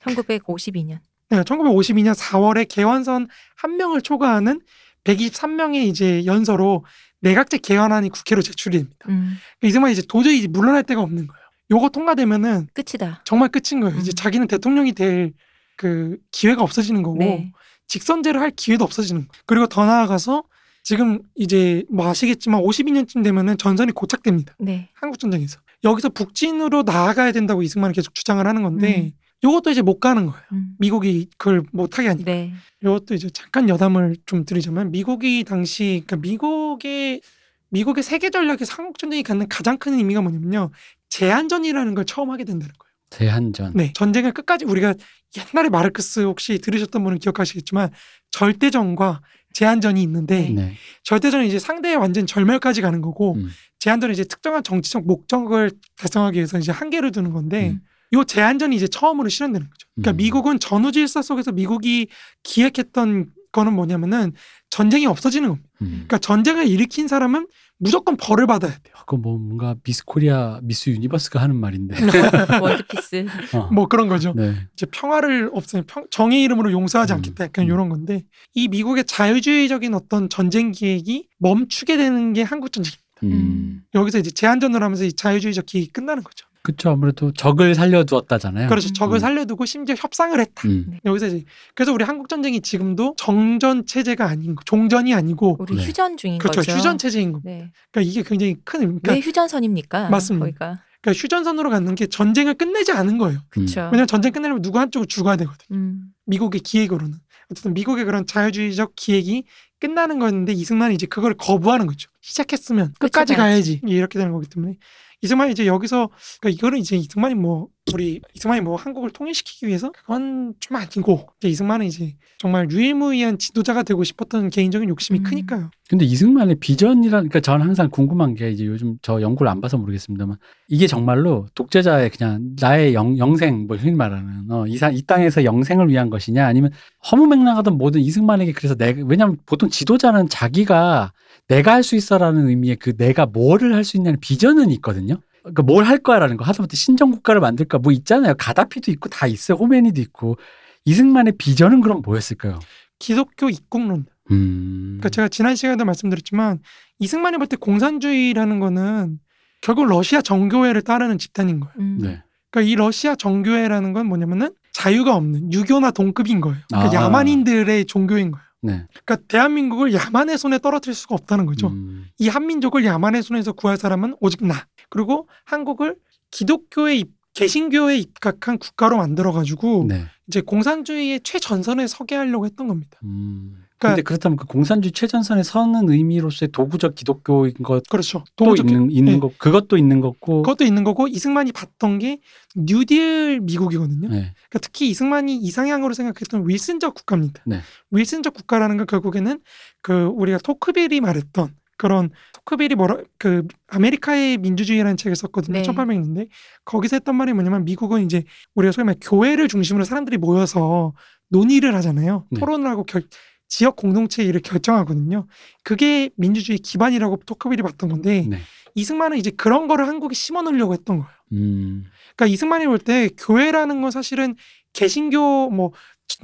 1952년. 0.04 1.00
네, 1.30 1.42
1952년 1.44 2.16
4월에 2.16 2.68
개원선 2.68 3.28
한 3.56 3.78
명을 3.78 4.02
초과하는 4.02 4.62
123명의 5.04 5.88
이제 5.88 6.26
연서로 6.26 6.86
내각제 7.22 7.58
개헌안이 7.60 8.10
국회로 8.10 8.42
제출이 8.42 8.78
됩니다. 8.78 9.06
음. 9.10 9.38
이승만이 9.64 9.94
이제 9.94 10.04
도저히 10.08 10.40
이제 10.40 10.48
물러날 10.48 10.84
데가 10.84 11.02
없는 11.02 11.28
거예요. 11.28 11.42
요거 11.72 11.90
통과되면은 11.90 12.68
끝이다. 12.74 13.22
정말 13.26 13.50
끝인 13.50 13.82
거예요. 13.82 13.98
이제 14.00 14.12
음. 14.12 14.16
자기는 14.16 14.48
대통령이 14.48 14.94
될 14.94 15.34
그 15.78 16.18
기회가 16.32 16.64
없어지는 16.64 17.04
거고 17.04 17.20
네. 17.20 17.54
직선제를 17.88 18.42
할 18.42 18.52
기회도 18.52 18.84
없어지는 18.84 19.22
거예요. 19.22 19.44
그리고 19.46 19.68
더 19.68 19.86
나아가서 19.86 20.44
지금 20.84 21.22
이제 21.36 21.84
뭐 21.90 22.10
아시겠지만 22.10 22.62
52년쯤 22.62 23.24
되면은 23.24 23.58
전선이 23.58 23.94
고착됩니다. 23.94 24.56
네. 24.60 24.90
한국 24.94 25.20
전쟁에서 25.20 25.60
여기서 25.84 26.10
북진으로 26.10 26.84
나아가야 26.84 27.32
된다고 27.32 27.62
이승만은 27.62 27.94
계속 27.94 28.14
주장을 28.16 28.46
하는 28.46 28.64
건데 28.64 29.14
요것도 29.44 29.70
이제 29.70 29.82
못 29.82 30.00
가는 30.00 30.26
거예요. 30.26 30.44
음. 30.52 30.76
미국이 30.80 31.30
그걸 31.38 31.64
못 31.72 31.98
하게 31.98 32.10
하니까. 32.10 32.32
네. 32.32 32.54
이것도 32.82 33.14
이제 33.14 33.30
잠깐 33.30 33.70
여담을 33.70 34.16
좀 34.26 34.46
드리자면 34.46 34.92
미국이 34.92 35.44
당시 35.44 36.04
그러니까 36.06 36.16
미국의 36.18 37.22
미국의 37.70 38.04
세계 38.04 38.30
전략에서 38.30 38.74
한국 38.76 38.98
전쟁이 38.98 39.24
갖는 39.24 39.48
가장 39.50 39.78
큰 39.78 39.94
의미가 39.94 40.22
뭐냐면요 40.22 40.72
제한전이라는 41.10 41.96
걸 41.96 42.06
처음 42.06 42.32
하게 42.32 42.46
된다는 42.46 42.74
거예요. 42.78 42.88
대한전. 43.10 43.74
네, 43.76 43.94
전쟁을 43.94 44.34
끝까지 44.34 44.66
우리가 44.66 44.94
옛날에 45.38 45.70
마르크스 45.70 46.22
혹시 46.22 46.60
들으셨던 46.60 47.04
분은 47.04 47.20
기억하시겠지만 47.20 47.90
절대전과 48.32 49.22
제한전이 49.54 50.02
있는데 50.04 50.50
네. 50.50 50.74
절대전은 51.04 51.46
이제 51.46 51.58
상대의 51.58 51.96
완전 51.96 52.26
절멸까지 52.26 52.82
가는 52.82 53.02
거고 53.02 53.36
음. 53.36 53.50
제한전은 53.80 54.14
이제 54.14 54.24
특정한 54.24 54.64
정치적 54.64 55.06
목적을 55.06 55.72
달성하기 55.96 56.38
위해서 56.38 56.58
이제 56.60 56.72
한계를 56.72 57.12
두는 57.12 57.32
건데 57.32 57.70
음. 57.72 57.82
요 58.14 58.24
제한전이 58.24 58.76
이제 58.76 58.88
처음으로 58.88 59.30
실현되는 59.30 59.70
거죠. 59.70 59.88
그러니까 59.96 60.12
음. 60.12 60.18
미국은 60.18 60.60
전후 60.60 60.92
질서 60.92 61.22
속에서 61.22 61.52
미국이 61.52 62.08
기획했던 62.44 63.32
거는 63.52 63.74
뭐냐면은 63.74 64.34
전쟁이 64.70 65.08
없어지는 65.08 65.50
겁니다. 65.50 65.70
음. 65.82 65.88
그러니까 65.88 66.18
전쟁을 66.20 66.68
일으킨 66.68 67.08
사람은 67.08 67.48
무조건 67.80 68.18
벌을 68.18 68.48
받아야 68.48 68.72
돼요. 68.72 68.94
그거 69.00 69.18
뭐 69.18 69.38
뭔가 69.38 69.76
미스 69.84 70.04
코리아 70.04 70.60
미스 70.64 70.90
유니버스가 70.90 71.40
하는 71.40 71.56
말인데. 71.56 71.96
World 72.62 72.91
peace. 72.91 73.26
어. 73.54 73.70
뭐 73.72 73.88
그런 73.88 74.08
거죠. 74.08 74.34
네. 74.36 74.56
이제 74.74 74.86
평화를 74.88 75.52
없애면 75.54 75.86
평, 75.88 76.06
정의 76.10 76.42
이름으로 76.44 76.72
용서하지 76.72 77.14
음. 77.14 77.18
않겠다. 77.18 77.46
약간 77.46 77.66
음. 77.66 77.70
이런 77.70 77.90
건데 77.90 78.24
이 78.54 78.68
미국의 78.68 79.06
자유주의적인 79.06 79.94
어떤 79.94 80.30
전쟁 80.30 80.72
기획이 80.72 81.28
멈추게 81.40 81.98
되는 81.98 82.34
게 82.34 82.42
한국 82.42 82.72
전쟁입니다. 82.72 83.04
음. 83.24 83.84
여기서 83.94 84.20
이제 84.20 84.32
제한전을 84.32 84.82
하면서 84.84 85.04
이 85.04 85.14
자유주의적 85.14 85.66
기획이 85.66 85.92
끝나는 85.92 86.24
거죠. 86.24 86.47
그쵸 86.68 86.90
아무래도 86.90 87.32
적을 87.32 87.76
살려두었다잖아요. 87.76 88.68
그래서 88.68 88.90
음. 88.90 88.94
적을 88.94 89.18
음. 89.18 89.20
살려두고 89.20 89.66
심지어 89.66 89.96
협상을 89.98 90.38
했다. 90.38 90.68
음. 90.68 91.00
여기서 91.06 91.28
이제 91.28 91.46
그래서 91.74 91.94
우리 91.94 92.04
한국 92.04 92.28
전쟁이 92.28 92.60
지금도 92.60 93.14
정전 93.18 93.86
체제가 93.86 94.26
아닌 94.26 94.54
거, 94.54 94.62
종전이 94.66 95.14
아니고 95.14 95.56
우리 95.62 95.78
네. 95.78 95.86
휴전 95.86 96.18
중인 96.18 96.40
그렇죠 96.40 96.60
거죠. 96.60 96.74
휴전 96.74 96.98
체제인 96.98 97.32
겁니다. 97.32 97.50
네. 97.50 97.72
그러니까 97.90 98.12
이게 98.12 98.22
굉장히 98.22 98.58
큰 98.66 98.82
의미. 98.82 99.00
그러니까, 99.00 99.14
왜 99.14 99.20
휴전선입니까? 99.22 100.10
맞습니다. 100.10 100.46
거기가. 100.46 100.82
그러니까 101.02 101.22
휴전선으로 101.22 101.70
갖는 101.70 101.96
게 101.96 102.06
전쟁을 102.08 102.56
끝내지 102.56 102.92
않은 102.92 103.18
거예요. 103.18 103.40
그렇죠. 103.48 103.80
왜냐하면 103.84 104.08
전쟁 104.08 104.34
끝내려면 104.34 104.62
누구 104.62 104.78
한쪽은 104.78 105.08
죽어야 105.08 105.38
되거든. 105.38 105.58
요 105.74 105.80
음. 105.80 106.02
미국의 106.26 106.60
기획으로는 106.60 107.14
어쨌든 107.50 107.74
미국의 107.76 108.04
그런 108.04 108.26
자유주의적 108.26 108.92
기획이 108.98 109.46
끝나는 109.80 110.20
거였는데 110.20 110.52
이승만이 110.52 110.96
이제 110.96 111.06
그걸 111.06 111.34
거부하는 111.34 111.88
거죠. 111.88 112.10
시작했으면 112.20 112.94
끝까지 113.00 113.36
가야지. 113.36 113.80
가야지 113.80 113.96
이렇게 113.96 114.20
되는 114.20 114.34
거기 114.34 114.50
때문에 114.50 114.76
이승만이 115.22 115.52
이제 115.52 115.66
여기서 115.66 116.10
그러니까 116.40 116.58
이거는 116.58 116.80
이제 116.80 116.96
이승만이 116.96 117.36
뭐 117.36 117.68
우리 117.94 118.22
이승만이 118.34 118.62
뭐 118.62 118.76
한국을 118.76 119.10
통일시키기 119.12 119.68
위해서 119.68 119.92
그건 119.92 120.54
좀 120.60 120.78
아니고 120.78 121.28
이제 121.40 121.50
이승만은 121.50 121.86
이제 121.86 122.16
정말 122.38 122.70
유일무이한 122.70 123.38
지도자가 123.38 123.84
되고 123.84 124.04
싶었던 124.04 124.50
개인적인 124.50 124.90
욕심이 124.90 125.20
음. 125.20 125.24
크니까요. 125.24 125.72
근데 125.90 126.06
이승만의 126.06 126.56
비전이란 126.60 127.30
그러니까 127.30 127.40
저는 127.40 127.66
항상 127.66 127.90
궁금한 127.90 128.36
게 128.36 128.52
이제 128.52 128.66
요즘 128.66 128.98
저 129.02 129.22
연구를 129.22 129.50
안 129.50 129.62
봐서 129.62 129.78
모르겠습니다만 129.78 130.38
이게 130.68 130.86
정말로 130.86 131.48
독재자의 131.56 132.10
그냥 132.10 132.56
나의 132.60 132.94
영, 132.94 133.18
영생 133.18 133.68
뭐 133.68 133.78
흔히 133.78 133.96
말하는 133.96 134.52
어, 134.52 134.68
이, 134.68 134.78
사, 134.78 134.90
이 134.90 135.02
땅에서 135.02 135.44
영생을 135.46 135.90
위한 135.90 136.10
것이냐 136.10 136.46
아니면 136.46 136.72
허무맹랑하던 137.10 137.78
모든 137.78 138.02
이승만에게 138.02 138.52
그래서 138.52 138.76
내가 138.76 139.02
왜냐하면 139.06 139.38
보통 139.46 139.70
지도자는 139.70 140.28
자기가 140.30 141.14
내가 141.48 141.74
할 141.74 141.84
수 141.84 141.96
있어라는 141.96 142.50
의미의 142.50 142.76
그 142.76 142.96
내가 142.98 143.26
뭐를 143.26 143.74
할 143.74 143.86
수 143.86 143.96
있냐는 143.96 144.20
비전은 144.20 144.70
있거든요. 144.72 145.16
그러니까 145.54 145.64
뭘 145.64 145.84
할 145.86 145.98
거야라는 146.00 146.38
거 146.38 146.44
하다못해 146.46 146.76
신정 146.76 147.12
국가를 147.12 147.42
만들까 147.42 147.78
뭐 147.80 147.92
있잖아요. 147.92 148.34
가다피도 148.38 148.92
있고 148.92 149.10
다 149.10 149.28
있어요. 149.28 149.58
호메니도 149.58 150.02
있고 150.02 150.38
이승만의 150.86 151.34
비전은 151.38 151.82
그럼 151.82 152.02
뭐였을까요? 152.04 152.60
기독교 153.00 153.50
입국론. 153.50 154.06
음. 154.32 154.98
그러니까 155.00 155.10
제가 155.10 155.30
지난 155.30 155.56
시간에도 155.56 155.86
말씀드렸지만 155.86 156.60
이승만이 157.00 157.38
볼 157.38 157.48
때 157.48 157.56
공산주의라는 157.58 158.60
거는 158.60 159.20
결국 159.62 159.86
러시아 159.86 160.22
정교회를 160.22 160.82
따르는 160.82 161.18
집단인 161.18 161.60
거예요. 161.60 161.74
음. 161.80 161.98
네. 162.02 162.22
그러니까 162.52 162.70
이 162.72 162.76
러시아 162.76 163.16
정교회라는 163.16 163.94
건 163.94 164.08
뭐냐면은 164.08 164.52
자유가 164.74 165.16
없는 165.16 165.54
유교나 165.54 165.92
동급인 165.92 166.42
거예요. 166.42 166.58
그러니까 166.70 167.00
아. 167.00 167.04
야만인들의 167.06 167.86
종교인 167.86 168.32
거예요. 168.32 168.46
네. 168.64 168.86
그러니까 169.06 169.28
대한민국을 169.28 169.94
야만의 169.94 170.38
손에 170.38 170.60
떨어뜨릴 170.60 170.96
수가 170.96 171.16
없다는 171.16 171.46
거죠. 171.46 171.68
음. 171.68 172.08
이 172.20 172.28
한민족을 172.28 172.84
야만의 172.86 173.24
손에서 173.24 173.52
구할 173.54 173.78
사람은 173.78 174.16
오직 174.20 174.46
나. 174.46 174.66
그리고 174.90 175.28
한국을 175.46 175.96
기독교에 176.32 176.96
입, 176.98 177.12
개신교에 177.34 177.98
입각한 177.98 178.58
국가로 178.58 178.98
만들어 178.98 179.32
가지고 179.32 179.86
네. 179.88 180.06
이제 180.28 180.42
공산주의의 180.42 181.22
최전선에 181.22 181.88
서게 181.88 182.16
하려고 182.16 182.46
했던 182.46 182.68
겁니다. 182.68 182.98
음. 183.04 183.64
그러니까- 183.78 183.96
근데 183.96 184.02
그렇다면 184.02 184.38
그 184.38 184.46
공산주의 184.48 184.92
최전선에 184.92 185.44
서는 185.44 185.88
의미로서의 185.88 186.50
도구적 186.52 186.96
기독교인 186.96 187.54
것도 187.62 187.84
그렇죠. 187.92 188.24
도덕적 188.36 188.68
있는 188.72 188.90
있는 188.90 189.14
네. 189.14 189.20
거 189.20 189.30
그것도 189.38 189.78
있는 189.78 190.02
거고. 190.02 190.42
그것도 190.42 190.64
있는 190.66 190.84
거고 190.84 191.08
이승만이 191.08 191.52
봤던 191.52 192.00
게 192.00 192.20
뉴딜 192.56 193.42
미국이거든요. 193.42 194.10
네. 194.10 194.34
그러니까 194.50 194.60
특히 194.62 194.90
이승만이 194.90 195.38
이상향으로 195.38 195.94
생각했던 195.94 196.50
윌슨적 196.50 196.96
국가입니다. 196.96 197.44
네. 197.46 197.60
윌슨적 197.92 198.34
국가라는 198.34 198.78
건 198.78 198.88
결국에는 198.88 199.40
그 199.84 200.06
우리가 200.06 200.40
토크빌이 200.40 201.00
말했던 201.00 201.54
그런 201.78 202.10
토크빌이 202.34 202.76
뭐라 202.76 202.98
그 203.18 203.48
아메리카의 203.68 204.38
민주주의라는 204.38 204.98
책을 204.98 205.16
썼거든요. 205.16 205.62
네. 205.62 205.64
1800년대 205.64 206.28
거기서 206.66 206.96
했던 206.98 207.16
말이 207.16 207.34
뭐냐면 207.34 207.66
미국은 207.66 208.04
이제 208.04 208.24
우리가 208.56 208.72
소위 208.72 208.86
말 208.86 208.96
교회를 209.00 209.48
중심으로 209.48 209.86
사람들이 209.86 210.18
모여서 210.18 210.94
논의를 211.30 211.76
하잖아요. 211.76 212.26
네. 212.32 212.40
토론을 212.40 212.68
하고 212.68 212.84
결, 212.84 213.04
지역 213.48 213.76
공동체 213.76 214.24
일을 214.24 214.42
결정하거든요. 214.42 215.28
그게 215.64 216.10
민주주의 216.18 216.58
기반이라고 216.58 217.18
토크빌이 217.26 217.62
봤던 217.62 217.90
건데 217.90 218.26
네. 218.28 218.40
이승만은 218.76 219.18
이제 219.18 219.32
그런 219.32 219.68
거를 219.68 219.88
한국에 219.88 220.14
심어 220.14 220.42
놓으려고 220.42 220.74
했던 220.74 221.00
거예요. 221.00 221.12
음. 221.34 221.86
그러니까 222.16 222.34
이승만이 222.34 222.66
볼 222.68 222.80
때 222.80 223.10
교회라는 223.18 223.82
건 223.82 223.92
사실은 223.92 224.36
개신교 224.74 225.50
뭐 225.50 225.72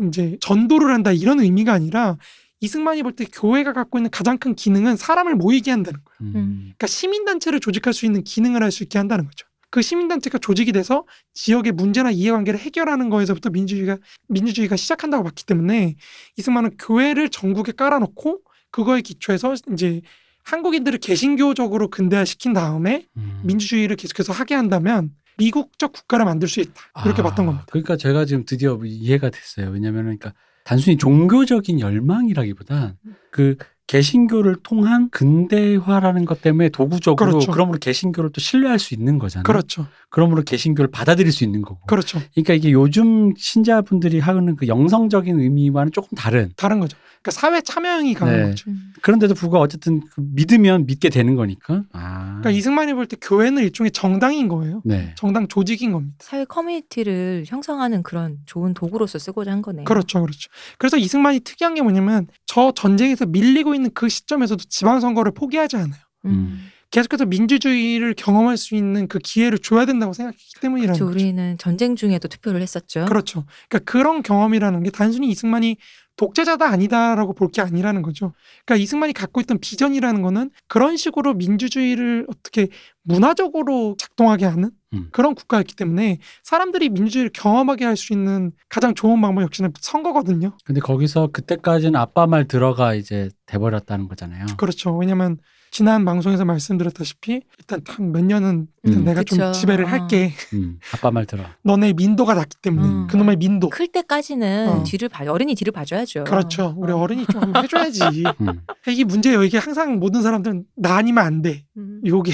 이제 0.07 0.37
전도를 0.39 0.93
한다 0.93 1.11
이런 1.11 1.39
의미가 1.39 1.73
아니라 1.73 2.17
이승만이 2.63 3.03
볼 3.03 3.13
때 3.13 3.25
교회가 3.25 3.73
갖고 3.73 3.97
있는 3.99 4.09
가장 4.09 4.37
큰 4.37 4.55
기능은 4.55 4.95
사람을 4.95 5.35
모이게 5.35 5.69
한다는 5.69 5.99
거예요. 6.03 6.33
음. 6.35 6.57
그러니까 6.63 6.87
시민단체를 6.87 7.59
조직할 7.59 7.93
수 7.93 8.05
있는 8.05 8.23
기능을 8.23 8.63
할 8.63 8.71
수 8.71 8.83
있게 8.83 8.97
한다는 8.97 9.25
거죠. 9.25 9.45
그 9.69 9.81
시민단체가 9.81 10.37
조직이 10.37 10.71
돼서 10.71 11.05
지역의 11.33 11.73
문제나 11.73 12.11
이해관계를 12.11 12.59
해결하는 12.59 13.09
거에서부터 13.09 13.49
민주주의가 13.49 13.97
민주주의가 14.29 14.77
시작한다고 14.77 15.23
봤기 15.25 15.45
때문에 15.45 15.95
이승만은 16.37 16.77
교회를 16.77 17.29
전국에 17.29 17.73
깔아놓고 17.73 18.39
그거에 18.71 19.01
기초해서 19.01 19.55
이제 19.73 20.01
한국인들을 20.43 20.99
개신교적으로 20.99 21.89
근대화시킨 21.89 22.53
다음에 22.53 23.05
음. 23.17 23.41
민주주의를 23.43 23.95
계속해서 23.97 24.31
하게 24.31 24.55
한다면 24.55 25.11
미국적 25.37 25.91
국가를 25.91 26.25
만들 26.25 26.47
수 26.47 26.59
있다 26.61 26.73
이렇게 27.05 27.21
아, 27.21 27.25
봤던 27.25 27.45
겁니다. 27.45 27.65
그러니까 27.69 27.97
제가 27.97 28.25
지금 28.25 28.45
드디어 28.45 28.79
이해가 28.83 29.29
됐어요. 29.31 29.69
왜냐하면 29.71 30.03
그러니까 30.03 30.33
단순히 30.63 30.97
종교적인 30.97 31.79
열망이라기보다 31.79 32.95
그 33.31 33.57
개신교를 33.87 34.57
통한 34.63 35.09
근대화라는 35.09 36.25
것 36.25 36.41
때문에 36.41 36.69
도구적으로 36.69 37.31
그렇죠. 37.31 37.51
그러므로 37.51 37.77
개신교를 37.79 38.31
또 38.31 38.39
신뢰할 38.39 38.79
수 38.79 38.93
있는 38.93 39.19
거잖아요. 39.19 39.43
그렇죠, 39.43 39.87
그러므로 40.09 40.43
개신교를 40.43 40.89
받아들일 40.89 41.31
수 41.31 41.43
있는 41.43 41.61
거고. 41.61 41.85
그렇죠. 41.85 42.19
그러니까 42.33 42.53
이게 42.53 42.71
요즘 42.71 43.33
신자분들이 43.37 44.19
하는 44.19 44.55
그 44.55 44.67
영성적인 44.67 45.39
의미와는 45.39 45.91
조금 45.91 46.15
다른. 46.15 46.51
다른 46.55 46.79
거죠. 46.79 46.97
그러니까 47.21 47.39
사회 47.39 47.61
참여형이 47.61 48.13
강한 48.15 48.35
네. 48.37 48.43
거죠. 48.49 48.69
음. 48.69 48.91
그런데도 49.01 49.33
불구하고 49.33 49.63
어쨌든 49.63 50.01
그 50.01 50.21
믿으면 50.33 50.85
믿게 50.85 51.09
되는 51.09 51.35
거니까. 51.35 51.83
아. 51.93 52.39
그러니까 52.41 52.51
이승만이 52.51 52.93
볼 52.93 53.05
때 53.05 53.15
교회는 53.21 53.63
일종의 53.63 53.91
정당인 53.91 54.47
거예요. 54.49 54.81
네. 54.85 55.13
정당 55.15 55.47
조직인 55.47 55.91
겁니다. 55.93 56.15
사회 56.19 56.43
커뮤니티를 56.45 57.43
형성하는 57.47 58.03
그런 58.03 58.37
좋은 58.45 58.73
도구로서 58.73 59.19
쓰고자 59.19 59.51
한 59.51 59.61
거네요. 59.61 59.85
그렇죠, 59.85 60.21
그렇죠. 60.21 60.49
그래서 60.77 60.97
이승만이 60.97 61.41
특이한 61.41 61.75
게 61.75 61.81
뭐냐면 61.81 62.27
저 62.45 62.71
전쟁에서 62.73 63.25
밀리고 63.25 63.72
있는 63.75 63.91
그 63.93 64.09
시점에서도 64.09 64.63
지방선거를 64.69 65.33
포기하지 65.33 65.77
않아요. 65.77 66.01
음. 66.25 66.69
계속해서 66.93 67.25
민주주의를 67.25 68.13
경험할 68.13 68.55
수 68.55 68.75
있는 68.75 69.07
그 69.07 69.17
기회를 69.17 69.57
줘야 69.57 69.85
된다고 69.85 70.13
생각했기 70.13 70.59
때문이라는 70.61 70.93
그렇죠. 70.93 71.05
거죠. 71.05 71.19
우리는 71.19 71.57
전쟁 71.57 71.95
중에도 71.95 72.27
투표를 72.27 72.61
했었죠. 72.61 73.05
그렇죠. 73.05 73.45
그러니까 73.67 73.91
그런 73.91 74.21
경험이라는 74.21 74.83
게 74.83 74.91
단순히 74.91 75.29
이승만이 75.29 75.77
독재자다 76.15 76.67
아니다라고 76.67 77.33
볼 77.33 77.49
게 77.49 77.61
아니라는 77.61 78.01
거죠. 78.01 78.33
그러니까 78.65 78.83
이승만이 78.83 79.13
갖고 79.13 79.41
있던 79.41 79.59
비전이라는 79.59 80.21
거는 80.21 80.51
그런 80.67 80.97
식으로 80.97 81.33
민주주의를 81.33 82.25
어떻게 82.29 82.67
문화적으로 83.03 83.95
작동하게 83.99 84.45
하는 84.45 84.71
음. 84.93 85.09
그런 85.11 85.35
국가였기 85.35 85.75
때문에 85.75 86.19
사람들이 86.43 86.89
민주주의를 86.89 87.31
경험하게 87.33 87.85
할 87.85 87.95
수 87.97 88.13
있는 88.13 88.51
가장 88.69 88.93
좋은 88.95 89.21
방법 89.21 89.43
역시는 89.43 89.71
선거거든요. 89.79 90.55
근데 90.65 90.81
거기서 90.81 91.27
그때까지는 91.31 91.95
아빠 91.95 92.25
말 92.27 92.47
들어가 92.47 92.93
이제 92.95 93.29
돼버렸다는 93.45 94.07
거잖아요. 94.07 94.45
그렇죠. 94.57 94.95
왜냐면 94.97 95.37
지난 95.73 96.05
방송에서 96.05 96.45
말씀드렸다시피 96.45 97.41
일단 97.57 97.81
한몇 97.87 98.25
년은 98.25 98.67
일단 98.83 99.01
음. 99.01 99.05
내가 99.05 99.23
좀 99.23 99.39
그쵸. 99.39 99.51
지배를 99.53 99.85
어. 99.85 99.87
할게. 99.87 100.31
음, 100.53 100.77
아빠 100.93 101.09
말 101.09 101.25
들어. 101.25 101.43
너네 101.63 101.93
민도가 101.93 102.35
낮기 102.35 102.57
때문에 102.61 102.87
음. 102.87 103.07
그놈의 103.07 103.37
민도. 103.37 103.69
클 103.69 103.87
때까지는 103.87 104.69
어. 104.69 104.83
뒤를 104.83 105.09
봐 105.09 105.25
어른이 105.27 105.55
뒤를 105.55 105.73
봐줘야죠. 105.73 106.25
그렇죠. 106.25 106.75
우리 106.77 106.91
어. 106.91 106.97
어른이 106.97 107.25
좀 107.25 107.41
한번 107.41 107.63
해줘야지. 107.63 108.01
음. 108.41 108.61
이게 108.87 109.03
문제예요. 109.03 109.43
이게 109.43 109.57
항상 109.57 109.97
모든 109.97 110.21
사람들은 110.21 110.65
나 110.75 110.95
아니면 110.95 111.25
안 111.25 111.41
돼. 111.41 111.65
음. 111.75 112.01
요게 112.05 112.31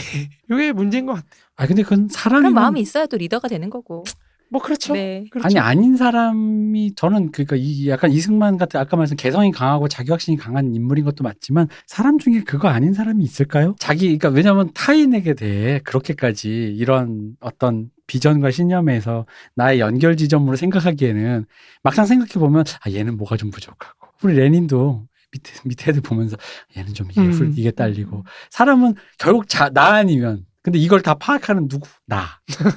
요게 0.51 0.73
문제인 0.73 1.05
것 1.05 1.13
같아요. 1.13 1.31
아 1.55 1.65
근데 1.65 1.81
그건 1.83 2.09
사람이 2.11 2.41
그런 2.41 2.53
마음이 2.53 2.81
있어야 2.81 3.05
또 3.05 3.15
리더가 3.15 3.47
되는 3.47 3.69
거고. 3.69 4.03
뭐 4.51 4.61
그렇죠. 4.61 4.93
네. 4.93 5.25
그렇죠. 5.29 5.45
아니 5.45 5.59
아닌 5.59 5.95
사람이 5.95 6.95
저는 6.95 7.31
그러니까 7.31 7.55
이 7.55 7.87
약간 7.89 8.11
이승만 8.11 8.57
같은 8.57 8.79
아까 8.79 8.97
말씀 8.97 9.15
개성이 9.15 9.51
강하고 9.51 9.87
자기 9.87 10.11
확신이 10.11 10.37
강한 10.37 10.73
인물인 10.73 11.05
것도 11.05 11.23
맞지만 11.23 11.67
사람 11.85 12.17
중에 12.17 12.41
그거 12.43 12.67
아닌 12.67 12.93
사람이 12.93 13.23
있을까요? 13.23 13.75
자기 13.79 14.05
그러니까 14.17 14.29
왜냐하면 14.29 14.71
타인에게 14.73 15.35
대해 15.35 15.79
그렇게까지 15.83 16.49
이런 16.77 17.35
어떤 17.39 17.89
비전과 18.07 18.49
신념에서 18.51 19.27
나의 19.55 19.79
연결 19.79 20.17
지점으로 20.17 20.55
생각하기에는 20.55 21.45
막상 21.83 22.05
생각해 22.05 22.31
보면 22.33 22.63
아 22.83 22.89
얘는 22.91 23.17
뭐가 23.17 23.37
좀 23.37 23.51
부족하고 23.51 24.07
우리 24.23 24.33
레닌도 24.35 25.05
밑에 25.31 25.53
밑에 25.65 25.91
애들 25.91 26.01
보면서 26.01 26.37
얘는 26.75 26.95
좀 26.95 27.07
이게 27.11 27.21
음. 27.21 27.31
훌- 27.31 27.53
이게 27.55 27.69
딸리고 27.69 28.23
사람은 28.49 28.95
결국 29.19 29.47
자, 29.47 29.69
나 29.69 29.93
아니면 29.93 30.43
근데 30.69 30.79
이걸 30.79 31.01
다 31.01 31.15
파악하는 31.15 31.67
누구 31.67 31.87
나 32.05 32.25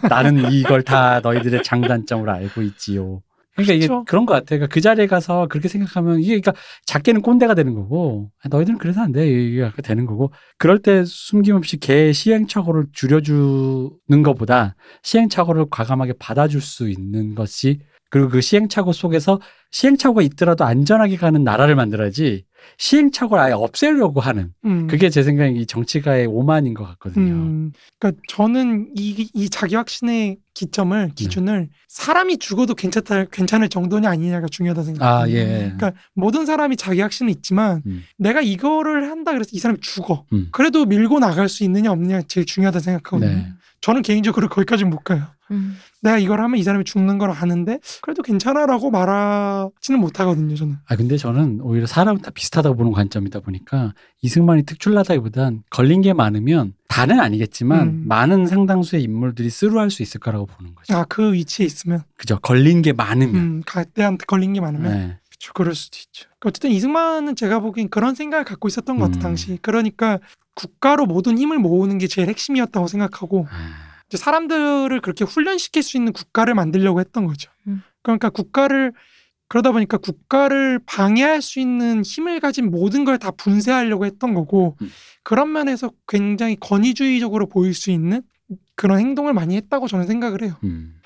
나는 0.09 0.51
이걸 0.51 0.83
다 0.83 1.21
너희들의 1.21 1.63
장단점으로 1.63 2.33
알고 2.33 2.63
있지요. 2.63 3.21
그러니까 3.55 3.75
이게 3.75 3.87
그렇죠. 3.87 4.05
그런 4.07 4.25
것 4.25 4.33
같아. 4.33 4.47
그러니까 4.47 4.69
그 4.69 4.81
자리에 4.81 5.07
가서 5.07 5.47
그렇게 5.49 5.69
생각하면 5.69 6.21
이게 6.21 6.41
그러니까 6.41 6.55
작게는 6.87 7.21
꼰대가 7.21 7.55
되는 7.55 7.75
거고 7.75 8.31
아, 8.43 8.49
너희들은 8.49 8.79
그래서 8.79 9.03
안 9.03 9.13
돼. 9.13 9.29
이게 9.29 9.71
되는 9.83 10.07
거고 10.07 10.33
그럴 10.57 10.79
때 10.79 11.05
숨김없이 11.05 11.77
개의 11.79 12.15
시행착오를 12.15 12.87
줄여주는 12.93 14.23
것보다 14.25 14.75
시행착오를 15.03 15.67
과감하게 15.71 16.15
받아줄 16.19 16.63
수 16.63 16.89
있는 16.89 17.35
것이 17.35 17.81
그리고 18.09 18.31
그 18.31 18.41
시행착오 18.41 18.93
속에서 18.93 19.39
시행착오가 19.71 20.23
있더라도 20.23 20.65
안전하게 20.65 21.17
가는 21.17 21.45
나라를 21.45 21.75
만들어야지 21.75 22.45
시행착오를 22.79 23.43
아예 23.43 23.53
없애려고 23.53 24.21
하는 24.21 24.53
음. 24.65 24.87
그게 24.87 25.11
제 25.11 25.23
생각에 25.23 25.51
이 25.51 25.67
정치가의 25.67 26.27
오만인 26.27 26.75
것 26.75 26.85
같거든요. 26.85 27.33
음, 27.33 27.73
그러니까 27.99 28.21
저는 28.29 28.91
이, 28.97 29.29
이 29.35 29.49
자기 29.49 29.75
확신의 29.77 30.39
기점을 30.55 31.09
네. 31.09 31.13
기준을 31.15 31.69
사람이 31.89 32.39
죽어도 32.39 32.75
괜찮다 32.75 33.25
괜찮을 33.27 33.69
정도냐 33.69 34.09
아니냐가 34.11 34.47
중요하다 34.49 34.83
생각해요. 34.83 35.25
아 35.25 35.29
예. 35.31 35.73
그러니까 35.77 35.93
모든 36.15 36.45
사람이 36.45 36.77
자기 36.77 37.01
확신은 37.01 37.31
있지만 37.33 37.83
음. 37.87 38.03
내가 38.19 38.41
이거를 38.41 39.11
한다 39.11 39.33
그래서 39.33 39.51
이 39.53 39.59
사람이 39.59 39.81
죽어. 39.81 40.25
음. 40.33 40.49
그래도 40.53 40.85
밀고 40.85 41.21
나갈 41.21 41.49
수 41.49 41.65
있느냐 41.65 41.91
없느냐 41.91 42.23
제일 42.29 42.47
중요하다 42.47 42.81
생각하거든요. 42.81 43.31
네. 43.31 43.53
저는 43.83 44.03
개인적으로 44.03 44.49
거기까지는 44.49 44.91
못 44.91 45.01
가요. 45.01 45.27
음. 45.51 45.77
내가 46.01 46.19
이걸 46.19 46.41
하면 46.41 46.59
이 46.59 46.63
사람이 46.63 46.85
죽는 46.85 47.19
걸 47.19 47.31
아는데 47.31 47.79
그래도 48.01 48.23
괜찮아라고 48.23 48.91
말하지는 48.91 50.01
못하거든요. 50.01 50.55
저는. 50.55 50.77
아 50.87 50.97
근데 50.97 51.17
저는 51.17 51.61
오히려 51.63 51.87
사람은 51.87 52.23
다 52.23 52.31
비슷하다고 52.31 52.77
보는 52.77 52.93
관점이다 52.93 53.41
보니까 53.41 53.93
이승만이 54.23 54.63
특출나다기보단 54.65 55.65
걸린 55.69 56.01
게 56.01 56.13
많으면 56.15 56.75
다는 56.89 57.21
아니겠지만 57.21 57.89
음. 57.89 58.05
많은 58.07 58.47
상당수의 58.47 59.03
인물들이 59.03 59.51
쓰루할 59.51 59.91
수 59.91 60.03
있을 60.03 60.21
거라고 60.21 60.47
보는 60.47 60.75
거죠. 60.75 60.97
아그 60.97 61.33
위치에 61.35 61.67
있으면 61.67 62.05
그죠? 62.17 62.39
걸린 62.41 62.83
게 62.83 62.93
많으면. 62.93 63.35
음, 63.35 63.63
가대한테 63.67 64.25
걸린 64.27 64.53
게 64.53 64.61
많으면 64.61 64.93
네. 64.93 65.19
그쵸, 65.29 65.53
그럴 65.55 65.75
수도 65.75 65.99
있죠. 65.99 66.29
어쨌든 66.45 66.71
이승만은 66.71 67.35
제가 67.35 67.59
보기엔 67.59 67.89
그런 67.89 68.15
생각을 68.15 68.45
갖고 68.45 68.69
있었던 68.69 68.97
것 68.97 69.07
같아요, 69.07 69.21
음. 69.21 69.23
당시. 69.23 69.59
그러니까 69.61 70.19
국가로 70.55 71.07
모든 71.07 71.39
힘을 71.39 71.59
모으는 71.59 71.99
게 71.99 72.07
제일 72.07 72.29
핵심이었다고 72.29 72.87
생각하고 72.87 73.47
아, 73.51 74.03
이제 74.09 74.17
사람들을 74.19 75.01
그렇게 75.01 75.25
훈련시킬 75.25 75.83
수 75.83 75.97
있는 75.97 76.13
국가를 76.13 76.55
만들려고 76.55 77.01
했던 77.01 77.27
거죠. 77.27 77.51
음. 77.67 77.83
그러니까 78.03 78.31
국가를 78.31 78.93
그러다 79.49 79.73
보니까 79.73 79.99
국가를 79.99 80.81
방해할 80.87 81.43
수 81.43 81.61
있는 81.61 82.03
힘을 82.03 82.41
가진 82.41 82.71
모든 82.71 83.05
걸 83.05 83.19
다 83.19 83.31
분쇄하려고 83.31 84.07
했던 84.07 84.35
거고 84.35 84.77
음. 84.81 84.91
그런 85.23 85.53
면에서 85.53 85.91
굉장히 86.09 86.57
권위주의적으로 86.59 87.47
보일 87.47 87.75
수 87.75 87.91
있는 87.91 88.23
그런 88.75 88.99
행동을 88.99 89.33
많이 89.35 89.57
했다고 89.57 89.89
저는 89.89 90.07
생각을 90.07 90.43
해요. 90.43 90.57
음. 90.65 90.99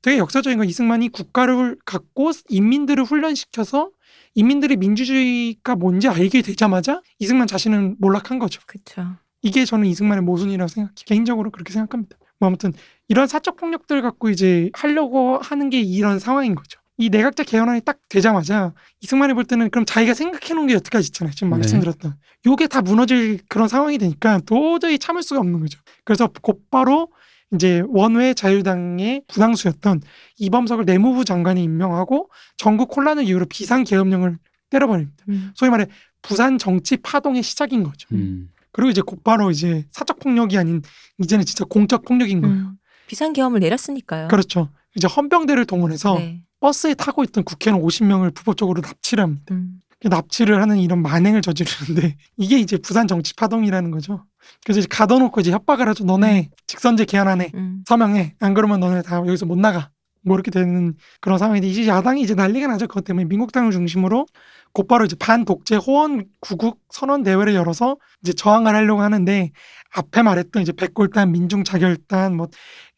되게 0.00 0.16
역사적인 0.16 0.58
건 0.58 0.66
이승만이 0.66 1.10
국가를 1.10 1.76
갖고 1.84 2.30
인민들을 2.48 3.04
훈련시켜서 3.04 3.90
인민들이 4.34 4.76
민주주의가 4.76 5.76
뭔지 5.76 6.08
알게 6.08 6.42
되자마자 6.42 7.02
이승만 7.18 7.46
자신은 7.46 7.96
몰락한 7.98 8.38
거죠. 8.38 8.60
그렇죠. 8.66 9.16
이게 9.42 9.64
저는 9.64 9.86
이승만의 9.86 10.22
모순이라고 10.22 10.68
생각해. 10.68 10.94
개인적으로 11.04 11.50
그렇게 11.50 11.72
생각합니다. 11.72 12.16
뭐 12.38 12.46
아무튼 12.46 12.72
이런 13.08 13.26
사적 13.26 13.56
폭력들 13.56 14.02
갖고 14.02 14.30
이제 14.30 14.70
하려고 14.74 15.38
하는 15.38 15.70
게 15.70 15.80
이런 15.80 16.18
상황인 16.18 16.54
거죠. 16.54 16.80
이 16.98 17.08
내각제 17.08 17.44
개헌안이 17.44 17.80
딱 17.80 17.98
되자마자 18.08 18.72
이승만이 19.00 19.34
볼 19.34 19.44
때는 19.44 19.70
그럼 19.70 19.84
자기가 19.84 20.14
생각해 20.14 20.54
놓은 20.54 20.68
게 20.68 20.74
여태까지 20.74 21.06
있잖아요. 21.08 21.34
지금 21.34 21.50
네. 21.50 21.56
말씀드렸던. 21.56 22.14
요게 22.46 22.68
다 22.68 22.82
무너질 22.82 23.40
그런 23.48 23.68
상황이 23.68 23.98
되니까 23.98 24.40
도저히 24.46 24.98
참을 24.98 25.22
수가 25.22 25.40
없는 25.40 25.60
거죠. 25.60 25.80
그래서 26.04 26.28
곧바로 26.42 27.08
이제 27.54 27.82
원외 27.88 28.34
자유당의 28.34 29.24
부당수였던 29.28 30.00
이범석을 30.38 30.84
내무부 30.84 31.24
장관에 31.24 31.62
임명하고 31.62 32.30
전국 32.56 32.96
혼란을 32.96 33.24
이유로 33.24 33.46
비상계엄령을 33.46 34.38
때려버립니다. 34.70 35.24
음. 35.28 35.52
소위 35.54 35.70
말해 35.70 35.86
부산 36.22 36.56
정치 36.58 36.96
파동의 36.96 37.42
시작인 37.42 37.82
거죠. 37.82 38.08
음. 38.12 38.48
그리고 38.72 38.90
이제 38.90 39.02
곧바로 39.02 39.50
이제 39.50 39.84
사적 39.90 40.18
폭력이 40.20 40.56
아닌 40.56 40.82
이제는 41.18 41.44
진짜 41.44 41.64
공적 41.64 42.04
폭력인 42.04 42.40
거예요. 42.40 42.56
음. 42.56 42.78
비상계엄을 43.06 43.60
내렸으니까요. 43.60 44.28
그렇죠. 44.28 44.70
이제 44.96 45.06
헌병대를 45.06 45.66
동원해서 45.66 46.18
네. 46.18 46.42
버스에 46.60 46.94
타고 46.94 47.22
있던 47.24 47.44
국회의원 47.44 47.82
50명을 47.84 48.34
불법적으로 48.34 48.80
납치를 48.80 49.24
합니다. 49.24 49.54
음. 49.54 49.80
납치를 50.08 50.60
하는 50.60 50.78
이런 50.78 51.02
만행을 51.02 51.42
저지르는데 51.42 52.16
이게 52.36 52.58
이제 52.58 52.76
부산 52.76 53.06
정치 53.06 53.34
파동이라는 53.34 53.90
거죠. 53.90 54.24
그래서 54.64 54.80
이제 54.80 54.88
가둬놓고 54.90 55.40
이제 55.40 55.50
협박을 55.50 55.88
하죠. 55.88 56.04
너네 56.04 56.50
직선제 56.66 57.04
개헌 57.04 57.28
안에 57.28 57.50
음. 57.54 57.84
서명해. 57.86 58.34
안 58.40 58.54
그러면 58.54 58.80
너네 58.80 59.02
다 59.02 59.16
여기서 59.16 59.46
못 59.46 59.58
나가. 59.58 59.90
뭐 60.24 60.36
이렇게 60.36 60.50
되는 60.50 60.94
그런 61.20 61.38
상황인데 61.38 61.66
이제 61.66 61.86
야당이 61.86 62.22
이제 62.22 62.34
난리가 62.34 62.68
나죠. 62.68 62.86
그것 62.86 63.04
때문에 63.04 63.24
민국당을 63.26 63.72
중심으로 63.72 64.26
곧바로 64.72 65.04
이제 65.04 65.16
반독재 65.16 65.76
호원 65.76 66.26
구국 66.40 66.80
선언 66.90 67.22
대회를 67.22 67.54
열어서 67.54 67.96
이제 68.22 68.32
저항을 68.32 68.74
하려고 68.74 69.02
하는데 69.02 69.50
앞에 69.94 70.22
말했던 70.22 70.62
이제 70.62 70.72
백골단, 70.72 71.32
민중 71.32 71.64
자결단, 71.64 72.36
뭐 72.36 72.48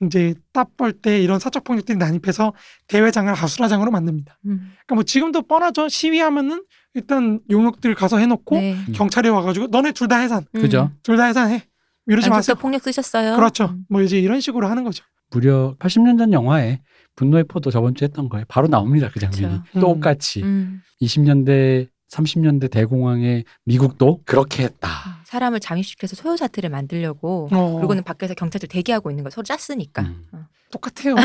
이제 0.03 0.35
따뻘대 0.53 1.21
이런 1.21 1.41
사적 1.41 1.65
폭력들이 1.65 1.99
난입해서 1.99 2.53
대회장을 2.87 3.33
아수라장으로 3.33 3.91
만듭니다. 3.91 4.39
음. 4.47 4.73
그러니까 4.87 4.95
뭐 4.95 5.03
지금도 5.03 5.43
뻔하죠. 5.43 5.89
시위하면은 5.89 6.63
일단 6.95 7.41
용역들 7.51 7.95
가서 7.95 8.19
해놓고 8.19 8.57
네. 8.57 8.77
경찰이 8.95 9.29
와가지고 9.29 9.67
너네 9.69 9.93
둘 9.93 10.09
다 10.09 10.19
해산, 10.19 10.45
음. 10.55 10.61
그죠? 10.61 10.91
둘 11.03 11.17
다 11.17 11.25
해산해. 11.25 11.63
이러지 12.07 12.29
마세요. 12.31 12.55
폭력 12.57 12.83
쓰셨어요. 12.83 13.35
그렇죠. 13.37 13.65
음. 13.67 13.85
뭐 13.89 14.03
이제 14.03 14.19
이런 14.19 14.41
식으로 14.41 14.69
하는 14.69 14.85
거죠. 14.85 15.05
무려 15.31 15.75
80년 15.79 16.19
전 16.19 16.33
영화에 16.33 16.81
분노의 17.17 17.45
포도 17.45 17.71
저번 17.71 17.95
주에 17.95 18.07
했던 18.07 18.29
거예요. 18.29 18.45
바로 18.49 18.69
나옵니다. 18.69 19.09
그 19.13 19.19
장면이. 19.21 19.61
음. 19.77 19.81
똑같이. 19.81 20.43
음. 20.43 20.83
20년대 21.01 21.89
30년대 22.11 22.71
대공황의 22.71 23.45
미국도 23.65 24.21
그렇게 24.25 24.63
했다. 24.65 24.89
사람을 25.25 25.59
잠입시켜서 25.61 26.15
소요 26.15 26.37
사태를 26.37 26.71
만들려고 26.71 27.49
어, 27.51 27.77
그리고는 27.77 28.05
밖에서 28.05 28.35
경찰들 28.35 28.69
대기하고 28.69 29.11
있는 29.11 29.25
거 29.25 29.31
서로 29.31 29.45
짰으니까. 29.45 30.03
음. 30.03 30.27
어. 30.33 30.47
똑같아요. 30.71 31.15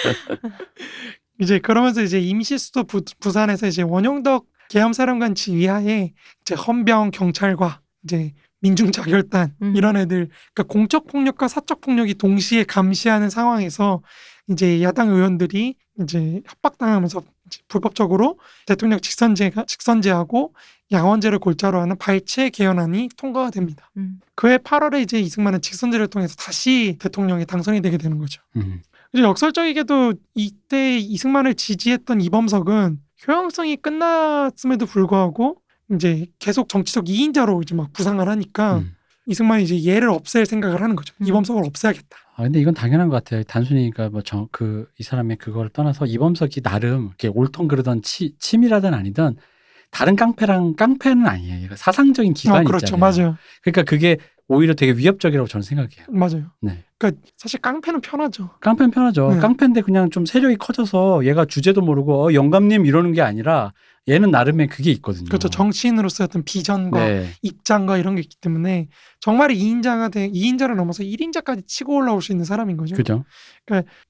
이제 1.40 1.58
그러면서 1.58 2.02
이제 2.02 2.20
임시 2.20 2.58
수도 2.58 2.84
부, 2.84 3.02
부산에서 3.18 3.66
이제 3.66 3.82
원영덕 3.82 4.46
계엄사령관 4.68 5.34
지휘하에 5.34 6.12
이제 6.42 6.54
헌병 6.54 7.10
경찰과 7.10 7.80
이제 8.04 8.32
민중자결단 8.60 9.54
음. 9.62 9.76
이런 9.76 9.96
애들 9.96 10.28
그러니까 10.54 10.62
공적 10.72 11.06
폭력과 11.06 11.48
사적 11.48 11.80
폭력이 11.80 12.14
동시에 12.14 12.64
감시하는 12.64 13.30
상황에서 13.30 14.02
이제 14.48 14.82
야당 14.82 15.08
의원들이 15.10 15.76
이제 16.02 16.42
협박당하면서 16.46 17.22
이제 17.46 17.60
불법적으로 17.68 18.38
대통령 18.66 19.00
직선제가 19.00 19.64
직선제하고 19.66 20.54
양원제를 20.92 21.38
골자로 21.38 21.80
하는 21.80 21.96
발췌 21.96 22.50
개헌안이 22.50 23.10
통과가 23.16 23.50
됩니다. 23.50 23.90
음. 23.96 24.20
그해 24.34 24.58
8월에 24.58 25.02
이제 25.02 25.20
이승만은 25.20 25.60
직선제를 25.60 26.08
통해서 26.08 26.34
다시 26.34 26.96
대통령에 26.98 27.44
당선이 27.44 27.80
되게 27.80 27.96
되는 27.96 28.18
거죠. 28.18 28.42
음. 28.56 28.82
이제 29.12 29.22
역설적이게도 29.22 30.14
이때 30.34 30.98
이승만을 30.98 31.54
지지했던 31.54 32.20
이범석은 32.20 32.98
효용성이 33.26 33.76
끝났음에도 33.76 34.86
불구하고 34.86 35.56
이제 35.92 36.26
계속 36.38 36.68
정치적 36.68 37.08
이인자로 37.08 37.62
이제 37.62 37.74
막 37.74 37.92
부상을 37.92 38.26
하니까 38.26 38.78
음. 38.78 38.92
이승만이 39.26 39.64
이제 39.64 39.92
얘를 39.92 40.08
없앨 40.10 40.46
생각을 40.46 40.80
하는 40.80 40.96
거죠. 40.96 41.14
음. 41.20 41.26
이범석을 41.26 41.64
없애야겠다. 41.64 42.16
아 42.36 42.42
근데 42.42 42.60
이건 42.60 42.74
당연한 42.74 43.08
것 43.08 43.16
같아요. 43.16 43.42
단순히 43.42 43.90
그러니까 43.90 44.20
뭐그 44.32 44.88
이 44.98 45.02
사람의 45.02 45.36
그걸 45.38 45.68
떠나서 45.68 46.06
이범석이 46.06 46.62
나름 46.62 47.06
이렇게 47.08 47.28
옳던 47.28 47.68
그러던 47.68 48.02
치, 48.02 48.34
치밀하든 48.38 48.94
아니든 48.94 49.36
다른 49.90 50.14
깡패랑 50.14 50.76
깡패는 50.76 51.26
아니에요. 51.26 51.70
사상적인 51.74 52.32
기반이 52.32 52.60
어, 52.60 52.64
그렇죠. 52.64 52.86
있잖아요. 52.86 53.00
맞아요. 53.00 53.36
그러니까 53.62 53.82
그게 53.82 54.18
오히려 54.46 54.74
되게 54.74 54.92
위협적이라고 54.92 55.48
저는 55.48 55.62
생각해요. 55.62 56.06
맞아요. 56.08 56.52
네. 56.60 56.84
그러니까 57.00 57.22
사실 57.38 57.60
깡패는 57.60 58.02
편하죠. 58.02 58.50
깡패는 58.60 58.90
편하죠. 58.90 59.32
네. 59.32 59.40
깡패인데 59.40 59.80
그냥 59.80 60.10
좀 60.10 60.26
세력이 60.26 60.56
커져서 60.56 61.24
얘가 61.24 61.46
주제도 61.46 61.80
모르고 61.80 62.26
어, 62.26 62.34
영감님 62.34 62.84
이러는 62.84 63.12
게 63.12 63.22
아니라 63.22 63.72
얘는 64.06 64.30
나름의 64.30 64.66
그게 64.68 64.90
있거든요. 64.92 65.26
그렇죠. 65.26 65.48
정치인으로서의 65.48 66.26
어떤 66.26 66.42
비전과 66.44 67.04
네. 67.04 67.30
입장과 67.40 67.96
이런 67.96 68.16
게 68.16 68.20
있기 68.20 68.36
때문에 68.36 68.88
정말 69.18 69.50
2인자가 69.50 70.12
돼 70.12 70.28
2인자를 70.28 70.74
넘어서 70.74 71.02
1인자까지 71.02 71.66
치고 71.66 71.94
올라올 71.94 72.20
수 72.20 72.32
있는 72.32 72.44
사람인 72.44 72.76
거죠. 72.76 72.96
그죠. 72.96 73.24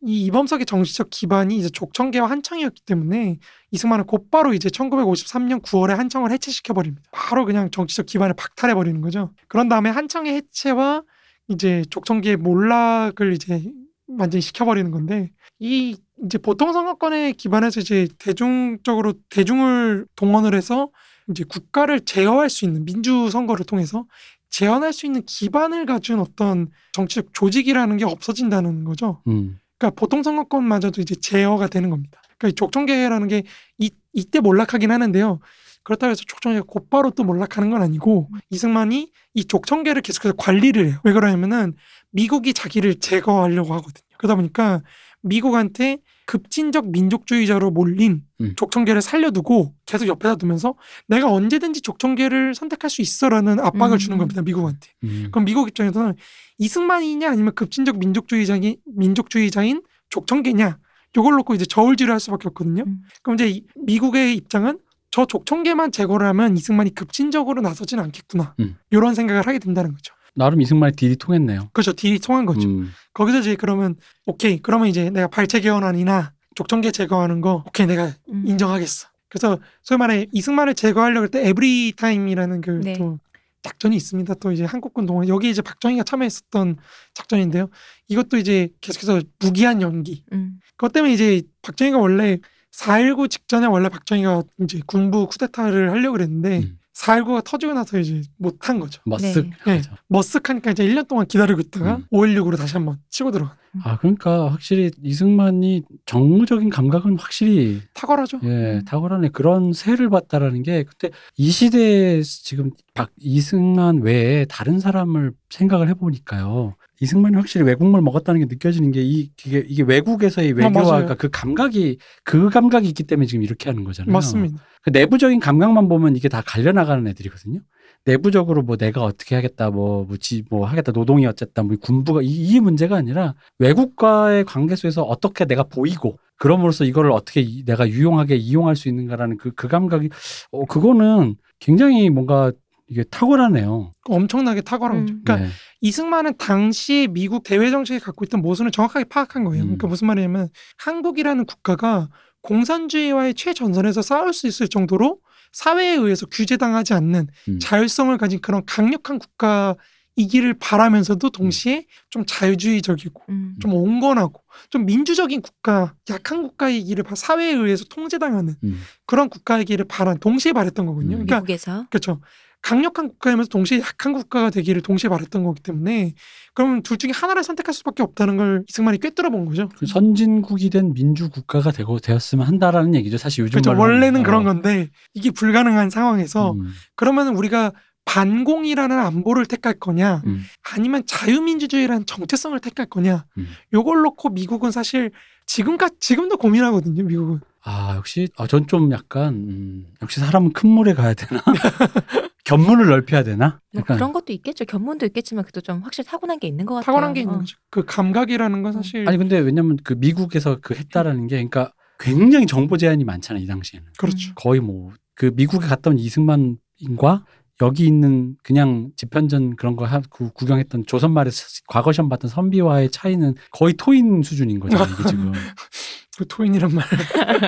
이 0.05 0.25
이범석의 0.25 0.67
정치적 0.67 1.11
기반이 1.11 1.57
이제 1.59 1.69
족청계와 1.69 2.29
한청이었기 2.29 2.83
때문에 2.87 3.39
이승만은 3.71 4.07
곧바로 4.07 4.53
이제 4.53 4.69
1953년 4.69 5.63
9월에 5.63 5.95
한청을 5.95 6.33
해체시켜 6.33 6.75
버립니다. 6.75 7.03
바로 7.13 7.45
그냥 7.45 7.71
정치적 7.71 8.07
기반을 8.07 8.35
박탈해 8.35 8.75
버리는 8.75 9.01
거죠. 9.01 9.31
그런 9.47 9.69
다음에 9.69 9.91
한청의 9.91 10.35
해체와 10.35 11.03
이제 11.51 11.85
족청계의 11.91 12.37
몰락을 12.37 13.33
이제 13.33 13.63
완전히 14.07 14.41
시켜 14.41 14.65
버리는 14.65 14.91
건데 14.91 15.31
이 15.59 15.97
이제 16.25 16.39
보통 16.39 16.73
선거권에 16.73 17.33
기반해서 17.33 17.81
이제 17.81 18.09
대중적으로 18.19 19.15
대중을 19.29 20.07
동원을 20.17 20.55
해서 20.55 20.91
이제 21.29 21.45
국가를 21.45 22.01
제어할 22.01 22.51
수 22.51 22.65
있는 22.65 22.85
민주 22.85 23.31
선거를 23.31 23.65
통해서 23.67 24.07
제어할 24.51 24.93
수 24.93 25.07
있는 25.07 25.23
기반을 25.25 25.87
가진 25.87 26.19
어떤 26.19 26.69
정치적 26.93 27.29
조직이라는 27.33 27.97
게 27.97 28.05
없어진다는 28.05 28.85
거죠. 28.85 29.23
음. 29.29 29.59
그러니까 29.79 29.99
보통 29.99 30.23
선거권마저도 30.23 31.01
이제 31.01 31.15
제어가 31.15 31.69
되는 31.69 31.91
겁니다. 31.91 32.21
그러니까 32.37 32.49
이 32.49 32.53
족청계라는 32.53 33.29
게 33.29 33.45
이, 33.79 33.91
이때 34.13 34.41
몰락하긴 34.41 34.91
하는데요. 34.91 35.41
그렇다고 35.83 36.11
해서 36.11 36.23
족청계가 36.27 36.65
곧바로 36.69 37.11
또 37.11 37.25
몰락하는 37.25 37.71
건 37.71 37.83
아니고 37.83 38.29
이승만이 38.51 39.11
이 39.35 39.45
족청계를 39.45 40.03
계속해서 40.03 40.35
관리를 40.37 40.87
해요. 40.89 41.01
왜 41.05 41.13
그러냐면은 41.13 41.75
미국이 42.11 42.53
자기를 42.55 42.97
제거하려고 43.01 43.73
하거든요. 43.75 44.07
그러다 44.19 44.35
보니까 44.37 44.83
미국한테 45.23 45.99
급진적 46.27 46.91
민족주의자로 46.91 47.71
몰린 47.71 48.23
음. 48.41 48.55
족청계를 48.57 49.03
살려두고 49.03 49.75
계속 49.85 50.07
옆에다 50.07 50.37
두면서 50.37 50.75
내가 51.09 51.31
언제든지 51.31 51.81
족청계를 51.81 52.55
선택할 52.55 52.89
수 52.89 53.03
있어라는 53.03 53.59
압박을 53.61 53.97
음. 53.97 53.99
주는 53.99 54.19
겁니다. 54.19 54.41
미국한테. 54.43 54.89
음. 55.05 55.29
그럼 55.33 55.45
미국 55.45 55.69
입장에서는 55.69 56.15
이승만이냐 56.59 57.31
아니면 57.31 57.55
급진적 57.55 57.99
민족주의자인 57.99 58.77
민족주의자인 58.97 59.83
족청계냐 60.11 60.79
요걸 61.17 61.35
놓고 61.35 61.55
이제 61.55 61.65
저울질을 61.65 62.13
할 62.13 62.21
수밖에 62.21 62.49
없거든요. 62.49 62.85
음. 62.87 63.03
그럼 63.23 63.35
이제 63.35 63.49
이- 63.49 63.65
미국의 63.85 64.37
입장은 64.37 64.79
저 65.11 65.27
족청계만 65.27 65.93
제거를 65.93 66.27
하면 66.29 66.57
이승만이 66.57 66.95
급진적으로 66.95 67.61
나서진 67.63 67.99
않겠구나. 67.99 68.55
음. 68.61 68.77
이런 68.91 69.15
생각을 69.15 69.47
하게 69.47 69.59
된다는 69.59 69.93
거죠. 69.93 70.15
나름 70.35 70.61
이승만의 70.61 70.93
deal이 70.95 71.17
통했네요. 71.17 71.71
그렇죠. 71.73 71.93
deal이 71.93 72.21
통한 72.21 72.47
거죠. 72.47 72.69
음. 72.69 72.91
거기서 73.15 73.41
이제 73.41 73.57
그러면 73.57 73.97
오케이 74.27 74.59
그러면 74.61 74.87
이제 74.89 75.11
내가 75.11 75.27
발췌 75.27 75.61
개헌안이나 75.61 76.33
족청계 76.55 76.93
제거하는 76.93 77.41
거 77.41 77.65
오케이 77.67 77.87
내가 77.87 78.13
음. 78.29 78.45
인정하겠어. 78.47 79.09
그래서 79.29 79.59
소위 79.83 79.99
말해 79.99 80.27
이승만을 80.33 80.75
제거하려고 80.75 81.23
할 81.23 81.29
때 81.29 81.49
every 81.49 81.95
time이라는 81.97 82.61
그 82.61 82.71
네. 82.85 82.93
또 82.95 83.19
작전이 83.63 83.95
있습니다. 83.97 84.35
또 84.35 84.53
이제 84.53 84.65
한국군 84.65 85.07
동원 85.07 85.29
여기 85.29 85.51
이제 85.51 85.61
박정희가 85.63 86.05
참여했었던 86.05 86.77
작전인데요. 87.15 87.69
이것도 88.09 88.39
이제 88.39 88.69
계속해서 88.81 89.21
무기한 89.41 89.83
연기. 89.83 90.25
음. 90.33 90.61
그것 90.77 90.93
때문에 90.93 91.13
이제 91.13 91.43
박정희가 91.63 91.99
원래 91.99 92.39
4.19 92.73 93.29
직전에 93.31 93.67
원래 93.67 93.89
박정희가 93.89 94.43
이제 94.63 94.81
군부 94.87 95.27
쿠데타를 95.27 95.91
하려고 95.91 96.13
그랬는데 96.13 96.59
음. 96.61 96.79
4.19가 96.95 97.43
터지고 97.45 97.73
나서 97.73 97.99
이제 97.99 98.23
못한 98.37 98.79
거죠. 98.79 99.01
머쓱. 99.07 99.51
네. 99.67 99.77
하죠. 99.77 99.93
머쓱하니까 100.11 100.73
이제 100.73 100.87
1년 100.87 101.09
동안 101.09 101.27
기다리고 101.27 101.61
있다가 101.61 101.97
음. 101.97 102.07
5.16으로 102.13 102.59
다시 102.59 102.75
한번 102.75 102.99
치고 103.09 103.31
들어가. 103.31 103.57
아 103.85 103.97
그러니까 103.99 104.51
확실히 104.51 104.91
이승만이 105.03 105.85
정무적인 106.05 106.71
감각은 106.71 107.17
확실히 107.19 107.81
탁월하죠. 107.95 108.41
예 108.43 108.49
음. 108.49 108.85
탁월하네 108.85 109.29
그런 109.29 109.73
세를 109.73 110.11
봤다라는 110.11 110.63
게 110.65 110.83
그때 110.83 111.11
이 111.37 111.51
시대에 111.51 112.21
지금 112.23 112.73
박 112.95 113.11
이승만 113.19 114.03
외에 114.03 114.45
다른 114.47 114.81
사람을 114.81 115.33
생각을 115.51 115.89
해보니까요. 115.91 116.75
이승만이 117.01 117.37
확실히 117.37 117.65
외국물 117.67 118.03
먹었다는 118.03 118.41
게 118.41 118.47
느껴지는 118.47 118.93
게 118.93 119.01
이 119.03 119.31
이게, 119.47 119.65
이게 119.67 119.83
외국에서의 119.83 120.53
외교와 120.53 120.83
아. 120.83 120.85
그러니까 120.99 121.15
그 121.15 121.29
감각이 121.31 121.99
그 122.25 122.49
감각이 122.51 122.87
있기 122.89 123.05
때문에 123.05 123.27
지금 123.27 123.43
이렇게 123.43 123.69
하는 123.71 123.85
거잖아요. 123.85 124.13
맞습니다. 124.13 124.63
그 124.83 124.91
내부적인 124.91 125.41
감각만 125.41 125.89
보면 125.89 126.17
이게 126.17 126.29
다 126.29 126.43
갈려 126.47 126.73
나가는 126.73 127.07
애들이거든요. 127.07 127.61
내부적으로 128.07 128.63
뭐 128.63 128.77
내가 128.79 129.03
어떻게 129.03 129.35
하겠다, 129.35 129.71
뭐, 129.71 130.05
뭐, 130.05 130.17
지, 130.17 130.43
뭐 130.49 130.67
하겠다, 130.67 130.91
노동이 130.93 131.27
어쨌다, 131.27 131.63
뭐 131.63 131.77
군부가, 131.79 132.23
이, 132.23 132.29
이 132.29 132.59
문제가 132.59 132.97
아니라 132.97 133.35
외국과의 133.59 134.45
관계 134.45 134.75
속에서 134.75 135.03
어떻게 135.03 135.45
내가 135.45 135.65
보이고, 135.65 136.19
그럼으로써 136.39 136.85
이거를 136.87 137.11
어떻게 137.13 137.43
이- 137.43 137.63
내가 137.65 137.87
유용하게 137.89 138.37
이용할 138.37 138.75
수 138.75 138.89
있는가라는 138.89 139.37
그, 139.37 139.51
그 139.53 139.69
감각이, 139.69 140.09
어, 140.51 140.65
그거는 140.65 141.37
굉장히 141.59 142.09
뭔가 142.09 142.53
이게 142.91 143.05
탁월하네요. 143.05 143.95
엄청나게 144.05 144.63
탁월한 144.63 145.01
거죠. 145.07 145.15
음. 145.15 145.23
그러니까 145.25 145.47
네. 145.47 145.53
이승만은 145.81 146.37
당시 146.39 147.09
미국 147.11 147.45
대외 147.45 147.71
정책이 147.71 148.01
갖고 148.01 148.25
있던 148.25 148.43
모순을 148.43 148.73
정확하게 148.73 149.05
파악한 149.05 149.45
거예요. 149.45 149.63
음. 149.63 149.67
그러니까 149.69 149.87
무슨 149.87 150.09
말이냐면 150.09 150.49
한국이라는 150.79 151.47
국가가 151.47 152.09
공산주의와의 152.43 153.35
최전선에서 153.35 154.03
싸울 154.03 154.33
수 154.33 154.47
있을 154.49 154.67
정도로 154.69 155.21
사회에 155.53 155.95
의해서 155.95 156.27
규제당하지 156.27 156.95
않는 156.95 157.29
음. 157.49 157.59
자율성을 157.61 158.17
가진 158.19 158.41
그런 158.41 158.65
강력한 158.67 159.19
국가이기를 159.19 160.55
바라면서도 160.59 161.31
동시에 161.31 161.87
좀 162.09 162.25
자유주의적이고 162.27 163.23
음. 163.29 163.57
좀 163.61 163.73
온건하고 163.75 164.43
좀 164.71 164.85
민주적인 164.87 165.43
국가, 165.43 165.95
약한 166.11 166.43
국가이기를 166.43 167.05
바- 167.05 167.15
사회에 167.15 167.53
의해서 167.53 167.85
통제당하는 167.85 168.55
음. 168.65 168.81
그런 169.07 169.29
국가이기를 169.29 169.85
바란 169.87 170.19
동시에 170.19 170.53
바랬던 170.53 170.87
거거든요. 170.87 171.17
음. 171.17 171.27
그러니까 171.27 171.37
미국에서 171.41 171.87
그렇죠. 171.91 172.21
강력한 172.63 173.09
국가이면서 173.09 173.49
동시에 173.49 173.81
약한 173.81 174.13
국가가 174.13 174.51
되기를 174.51 174.83
동시에 174.83 175.09
바랬던 175.09 175.45
거기 175.45 175.61
때문에 175.63 176.15
그러면 176.55 176.83
둘 176.83 176.99
중에 176.99 177.11
하나를 177.13 177.43
선택할 177.43 177.73
수밖에 177.75 178.03
없다는 178.03 178.37
걸 178.37 178.65
이승만이 178.69 178.99
꿰뚫어 178.99 179.31
본 179.31 179.47
거죠. 179.47 179.69
그 179.77 179.87
선진국이 179.87 180.71
된 180.71 180.93
민주 180.93 181.31
국가가 181.31 181.71
되고 181.73 181.99
되었으면 181.99 182.47
한다라는 182.47 182.95
얘기죠. 182.97 183.17
사실 183.19 183.45
요즘 183.45 183.53
그렇죠. 183.63 183.71
말로 183.71 183.83
원래는 183.83 184.21
하면. 184.21 184.23
그런 184.25 184.43
어. 184.43 184.45
건데 184.53 184.89
이게 185.15 185.31
불가능한 185.31 185.91
상황에서 185.91 186.53
음, 186.53 186.73
그러면 186.97 187.29
우리가 187.37 187.73
반공이라는 188.05 188.99
안보를 188.99 189.47
택할 189.47 189.75
거냐 189.79 190.23
음. 190.27 190.43
아니면 190.75 191.03
자유민주주의라는 191.07 192.07
정체성을 192.07 192.59
택할 192.61 192.87
거냐 192.87 193.25
음. 193.39 193.49
요걸 193.73 194.03
놓고 194.03 194.31
미국은 194.31 194.71
사실 194.71 195.11
지금까 195.47 195.89
지금도 196.01 196.37
고민하거든요. 196.37 197.05
미국은 197.05 197.41
아 197.63 197.95
역시 197.97 198.29
아, 198.37 198.47
전 198.47 198.67
좀 198.67 198.91
약간 198.93 199.35
음, 199.35 199.87
역시 200.03 200.19
사람은 200.21 200.53
큰 200.53 200.71
물에 200.71 200.95
가야 200.95 201.15
되나 201.15 201.43
견문을 202.51 202.87
넓혀야 202.87 203.23
되나 203.23 203.61
뭐 203.73 203.81
약간 203.81 203.97
그런 203.97 204.13
것도 204.13 204.33
있겠죠. 204.33 204.65
견문도 204.65 205.07
있겠지만 205.07 205.45
그래도 205.45 205.61
좀 205.61 205.81
확실히 205.83 206.09
타고난 206.09 206.39
게 206.39 206.49
있는 206.49 206.67
것 206.67 206.75
같아요. 206.75 206.87
타고난 206.87 207.15
게 207.15 207.21
있는 207.21 207.35
어. 207.37 207.39
거죠. 207.39 207.57
그 207.71 207.85
감각이라는 207.85 208.63
건 208.63 208.73
사실 208.73 209.09
아니 209.09 209.17
근데 209.19 209.39
왜냐면 209.39 209.77
그 209.85 209.95
미국에서 209.95 210.59
그 210.61 210.75
했다라는 210.75 211.27
게 211.29 211.37
그러니까 211.37 211.73
굉장히 211.99 212.47
정보 212.47 212.77
제한이 212.77 213.05
많잖아요 213.05 213.43
이 213.43 213.47
당시에는 213.47 213.89
그렇죠. 213.99 214.33
거의 214.35 214.61
뭐 214.61 214.91
그 215.17 215.31
미국에 215.35 215.67
갔다 215.67 215.91
온 215.91 215.99
이승만인과 215.99 217.27
여기 217.61 217.85
있는 217.87 218.37
그냥 218.43 218.91
집현전 218.97 219.57
그런 219.57 219.77
거 219.77 219.85
하- 219.85 220.01
구- 220.09 220.31
구경했던 220.33 220.85
조선 220.87 221.13
말에 221.13 221.31
스- 221.31 221.61
과거 221.69 221.93
시험 221.93 222.09
봤던 222.09 222.31
선비와의 222.31 222.91
차이는 222.91 223.35
거의 223.51 223.75
토인 223.75 224.23
수준인 224.23 224.61
거죠 224.61 224.79
이게 224.79 225.09
지금 225.11 225.33
그 226.21 226.27
토인이란 226.29 226.71
말. 226.75 226.85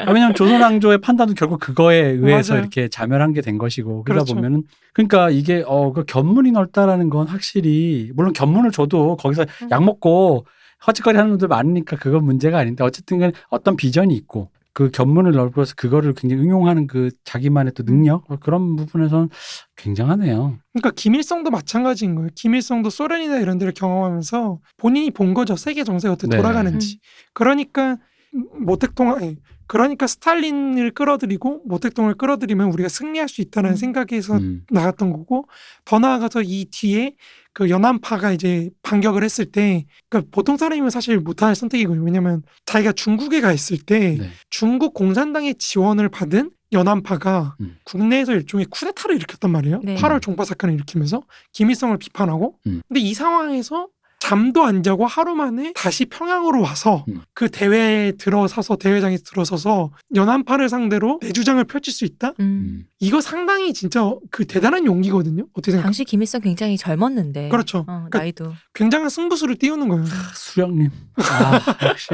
아, 0.07 0.13
왜냐면 0.13 0.35
조선왕조의 0.35 0.99
판단도 1.03 1.35
결국 1.35 1.61
그거에 1.61 1.99
의해서 1.99 2.55
맞아요. 2.55 2.63
이렇게 2.63 2.89
자멸한 2.89 3.35
게 3.35 3.43
된 3.43 3.59
것이고 3.59 4.05
그러다 4.05 4.25
그렇죠. 4.25 4.35
보면은 4.35 4.63
그러니까 4.95 5.29
이게 5.29 5.63
어그 5.67 6.05
견문이 6.07 6.53
넓다라는 6.53 7.11
건 7.11 7.27
확실히 7.27 8.11
물론 8.15 8.33
견문을 8.33 8.71
줘도 8.71 9.17
거기서 9.17 9.45
음. 9.63 9.69
약 9.71 9.85
먹고 9.85 10.47
허짓거리 10.87 11.17
하는 11.19 11.33
분들 11.33 11.49
많으니까 11.49 11.97
그건 11.97 12.25
문제가 12.25 12.59
아닌데 12.59 12.83
어쨌든 12.83 13.33
어떤 13.51 13.77
비전이 13.77 14.15
있고 14.15 14.49
그 14.75 14.91
견문을 14.91 15.33
넓혀서 15.33 15.75
그거를 15.77 16.15
굉장히 16.15 16.45
응용하는 16.45 16.87
그 16.87 17.11
자기만의 17.25 17.73
또 17.75 17.83
능력 17.85 18.25
뭐 18.29 18.39
그런 18.41 18.75
부분에서는 18.77 19.29
굉장하네요. 19.77 20.57
그러니까 20.73 20.91
김일성도 20.97 21.51
마찬가지인 21.51 22.15
거예요. 22.15 22.31
김일성도 22.35 22.89
소련이나 22.89 23.39
이런 23.39 23.59
데를 23.59 23.75
경험하면서 23.75 24.61
본인이 24.79 25.11
본 25.11 25.35
거죠. 25.35 25.57
세계 25.57 25.85
정세가 25.85 26.15
어떻게 26.15 26.29
네. 26.29 26.37
돌아가는지. 26.39 27.01
그러니까 27.35 27.99
모택동 28.33 29.15
아니, 29.15 29.37
그러니까 29.67 30.07
스탈린을 30.07 30.91
끌어들이고 30.93 31.63
모택동을 31.65 32.15
끌어들이면 32.15 32.71
우리가 32.73 32.89
승리할 32.89 33.29
수 33.29 33.41
있다는 33.41 33.71
음. 33.71 33.77
생각에서 33.77 34.37
음. 34.37 34.65
나갔던 34.71 35.13
거고 35.13 35.49
더 35.85 35.99
나아가서 35.99 36.43
이 36.43 36.67
뒤에 36.71 37.15
그 37.53 37.69
연안파가 37.69 38.33
이제 38.33 38.71
반격을 38.83 39.23
했을 39.25 39.45
때 39.47 39.85
그러니까 40.09 40.31
보통 40.31 40.57
사람이면 40.57 40.91
사실 40.91 41.19
못할 41.19 41.55
선택이거든요. 41.55 42.05
왜냐면 42.05 42.43
자기가 42.67 42.93
중국에 42.93 43.41
가 43.41 43.53
있을 43.53 43.79
때 43.79 44.17
네. 44.19 44.31
중국 44.51 44.95
공산당의 44.95 45.57
지원을 45.57 46.09
받은 46.09 46.51
연안파가 46.73 47.57
음. 47.61 47.77
국내에서 47.85 48.33
일종의 48.33 48.67
쿠데타를 48.67 49.17
일으켰단 49.17 49.51
말이에요. 49.51 49.81
네. 49.85 49.97
8월 49.97 50.23
종파 50.23 50.45
사건을 50.45 50.75
일으키면서 50.75 51.23
김일성을 51.53 51.97
비판하고. 51.99 52.59
음. 52.67 52.81
근데 52.89 53.01
이 53.01 53.13
상황에서 53.13 53.89
잠도 54.33 54.65
안 54.65 54.83
자고 54.83 55.07
하루 55.07 55.35
만에 55.35 55.75
다시 55.75 56.07
평양으로 56.07 56.63
와서 56.63 57.05
음. 57.09 57.21
그 57.35 57.51
대회에 57.51 58.13
들어서서 58.13 58.77
대회장에 58.77 59.19
들어서서 59.19 59.91
연안파를 60.15 60.71
상대로 60.71 61.19
내 61.21 61.33
주장을 61.33 61.63
펼칠 61.65 61.93
수 61.93 62.07
있다? 62.07 62.29
음. 62.41 62.43
음. 62.43 62.85
이거 62.99 63.21
상당히 63.21 63.75
진짜 63.75 64.11
그 64.31 64.47
대단한 64.47 64.87
용기거든요. 64.87 65.45
어떻게 65.53 65.73
생각? 65.73 65.83
당시 65.85 66.05
김일성 66.07 66.41
굉장히 66.41 66.79
젊었는데. 66.79 67.51
그렇죠. 67.51 67.81
어, 67.81 67.85
그러니까 67.85 68.19
나이도. 68.21 68.55
굉장한 68.73 69.11
승부수를 69.11 69.57
띄우는 69.57 69.89
거예요. 69.89 70.05
수령님 70.35 70.91
아 71.17 71.87
역시 71.89 72.09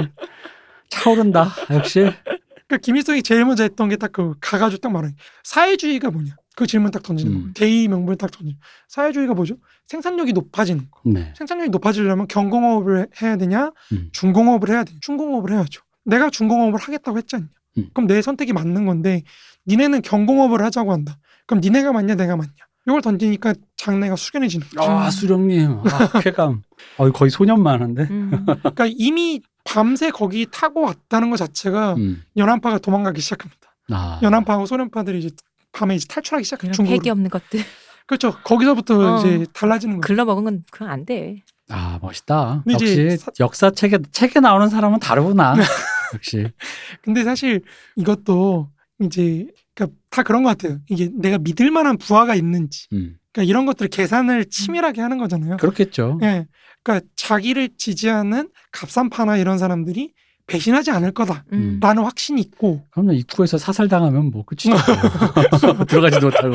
차오른다 0.89 1.53
역시 1.71 2.01
그러니까 2.67 2.79
김일성이 2.83 3.23
제일 3.23 3.45
먼저 3.45 3.63
했던 3.63 3.89
게 3.89 3.95
딱 3.97 4.11
그 4.13 4.35
가가지고 4.41 4.81
딱게 4.81 5.15
사회주의가 5.45 6.11
뭐냐? 6.11 6.35
그 6.59 6.67
질문 6.67 6.91
딱 6.91 7.05
던지는 7.05 7.33
음. 7.33 7.39
거예요. 7.39 7.53
대의 7.55 7.87
명분을 7.87 8.17
딱 8.17 8.33
던지는. 8.33 8.59
사회주의가 8.89 9.33
뭐죠? 9.33 9.55
생산력이 9.87 10.33
높아지는 10.33 10.89
거. 10.91 11.01
네 11.05 11.33
생산력이 11.37 11.71
높아지려면 11.71 12.27
경공업을 12.27 13.07
해야 13.23 13.37
되냐, 13.37 13.71
음. 13.93 14.09
중공업을 14.11 14.69
해야 14.69 14.83
되냐, 14.83 14.99
중공업을 15.01 15.53
해야죠. 15.53 15.83
내가 16.05 16.31
중공업을 16.31 16.81
하겠다고 16.81 17.17
했지 17.17 17.37
않냐. 17.37 17.47
음. 17.79 17.91
그럼 17.95 18.09
내 18.09 18.21
선택이 18.21 18.53
맞는 18.53 18.87
건데, 18.87 19.23
니네는 19.69 20.03
경공업을 20.03 20.61
하자고 20.65 20.93
한다. 20.93 21.17
그럼 21.47 21.61
니네가 21.61 21.93
맞냐, 21.93 22.17
내가 22.17 22.35
맞냐. 22.35 22.51
이걸 22.89 23.03
던지니까 23.03 23.55
장내가 23.77 24.17
숙연해지는 24.17 24.67
거죠. 24.67 24.91
아 24.91 25.11
수령님 25.11 25.79
아 25.85 26.21
쾌감 26.21 26.63
어 26.97 27.13
거의 27.13 27.31
소년만 27.31 27.83
한데 27.83 28.09
음. 28.11 28.31
그러니까 28.47 28.87
이미 28.89 29.43
밤새 29.63 30.11
거기 30.11 30.47
타고 30.51 30.81
왔다는 30.81 31.29
것 31.29 31.37
자체가 31.37 31.95
음. 31.95 32.23
연안파가 32.37 32.79
도망가기 32.79 33.21
시작합니다. 33.21 33.77
아. 33.91 34.19
연안파하고 34.23 34.67
소련파들이 34.67 35.19
이제 35.19 35.31
밤에 35.79 35.95
이제 35.95 36.07
탈출하기 36.09 36.45
시작해요. 36.45 36.69
이런 36.69 36.73
중국으로. 36.75 36.99
패기 36.99 37.11
없는 37.11 37.31
것들. 37.31 37.61
그렇죠. 38.07 38.33
거기서부터 38.43 39.17
어. 39.17 39.19
이제 39.19 39.47
달라지는 39.53 39.97
거죠. 39.97 40.07
글러 40.07 40.25
먹은 40.25 40.45
건 40.45 40.65
그건 40.71 40.89
안 40.91 41.05
돼. 41.05 41.43
아 41.69 41.99
멋있다. 42.03 42.63
근데 42.65 42.73
역시 42.75 43.17
사- 43.19 43.31
역사 43.41 43.71
책에 43.71 43.99
책에 44.11 44.41
나오는 44.41 44.69
사람은 44.69 44.99
다르구나. 45.01 45.55
역시. 46.15 46.47
근데 47.03 47.23
사실 47.25 47.61
이것도 47.97 48.71
이제 49.03 49.47
그러니까 49.75 49.97
다 50.11 50.23
그런 50.23 50.43
것 50.43 50.49
같아요. 50.57 50.81
이게 50.89 51.11
내가 51.15 51.39
믿을 51.39 51.71
만한 51.71 51.99
부하가 51.99 52.35
있는지, 52.35 52.89
음. 52.93 53.17
그러니까 53.33 53.49
이런 53.51 53.67
것들을 53.67 53.89
계산을 53.91 54.47
치밀하게 54.47 55.01
하는 55.03 55.19
거잖아요. 55.19 55.59
그렇겠죠. 55.59 56.19
예, 56.23 56.47
그러니까 56.83 57.07
자기를 57.15 57.71
지지하는 57.77 58.49
갑산파나 58.73 59.37
이런 59.37 59.59
사람들이 59.59 60.15
배신하지 60.49 60.91
않을 60.91 61.13
거다라는 61.13 61.43
음. 61.53 61.81
확신이 61.83 62.41
있고, 62.41 62.83
그러면 62.91 63.15
입구에서 63.15 63.59
사살 63.59 63.87
당하면 63.87 64.31
뭐 64.31 64.45
끝이죠. 64.45 64.71
들어가지도 65.87 66.27
못하고. 66.27 66.55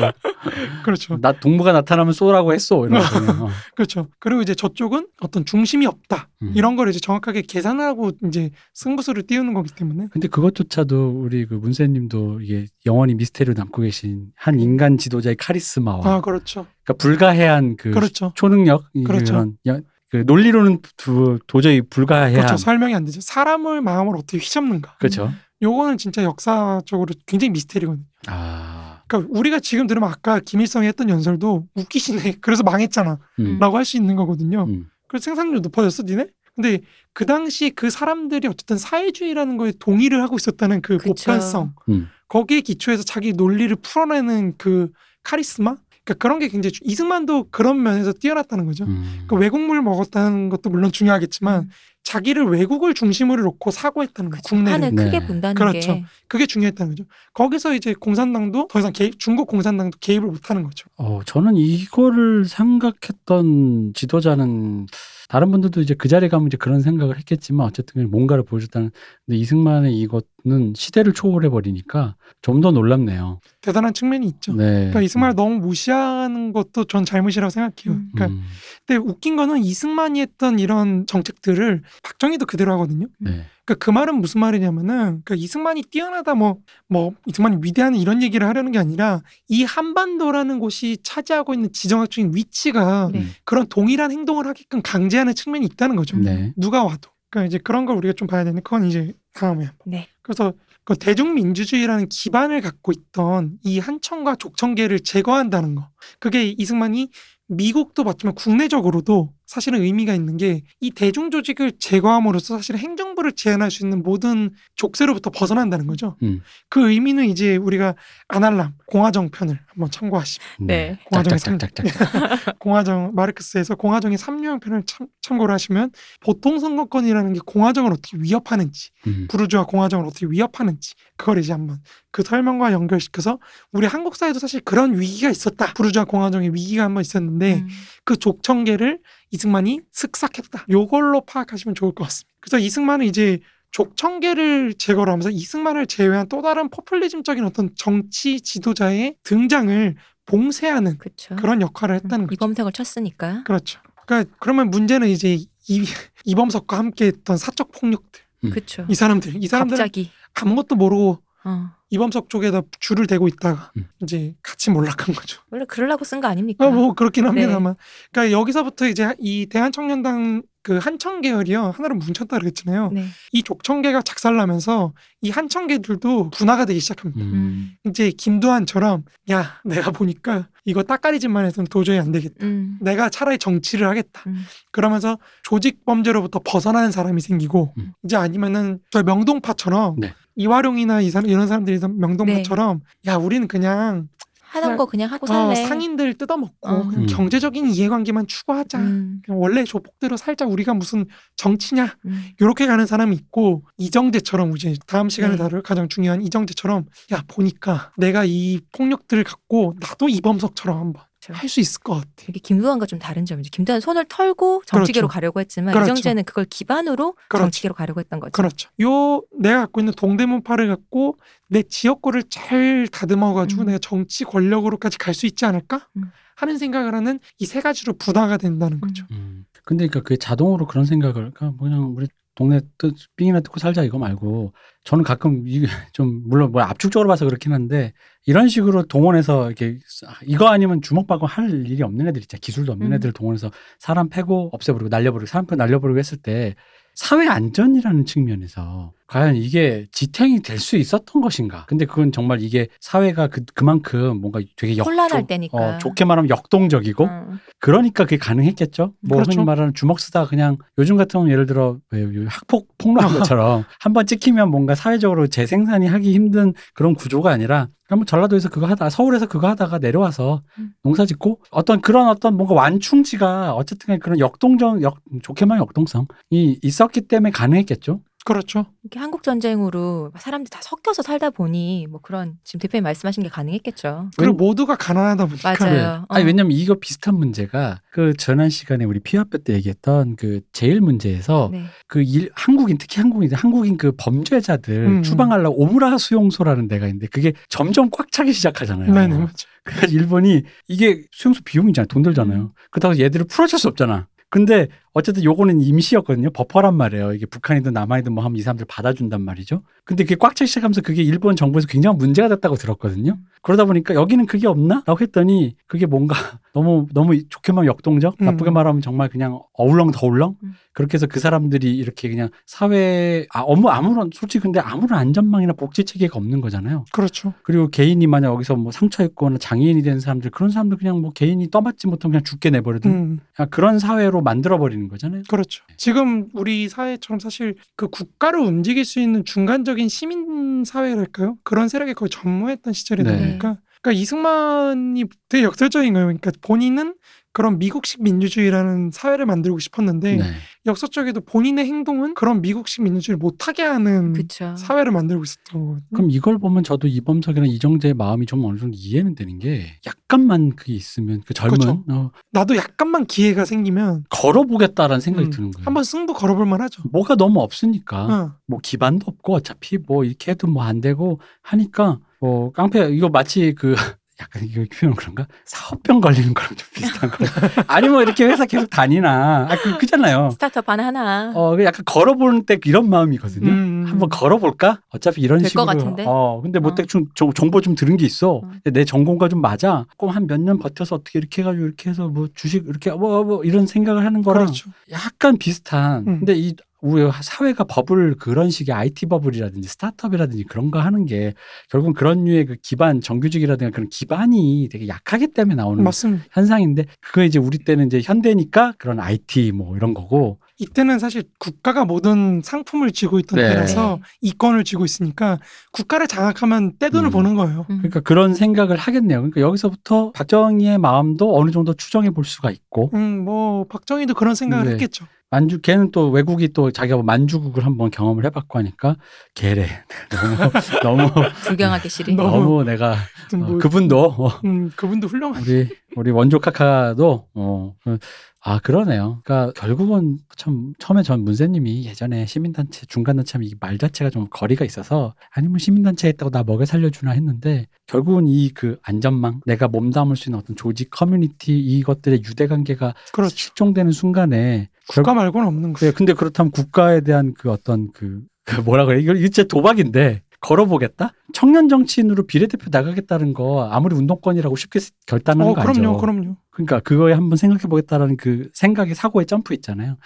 그렇죠, 0.84 1.16
나 1.18 1.32
동무가 1.32 1.72
나타나면 1.72 2.12
쏘라고 2.12 2.52
했어. 2.52 2.86
이런 2.86 3.00
거. 3.00 3.44
어. 3.46 3.48
그렇죠. 3.74 4.08
그리고 4.18 4.42
이제 4.42 4.54
저쪽은 4.54 5.06
어떤 5.20 5.44
중심이 5.44 5.86
없다 5.86 6.28
음. 6.42 6.52
이런 6.54 6.76
걸 6.76 6.88
이제 6.90 6.98
정확하게 7.00 7.42
계산하고 7.42 8.10
이제 8.26 8.50
승부수를 8.74 9.22
띄우는 9.26 9.54
거기 9.54 9.70
때문에 9.74 10.08
근데 10.10 10.28
그것조차도 10.28 11.20
우리 11.22 11.46
그 11.46 11.54
문세님도 11.54 12.40
이게 12.42 12.66
영원히 12.86 13.14
미스테리로 13.14 13.54
남고 13.56 13.82
계신 13.82 14.26
한 14.36 14.58
인간 14.60 14.98
지도자의 14.98 15.36
카리스마와 15.36 16.00
아 16.16 16.20
그렇죠, 16.20 16.66
그러니까 16.84 16.94
불가해한 16.98 17.76
그 17.76 17.92
그렇죠, 17.92 18.32
초능력 18.34 18.84
이 18.94 19.04
그렇죠. 19.04 19.54
여- 19.68 19.80
그 20.14 20.22
논리로는 20.26 20.78
두- 20.96 21.40
도저히 21.48 21.80
불가해한 21.82 22.34
그렇죠. 22.34 22.56
설명이 22.56 22.94
안 22.94 23.04
되죠. 23.04 23.20
사람을 23.20 23.80
마음을 23.80 24.14
어떻게 24.16 24.38
휘잡는가. 24.38 24.94
그렇죠. 24.98 25.32
요거는 25.60 25.98
진짜 25.98 26.22
역사적으로 26.22 27.12
굉장히 27.26 27.50
미스테리거든요. 27.50 28.04
아. 28.28 29.00
그러니까 29.08 29.32
우리가 29.36 29.58
지금 29.58 29.88
들으면 29.88 30.08
아까 30.08 30.38
김일성이 30.38 30.86
했던 30.86 31.08
연설도 31.10 31.66
웃기시네. 31.74 32.36
그래서 32.40 32.62
망했잖아. 32.62 33.18
음. 33.40 33.58
라고 33.58 33.76
할 33.76 33.84
수 33.84 33.96
있는 33.96 34.14
거거든요. 34.14 34.66
음. 34.68 34.86
그래서 35.08 35.24
생산률 35.24 35.60
높아졌어, 35.62 36.04
니네? 36.04 36.28
근데 36.54 36.78
그 37.12 37.26
당시 37.26 37.70
그 37.70 37.90
사람들이 37.90 38.46
어쨌든 38.46 38.78
사회주의라는 38.78 39.56
거에 39.56 39.72
동의를 39.80 40.22
하고 40.22 40.36
있었다는 40.36 40.80
그 40.80 40.98
그쵸. 40.98 41.08
보편성, 41.08 41.74
음. 41.88 42.08
거기에 42.28 42.60
기초해서 42.60 43.02
자기 43.02 43.32
논리를 43.32 43.74
풀어내는 43.74 44.54
그 44.58 44.90
카리스마? 45.24 45.74
그러니까 46.04 46.14
그런 46.22 46.38
게 46.38 46.48
굉장히 46.48 46.72
주- 46.72 46.80
이승만도 46.84 47.48
그런 47.50 47.82
면에서 47.82 48.12
뛰어났다는 48.12 48.66
거죠. 48.66 48.84
음. 48.84 49.24
그 49.26 49.36
외국물 49.36 49.80
먹었다는 49.82 50.50
것도 50.50 50.68
물론 50.70 50.92
중요하겠지만 50.92 51.62
음. 51.64 51.70
자기를 52.02 52.44
외국을 52.44 52.92
중심으로 52.92 53.42
놓고 53.44 53.70
사고했다는 53.70 54.30
거, 54.30 54.36
그쵸. 54.36 54.54
국내를. 54.54 54.72
판을 54.80 54.94
네. 54.94 55.04
크게 55.04 55.26
본다는 55.26 55.54
그렇죠. 55.54 55.94
게 55.94 56.04
그게 56.28 56.44
중요했다는 56.44 56.92
거죠. 56.94 57.04
거기서 57.32 57.74
이제 57.74 57.94
공산당도 57.94 58.68
더 58.70 58.78
이상 58.78 58.92
개입, 58.92 59.18
중국 59.18 59.46
공산당도 59.48 59.96
개입을 60.02 60.28
못 60.28 60.50
하는 60.50 60.64
거죠. 60.64 60.86
어, 60.98 61.20
저는 61.24 61.56
이거를 61.56 62.44
생각했던 62.44 63.92
지도자는 63.94 64.86
다른 65.34 65.50
분들도 65.50 65.80
이제 65.80 65.94
그 65.94 66.06
자리에 66.06 66.28
가면 66.28 66.46
이제 66.46 66.56
그런 66.56 66.80
생각을 66.80 67.18
했겠지만 67.18 67.66
어쨌든 67.66 68.08
뭔가를 68.08 68.44
보여줬다는 68.44 68.92
근데 69.26 69.36
이승만의 69.36 69.98
이것은 69.98 70.74
시대를 70.76 71.12
초월해 71.12 71.48
버리니까 71.48 72.14
좀 72.40 72.60
더 72.60 72.70
놀랍네요. 72.70 73.40
대단한 73.60 73.92
측면이 73.92 74.28
있죠. 74.28 74.52
네. 74.52 74.64
그러니까 74.64 75.02
이승만을 75.02 75.34
너무 75.34 75.56
무시하는 75.56 76.52
것도 76.52 76.84
전 76.84 77.04
잘못이라고 77.04 77.50
생각해요. 77.50 78.00
음. 78.00 78.10
그러니까 78.14 78.26
음, 78.26 78.44
근데 78.86 79.02
웃긴 79.04 79.34
거는 79.34 79.58
이승만이 79.58 80.20
했던 80.20 80.60
이런 80.60 81.04
정책들을 81.08 81.82
박정희도 82.04 82.46
그대로 82.46 82.72
하거든요. 82.74 83.08
네. 83.18 83.44
그러니까 83.64 83.84
그 83.84 83.90
말은 83.90 84.20
무슨 84.20 84.40
말이냐면은 84.40 85.22
그러니까 85.24 85.34
이승만이 85.36 85.84
뛰어나다 85.90 86.34
뭐뭐 86.34 87.14
이승만이 87.26 87.58
위대한 87.62 87.94
이런 87.94 88.22
얘기를 88.22 88.46
하려는 88.46 88.72
게 88.72 88.78
아니라 88.78 89.22
이 89.48 89.64
한반도라는 89.64 90.58
곳이 90.58 90.98
차지하고 91.02 91.54
있는 91.54 91.72
지정학적인 91.72 92.32
위치가 92.34 93.08
네. 93.12 93.24
그런 93.44 93.66
동일한 93.66 94.10
행동을 94.10 94.46
하게끔 94.46 94.82
강제하는 94.82 95.34
측면이 95.34 95.64
있다는 95.66 95.96
거죠. 95.96 96.18
네. 96.18 96.52
누가 96.56 96.84
와도. 96.84 97.10
그러니까 97.30 97.48
이제 97.48 97.58
그런 97.58 97.86
걸 97.86 97.96
우리가 97.96 98.12
좀 98.12 98.28
봐야 98.28 98.44
되는데 98.44 98.62
그건 98.62 98.84
이제 98.84 99.12
다음에. 99.32 99.64
한번. 99.64 99.78
네. 99.86 100.08
그래서 100.22 100.52
그 100.84 100.96
대중민주주의라는 100.96 102.08
기반을 102.10 102.60
갖고 102.60 102.92
있던 102.92 103.58
이 103.64 103.78
한청과 103.78 104.36
족청계를 104.36 105.00
제거한다는 105.00 105.74
거. 105.74 105.88
그게 106.20 106.44
이승만이 106.44 107.08
미국도 107.48 108.04
맞지만 108.04 108.34
국내적으로도 108.34 109.32
사실은 109.46 109.82
의미가 109.82 110.14
있는 110.14 110.36
게 110.36 110.62
이 110.80 110.90
대중 110.90 111.30
조직을 111.30 111.72
제거함으로써 111.78 112.56
사실 112.56 112.76
행정부를 112.76 113.32
제한할 113.32 113.70
수 113.70 113.84
있는 113.84 114.02
모든 114.02 114.50
족쇄로부터 114.76 115.30
벗어난다는 115.30 115.86
거죠. 115.86 116.16
음. 116.22 116.42
그 116.68 116.90
의미는 116.90 117.26
이제 117.30 117.56
우리가 117.56 117.94
아날람 118.28 118.74
공화정 118.86 119.30
편을 119.30 119.58
한번 119.66 119.90
참고하시면 119.90 120.66
네. 120.66 120.98
공화정의 121.06 121.38
짝짝짝짝짝. 121.40 122.58
공화정 122.58 123.12
마르크스에서 123.14 123.76
공화정의 123.76 124.18
삼유형 124.18 124.60
편을 124.60 124.82
참, 124.86 125.06
참고를 125.22 125.54
하시면 125.54 125.92
보통 126.20 126.58
선거권이라는 126.58 127.32
게 127.32 127.40
공화정을 127.46 127.92
어떻게 127.92 128.18
위협하는지 128.18 128.90
음. 129.06 129.26
부르주아 129.30 129.64
공화정을 129.64 130.06
어떻게 130.06 130.26
위협하는지 130.26 130.94
그걸 131.16 131.38
이제 131.38 131.52
한번 131.52 131.80
그 132.10 132.22
설명과 132.22 132.72
연결시켜서 132.72 133.38
우리 133.72 133.86
한국 133.86 134.16
사회도 134.16 134.38
사실 134.38 134.60
그런 134.60 134.98
위기가 135.00 135.30
있었다. 135.30 135.72
부르주아 135.72 136.04
공화정의 136.04 136.52
위기가 136.52 136.84
한번 136.84 137.00
있었는데 137.00 137.54
음. 137.54 137.68
그 138.04 138.16
족청계를 138.16 139.00
이승만이 139.30 139.80
슥싹했다. 139.92 140.66
요걸로 140.70 141.22
파악하시면 141.22 141.74
좋을 141.74 141.94
것 141.94 142.04
같습니다. 142.04 142.30
그래서 142.40 142.58
이승만은 142.58 143.06
이제 143.06 143.40
족청계를 143.70 144.74
제거를 144.74 145.12
하면서 145.12 145.30
이승만을 145.30 145.86
제외한 145.86 146.28
또 146.28 146.42
다른 146.42 146.68
포퓰리즘적인 146.68 147.44
어떤 147.44 147.70
정치 147.76 148.40
지도자의 148.40 149.16
등장을 149.24 149.96
봉쇄하는 150.26 150.98
그렇죠. 150.98 151.36
그런 151.36 151.60
역할을 151.60 151.96
했다는 151.96 152.26
거죠. 152.26 152.34
이범석을 152.34 152.72
쳤으니까. 152.72 153.42
그렇죠. 153.44 153.80
그러니까 154.06 154.34
그러면 154.38 154.70
문제는 154.70 155.08
이제 155.08 155.34
이, 155.34 155.48
이범석과 156.24 156.78
함께했던 156.78 157.36
사적 157.36 157.72
폭력들 157.72 158.22
음. 158.44 158.50
그렇죠. 158.50 158.86
이 158.88 158.94
사람들 158.94 159.42
이 159.42 159.46
사람들은 159.48 159.78
갑자기. 159.78 160.10
아무것도 160.34 160.76
모르고 160.76 161.22
어. 161.44 161.70
이범석 161.94 162.28
쪽에다 162.28 162.62
줄을 162.80 163.06
대고 163.06 163.28
있다가 163.28 163.70
음. 163.76 163.86
이제 164.02 164.34
같이 164.42 164.70
몰락한 164.70 165.14
거죠. 165.14 165.40
원래 165.50 165.64
그러려고 165.64 166.04
쓴 166.04 166.20
거 166.20 166.26
아닙니까? 166.26 166.66
아, 166.66 166.70
뭐 166.70 166.94
그렇긴 166.94 167.26
합니다만. 167.26 167.74
네. 167.74 167.78
그러니까 168.12 168.38
여기서부터 168.38 168.88
이제 168.88 169.14
이 169.20 169.46
대한청년당 169.46 170.42
그 170.62 170.78
한청 170.78 171.20
계열이요 171.20 171.74
하나로 171.76 171.96
뭉쳤다 171.96 172.38
그랬잖아요. 172.38 172.90
네. 172.92 173.04
이 173.32 173.42
족청계가 173.42 174.00
작살나면서 174.02 174.94
이 175.20 175.30
한청 175.30 175.66
계들도 175.66 176.30
분화가 176.30 176.64
되기 176.64 176.80
시작합니다. 176.80 177.22
음. 177.22 177.32
음. 177.32 177.90
이제 177.90 178.10
김두한처럼 178.10 179.04
야 179.30 179.60
내가 179.64 179.90
보니까 179.90 180.48
이거 180.64 180.82
따까리짓만 180.82 181.44
해서는 181.44 181.66
도저히 181.68 181.98
안 181.98 182.10
되겠다. 182.12 182.46
음. 182.46 182.78
내가 182.80 183.10
차라리 183.10 183.38
정치를 183.38 183.86
하겠다. 183.86 184.22
음. 184.26 184.42
그러면서 184.72 185.18
조직 185.42 185.84
범죄로부터 185.84 186.40
벗어나는 186.42 186.90
사람이 186.90 187.20
생기고 187.20 187.74
음. 187.76 187.92
이제 188.02 188.16
아니면은 188.16 188.78
저 188.90 189.02
명동파처럼 189.02 189.96
네. 190.00 190.14
이화룡이나 190.36 191.00
이 191.00 191.10
사람 191.10 191.28
이런 191.28 191.46
사람들이 191.46 191.78
명동파처럼 191.78 192.80
야 193.06 193.16
우리는 193.16 193.46
그냥 193.48 194.08
하던 194.54 194.76
거 194.76 194.86
그냥 194.86 195.10
하고 195.10 195.24
어, 195.24 195.54
살래. 195.54 195.66
상인들 195.66 196.14
뜯어먹고 196.14 196.68
어. 196.68 196.86
그냥 196.86 197.02
음. 197.02 197.06
경제적인 197.06 197.66
이해관계만 197.66 198.26
추구하자. 198.28 198.78
음. 198.78 199.20
그냥 199.24 199.40
원래 199.40 199.64
조폭대로 199.64 200.16
살자 200.16 200.46
우리가 200.46 200.74
무슨 200.74 201.06
정치냐 201.36 201.96
음. 202.06 202.24
이렇게 202.40 202.66
가는 202.66 202.86
사람이 202.86 203.16
있고 203.16 203.64
이정재처럼 203.78 204.56
이제 204.56 204.76
다음 204.86 205.08
시간에 205.08 205.32
네. 205.32 205.38
다룰 205.38 205.62
가장 205.62 205.88
중요한 205.88 206.22
이정재처럼 206.22 206.84
야 207.12 207.22
보니까 207.26 207.90
내가 207.96 208.24
이 208.24 208.60
폭력들을 208.72 209.24
갖고 209.24 209.74
나도 209.80 210.08
이범석처럼 210.08 210.78
한번. 210.78 211.02
할 211.32 211.48
수 211.48 211.60
있을 211.60 211.80
것 211.80 211.94
같아. 211.94 212.08
이게 212.28 212.38
김두한과 212.40 212.86
좀 212.86 212.98
다른 212.98 213.24
점이죠. 213.24 213.50
김두한 213.50 213.80
손을 213.80 214.04
털고 214.08 214.62
정치계로 214.66 215.06
그렇죠. 215.08 215.14
가려고 215.14 215.40
했지만 215.40 215.72
그렇죠. 215.72 215.92
이정재는 215.92 216.24
그걸 216.24 216.44
기반으로 216.44 217.14
그렇죠. 217.28 217.44
정치계로 217.44 217.74
가려고 217.74 218.00
했던 218.00 218.20
거죠. 218.20 218.32
그렇죠. 218.32 218.68
요 218.82 219.22
내가 219.38 219.60
갖고 219.60 219.80
있는 219.80 219.92
동대문파를 219.94 220.68
갖고 220.68 221.16
내 221.48 221.62
지역구를 221.62 222.24
잘 222.30 222.88
다듬어 222.90 223.32
가지고 223.34 223.62
음. 223.62 223.66
내가 223.66 223.78
정치 223.78 224.24
권력으로까지 224.24 224.98
갈 224.98 225.14
수 225.14 225.26
있지 225.26 225.44
않을까 225.44 225.88
음. 225.96 226.10
하는 226.36 226.58
생각을 226.58 226.94
하는 226.94 227.20
이 227.38 227.46
세 227.46 227.60
가지로 227.60 227.92
분화가 227.94 228.36
된다는 228.36 228.80
거죠. 228.80 229.06
음. 229.12 229.46
근데 229.64 229.86
그러니까 229.86 230.00
그게 230.00 230.16
자동으로 230.16 230.66
그런 230.66 230.84
생각을 230.84 231.30
그러니까 231.32 231.52
그냥 231.58 231.94
우리 231.96 232.06
동네 232.34 232.60
뜨, 232.78 232.92
삥이나 233.16 233.40
뜯고 233.40 233.60
살자 233.60 233.82
이거 233.84 233.98
말고 233.98 234.52
저는 234.82 235.04
가끔 235.04 235.44
이게 235.46 235.66
좀 235.92 236.22
물론 236.26 236.52
뭐 236.52 236.62
압축적으로 236.62 237.08
봐서 237.08 237.24
그렇긴 237.24 237.52
한데 237.52 237.92
이런 238.26 238.48
식으로 238.48 238.84
동원해서 238.84 239.46
이렇게 239.46 239.78
이거 240.24 240.48
아니면 240.48 240.80
주먹받고 240.82 241.26
할 241.26 241.66
일이 241.66 241.82
없는 241.82 242.08
애들 242.08 242.22
있잖아 242.22 242.40
기술도 242.40 242.72
없는 242.72 242.88
음. 242.88 242.92
애들 242.94 243.12
동원해서 243.12 243.50
사람 243.78 244.08
패고 244.08 244.50
없애버리고 244.52 244.88
날려버리고 244.88 245.26
사람 245.26 245.46
패고 245.46 245.56
날려버리고 245.56 245.98
했을 245.98 246.18
때 246.18 246.54
사회 246.94 247.28
안전이라는 247.28 248.04
측면에서 248.04 248.92
과연 249.14 249.36
이게 249.36 249.86
지탱이 249.92 250.40
될 250.42 250.58
수 250.58 250.76
있었던 250.76 251.22
것인가? 251.22 251.66
근데 251.68 251.84
그건 251.84 252.10
정말 252.10 252.42
이게 252.42 252.66
사회가 252.80 253.28
그, 253.28 253.42
그만큼 253.54 254.20
뭔가 254.20 254.40
되게 254.56 254.76
역, 254.76 254.86
혼란할 254.86 255.20
조- 255.22 255.26
때니까. 255.28 255.56
어, 255.56 255.78
좋게 255.78 256.04
말하면 256.04 256.30
역동적이고 256.30 257.04
어. 257.04 257.28
그러니까 257.60 258.04
그게 258.04 258.16
가능했겠죠. 258.18 258.94
뭐 259.02 259.18
그렇죠. 259.18 259.30
흔히 259.32 259.44
말하는 259.44 259.72
주먹 259.74 260.00
쓰다 260.00 260.26
그냥 260.26 260.56
요즘 260.78 260.96
같은 260.96 261.12
경우는 261.12 261.32
예를 261.32 261.46
들어 261.46 261.78
학폭 262.26 262.76
폭로한 262.78 263.12
것처럼 263.30 263.64
한 263.78 263.92
번 263.92 264.06
찍히면 264.06 264.50
뭔가 264.50 264.74
사회적으로 264.74 265.28
재생산이 265.28 265.86
하기 265.86 266.12
힘든 266.12 266.52
그런 266.74 266.94
구조가 266.94 267.30
아니라 267.30 267.68
한번 267.86 268.06
전라도에서 268.06 268.48
그거 268.48 268.66
하다 268.66 268.90
서울에서 268.90 269.26
그거 269.26 269.46
하다가 269.48 269.78
내려와서 269.78 270.42
음. 270.58 270.70
농사 270.82 271.06
짓고 271.06 271.38
어떤 271.52 271.80
그런 271.80 272.08
어떤 272.08 272.36
뭔가 272.36 272.54
완충지가 272.54 273.54
어쨌든 273.54 274.00
그런 274.00 274.18
역동적 274.18 274.82
역 274.82 274.98
좋게 275.22 275.44
말하면 275.44 275.66
역동성이 275.68 276.58
있었기 276.62 277.02
때문에 277.02 277.30
가능했겠죠. 277.30 278.00
그렇죠. 278.24 278.64
이렇게 278.82 278.98
한국 278.98 279.22
전쟁으로 279.22 280.10
사람들이 280.16 280.50
다 280.50 280.60
섞여서 280.62 281.02
살다 281.02 281.28
보니 281.30 281.86
뭐 281.90 282.00
그런 282.00 282.38
지금 282.42 282.58
대표님 282.60 282.82
말씀하신 282.82 283.22
게 283.22 283.28
가능했겠죠. 283.28 284.10
그리고 284.16 284.32
모두가 284.32 284.76
가난하다 284.76 285.26
보니까 285.26 285.54
맞아요. 285.60 286.06
아니 286.08 286.24
어. 286.24 286.26
왜냐면 286.26 286.52
이거 286.52 286.74
비슷한 286.74 287.16
문제가 287.16 287.80
그 287.90 288.14
지난 288.16 288.48
시간에 288.48 288.86
우리 288.86 288.98
피아뼈 289.00 289.38
때 289.38 289.52
얘기했던 289.52 290.16
그 290.16 290.40
제일 290.52 290.80
문제에서 290.80 291.50
네. 291.52 291.64
그 291.86 292.02
일, 292.02 292.30
한국인 292.34 292.78
특히 292.78 293.00
한국인 293.00 293.32
한국인 293.34 293.76
그 293.76 293.92
범죄자들 293.98 294.74
음. 294.86 295.02
추방하려고 295.02 295.60
오무라 295.62 295.98
수용소라는 295.98 296.66
데가 296.66 296.86
있는데 296.86 297.06
그게 297.08 297.34
점점 297.50 297.90
꽉 297.90 298.10
차기 298.10 298.32
시작하잖아요. 298.32 298.92
네 298.92 299.06
네 299.06 299.18
맞죠. 299.18 299.46
그래서 299.64 299.86
일본이 299.88 300.42
이게 300.66 301.02
수용소 301.12 301.42
비용이잖아요. 301.44 301.88
돈 301.88 302.02
들잖아요. 302.02 302.38
음. 302.40 302.48
그렇다고 302.70 302.98
얘들을 302.98 303.26
풀어줄 303.26 303.58
수 303.58 303.68
없잖아. 303.68 304.06
근데 304.30 304.68
어쨌든 304.94 305.24
요거는 305.24 305.60
임시였거든요. 305.60 306.30
버퍼란 306.30 306.76
말이에요. 306.76 307.12
이게 307.14 307.26
북한이든 307.26 307.72
남한이든 307.72 308.12
뭐 308.12 308.24
하면 308.24 308.36
이 308.36 308.42
사람들 308.42 308.64
받아준단 308.68 309.20
말이죠. 309.22 309.62
근데 309.84 310.04
그게 310.04 310.14
꽉 310.14 310.36
차기 310.36 310.48
시작하면서 310.48 310.82
그게 310.82 311.02
일본 311.02 311.34
정부에서 311.34 311.66
굉장히 311.66 311.96
문제가 311.96 312.28
됐다고 312.28 312.54
들었거든요. 312.54 313.18
그러다 313.42 313.64
보니까 313.64 313.94
여기는 313.94 314.24
그게 314.26 314.46
없나? 314.46 314.82
라고 314.86 315.00
했더니 315.00 315.56
그게 315.66 315.84
뭔가 315.84 316.14
너무 316.54 316.86
너무 316.94 317.28
좋게 317.28 317.52
말하면 317.52 317.66
역동적, 317.66 318.16
음. 318.20 318.24
나쁘게 318.24 318.50
말하면 318.50 318.80
정말 318.80 319.08
그냥 319.08 319.40
어울렁 319.54 319.90
더울렁 319.90 320.36
음. 320.42 320.54
그렇게 320.72 320.94
해서 320.94 321.06
그 321.06 321.18
사람들이 321.18 321.76
이렇게 321.76 322.08
그냥 322.08 322.30
사회 322.46 323.26
아 323.34 323.40
어무 323.40 323.68
아무런 323.68 324.10
솔직히 324.14 324.42
근데 324.42 324.60
아무런 324.60 324.98
안전망이나 324.98 325.54
복지 325.54 325.84
체계가 325.84 326.16
없는 326.16 326.40
거잖아요. 326.40 326.84
그렇죠. 326.92 327.34
그리고 327.42 327.68
개인이 327.68 328.06
만약 328.06 328.28
여기서 328.28 328.54
뭐 328.56 328.70
상처 328.70 329.04
입거나 329.04 329.38
장애인이 329.38 329.82
된 329.82 329.98
사람들 329.98 330.30
그런 330.30 330.50
사람들 330.50 330.78
그냥 330.78 331.00
뭐 331.00 331.10
개인이 331.12 331.50
떠받지 331.50 331.88
못하면 331.88 332.12
그냥 332.12 332.24
죽게 332.24 332.50
내버려둔 332.50 332.92
음, 332.92 333.20
그런 333.50 333.78
사회로 333.78 334.22
만들어 334.22 334.58
버리는 334.58 334.83
거잖아요. 334.88 335.22
그렇죠. 335.28 335.64
지금 335.76 336.28
우리 336.32 336.68
사회처럼 336.68 337.20
사실 337.20 337.54
그 337.76 337.88
국가를 337.88 338.40
움직일 338.40 338.84
수 338.84 339.00
있는 339.00 339.24
중간적인 339.24 339.88
시민 339.88 340.64
사회랄까요? 340.64 341.36
그런 341.42 341.68
세력이 341.68 341.94
거의 341.94 342.10
전무했던 342.10 342.72
시절이다 342.72 343.10
네. 343.10 343.18
보니까 343.18 343.58
그러니까 343.82 344.00
이승만이 344.00 345.04
되게 345.28 345.44
역설적인 345.44 345.92
거예요. 345.92 346.06
그러니까 346.06 346.32
본인은 346.40 346.94
그런 347.32 347.58
미국식 347.58 348.02
민주주의라는 348.02 348.90
사회를 348.92 349.26
만들고 349.26 349.58
싶었는데 349.58 350.16
네. 350.16 350.24
역사적에도 350.66 351.20
본인의 351.20 351.66
행동은 351.66 352.14
그런 352.14 352.40
미국식 352.42 352.82
민주주의를 352.82 353.18
못하게 353.18 353.62
하는 353.62 354.12
그쵸. 354.12 354.54
사회를 354.56 354.92
만들고 354.92 355.22
있었던 355.22 355.60
거거든요. 355.60 355.86
그럼 355.94 356.10
이걸 356.10 356.38
보면 356.38 356.64
저도 356.64 356.88
이범석이나 356.88 357.46
이정재의 357.46 357.94
마음이 357.94 358.26
좀 358.26 358.44
어느 358.44 358.58
정도 358.58 358.76
이해는 358.76 359.14
되는 359.14 359.38
게 359.38 359.78
약간만 359.86 360.56
그게 360.56 360.72
있으면 360.74 361.22
그 361.26 361.34
젊은 361.34 361.58
그렇죠. 361.58 361.84
어, 361.88 362.10
나도 362.32 362.56
약간만 362.56 363.06
기회가 363.06 363.44
생기면 363.44 364.04
걸어보겠다라는 364.10 365.00
생각이 365.00 365.28
음, 365.28 365.30
드는 365.30 365.50
거예요. 365.52 365.64
한번 365.66 365.84
승부 365.84 366.14
걸어볼 366.14 366.46
만하죠. 366.46 366.82
뭐가 366.90 367.14
너무 367.16 367.40
없으니까 367.40 368.04
어. 368.06 368.32
뭐 368.46 368.58
기반도 368.62 369.04
없고 369.08 369.34
어차피 369.34 369.78
뭐 369.78 370.04
이렇게 370.04 370.32
해도 370.32 370.46
뭐 370.48 370.64
안 370.64 370.80
되고 370.80 371.20
하니까 371.42 371.98
뭐 372.20 372.50
깡패 372.52 372.88
이거 372.90 373.10
마치 373.10 373.54
그 373.54 373.74
약간 374.20 374.44
이거 374.44 374.64
표현 374.72 374.94
그런가 374.94 375.26
사업병 375.44 376.00
걸리는 376.00 376.34
거랑 376.34 376.50
좀 376.54 376.68
비슷한 376.72 377.10
거 377.10 377.16
아니 377.66 377.88
뭐 377.88 378.00
이렇게 378.00 378.24
회사 378.24 378.46
계속 378.46 378.70
다니나 378.70 379.48
아, 379.50 379.56
그, 379.60 379.76
그잖아요 379.78 380.30
스타트업 380.30 380.68
하나 380.68 380.86
하나. 380.86 381.32
어그 381.34 381.64
약간 381.64 381.84
걸어보는 381.84 382.44
때 382.46 382.58
이런 382.64 382.88
마음이거든요 382.88 383.50
음. 383.50 383.84
한번 383.88 384.08
걸어볼까 384.08 384.80
어차피 384.90 385.20
이런 385.20 385.42
식으로 385.42 385.66
같은데? 385.66 386.04
어 386.06 386.40
근데 386.42 386.60
뭐 386.60 386.70
어. 386.70 386.74
대충 386.74 387.06
정- 387.16 387.32
정보 387.32 387.60
좀 387.60 387.74
들은 387.74 387.96
게 387.96 388.06
있어 388.06 388.34
어. 388.36 388.50
내 388.64 388.84
전공과 388.84 389.28
좀 389.28 389.40
맞아 389.40 389.84
그럼 389.98 390.14
한몇 390.14 390.40
년 390.40 390.58
버텨서 390.58 390.96
어떻게 390.96 391.18
이렇게 391.18 391.42
해가지고 391.42 391.64
이렇게 391.64 391.90
해서 391.90 392.06
뭐 392.08 392.28
주식 392.34 392.66
이렇게 392.68 392.90
뭐, 392.92 393.24
뭐 393.24 393.44
이런 393.44 393.66
생각을 393.66 394.04
하는 394.04 394.22
거랑 394.22 394.44
그렇죠. 394.46 394.70
약간 394.92 395.36
비슷한. 395.38 396.04
음. 396.06 396.18
근데 396.20 396.34
이 396.34 396.54
우리 396.84 397.02
사회가 397.22 397.64
버블 397.64 398.16
그런 398.16 398.50
식의 398.50 398.74
IT 398.74 399.06
버블이라든지 399.06 399.66
스타트업이라든지 399.68 400.44
그런 400.44 400.70
거 400.70 400.80
하는 400.80 401.06
게 401.06 401.32
결국은 401.70 401.94
그런 401.94 402.24
류의 402.24 402.44
그 402.44 402.56
기반 402.60 403.00
정규직이라든가 403.00 403.70
그런 403.70 403.88
기반이 403.88 404.68
되게 404.70 404.86
약하기 404.86 405.28
때문에 405.28 405.54
나오는 405.54 405.82
맞습니다. 405.82 406.26
현상인데 406.32 406.84
그거 407.00 407.24
이제 407.24 407.38
우리 407.38 407.56
때는 407.56 407.86
이제 407.86 408.02
현대니까 408.04 408.74
그런 408.76 409.00
IT 409.00 409.52
뭐 409.52 409.74
이런 409.76 409.94
거고 409.94 410.38
이때는 410.58 410.98
사실 410.98 411.24
국가가 411.38 411.86
모든 411.86 412.42
상품을 412.44 412.92
쥐고 412.92 413.18
있던 413.20 413.38
네. 413.38 413.48
때라서 413.48 413.98
이권을 414.20 414.64
쥐고 414.64 414.84
있으니까 414.84 415.38
국가를 415.72 416.06
장악하면 416.06 416.74
떼돈을 416.78 417.08
음. 417.08 417.10
버는 417.10 417.34
거예요. 417.34 417.66
음. 417.70 417.78
그러니까 417.78 418.00
그런 418.00 418.34
생각을 418.34 418.76
하겠네요. 418.76 419.20
그러니까 419.20 419.40
여기서부터 419.40 420.12
박정희의 420.12 420.76
마음도 420.78 421.34
어느 421.34 421.50
정도 421.50 421.72
추정해 421.72 422.10
볼 422.10 422.26
수가 422.26 422.50
있고 422.50 422.90
음, 422.92 423.24
뭐 423.24 423.64
박정희도 423.64 424.12
그런 424.14 424.34
생각을 424.34 424.66
네. 424.66 424.72
했겠죠. 424.72 425.06
만주 425.34 425.62
걔는 425.62 425.90
또 425.90 426.10
외국이 426.10 426.52
또 426.52 426.70
자기가 426.70 426.94
뭐 426.96 427.02
만주국을 427.04 427.66
한번 427.66 427.90
경험을 427.90 428.24
해봤고 428.26 428.56
하니까 428.60 428.94
걔래 429.34 429.66
너무 430.82 431.06
너무 431.08 431.28
불경하게 431.44 431.88
싫이. 431.88 432.14
너무- 432.14 432.30
너무 432.30 432.62
내가 432.64 432.92
어, 433.32 433.36
뭐, 433.36 433.58
그분도 433.58 434.04
어, 434.16 434.28
음, 434.44 434.70
그분도 434.76 435.08
훌륭한. 435.08 435.42
우리 435.42 435.68
우리 435.96 436.10
원조 436.12 436.38
카카도 436.38 437.26
어. 437.34 437.74
그- 437.82 437.98
아 438.46 438.58
그러네요. 438.58 439.22
그러니까 439.24 439.58
결국은 439.58 440.18
참 440.36 440.74
처음에 440.78 441.02
전 441.02 441.24
문세님이 441.24 441.86
예전에 441.86 442.26
시민단체 442.26 442.84
중간단체 442.86 443.32
하면 443.38 443.48
이말 443.50 443.78
자체가 443.78 444.10
좀 444.10 444.26
거리가 444.30 444.66
있어서 444.66 445.14
아니면 445.32 445.58
시민단체 445.58 446.08
했다고 446.08 446.30
나 446.30 446.44
먹여 446.44 446.66
살려주나 446.66 447.12
했는데 447.12 447.66
결국은 447.86 448.26
이 448.28 448.50
그 448.54 448.76
안전망 448.82 449.40
내가 449.46 449.66
몸담을 449.66 450.14
수 450.14 450.28
있는 450.28 450.38
어떤 450.38 450.54
조직 450.56 450.90
커뮤니티 450.90 451.58
이것들의 451.58 452.22
유대관계가 452.22 452.94
그렇죠. 453.14 453.34
실종되는 453.34 453.90
순간에 453.92 454.68
국가 454.88 455.14
말고는 455.14 455.46
없는 455.46 455.72
거예요. 455.72 455.92
근데 455.94 456.12
그렇다면 456.12 456.50
국가에 456.50 457.00
대한 457.00 457.34
그 457.34 457.50
어떤 457.50 457.90
그, 457.92 458.22
그 458.44 458.60
뭐라 458.60 458.84
그래? 458.84 459.00
이거 459.00 459.14
진짜 459.14 459.44
도박인데. 459.44 460.22
걸어보겠다? 460.44 461.14
청년 461.32 461.70
정치인으로 461.70 462.26
비례대표 462.26 462.66
나가겠다는 462.70 463.32
거 463.32 463.66
아무리 463.70 463.96
운동권이라고 463.96 464.56
쉽게 464.56 464.78
결단하는 465.06 465.52
어, 465.52 465.54
거 465.54 465.60
아니죠? 465.62 465.80
그럼요, 465.80 465.98
그럼요. 465.98 466.36
그러니까 466.50 466.80
그거에 466.80 467.14
한번 467.14 467.38
생각해 467.38 467.62
보겠다라는 467.62 468.18
그 468.18 468.50
생각의 468.52 468.94
사고의 468.94 469.24
점프 469.24 469.54
있잖아요. 469.54 469.96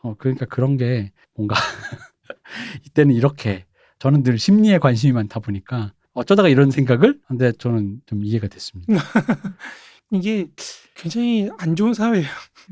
어, 0.00 0.14
그러니까 0.18 0.46
그런 0.46 0.76
게 0.76 1.12
뭔가 1.36 1.54
이때는 2.86 3.14
이렇게 3.14 3.66
저는 4.00 4.24
늘 4.24 4.36
심리에 4.36 4.78
관심이 4.78 5.12
많다 5.12 5.38
보니까 5.38 5.92
어쩌다가 6.12 6.48
이런 6.48 6.72
생각을? 6.72 7.20
근데 7.28 7.52
저는 7.52 8.00
좀 8.06 8.24
이해가 8.24 8.48
됐습니다. 8.48 8.92
이게 10.10 10.46
굉장히 10.96 11.50
안 11.58 11.76
좋은 11.76 11.94
사회예요. 11.94 12.26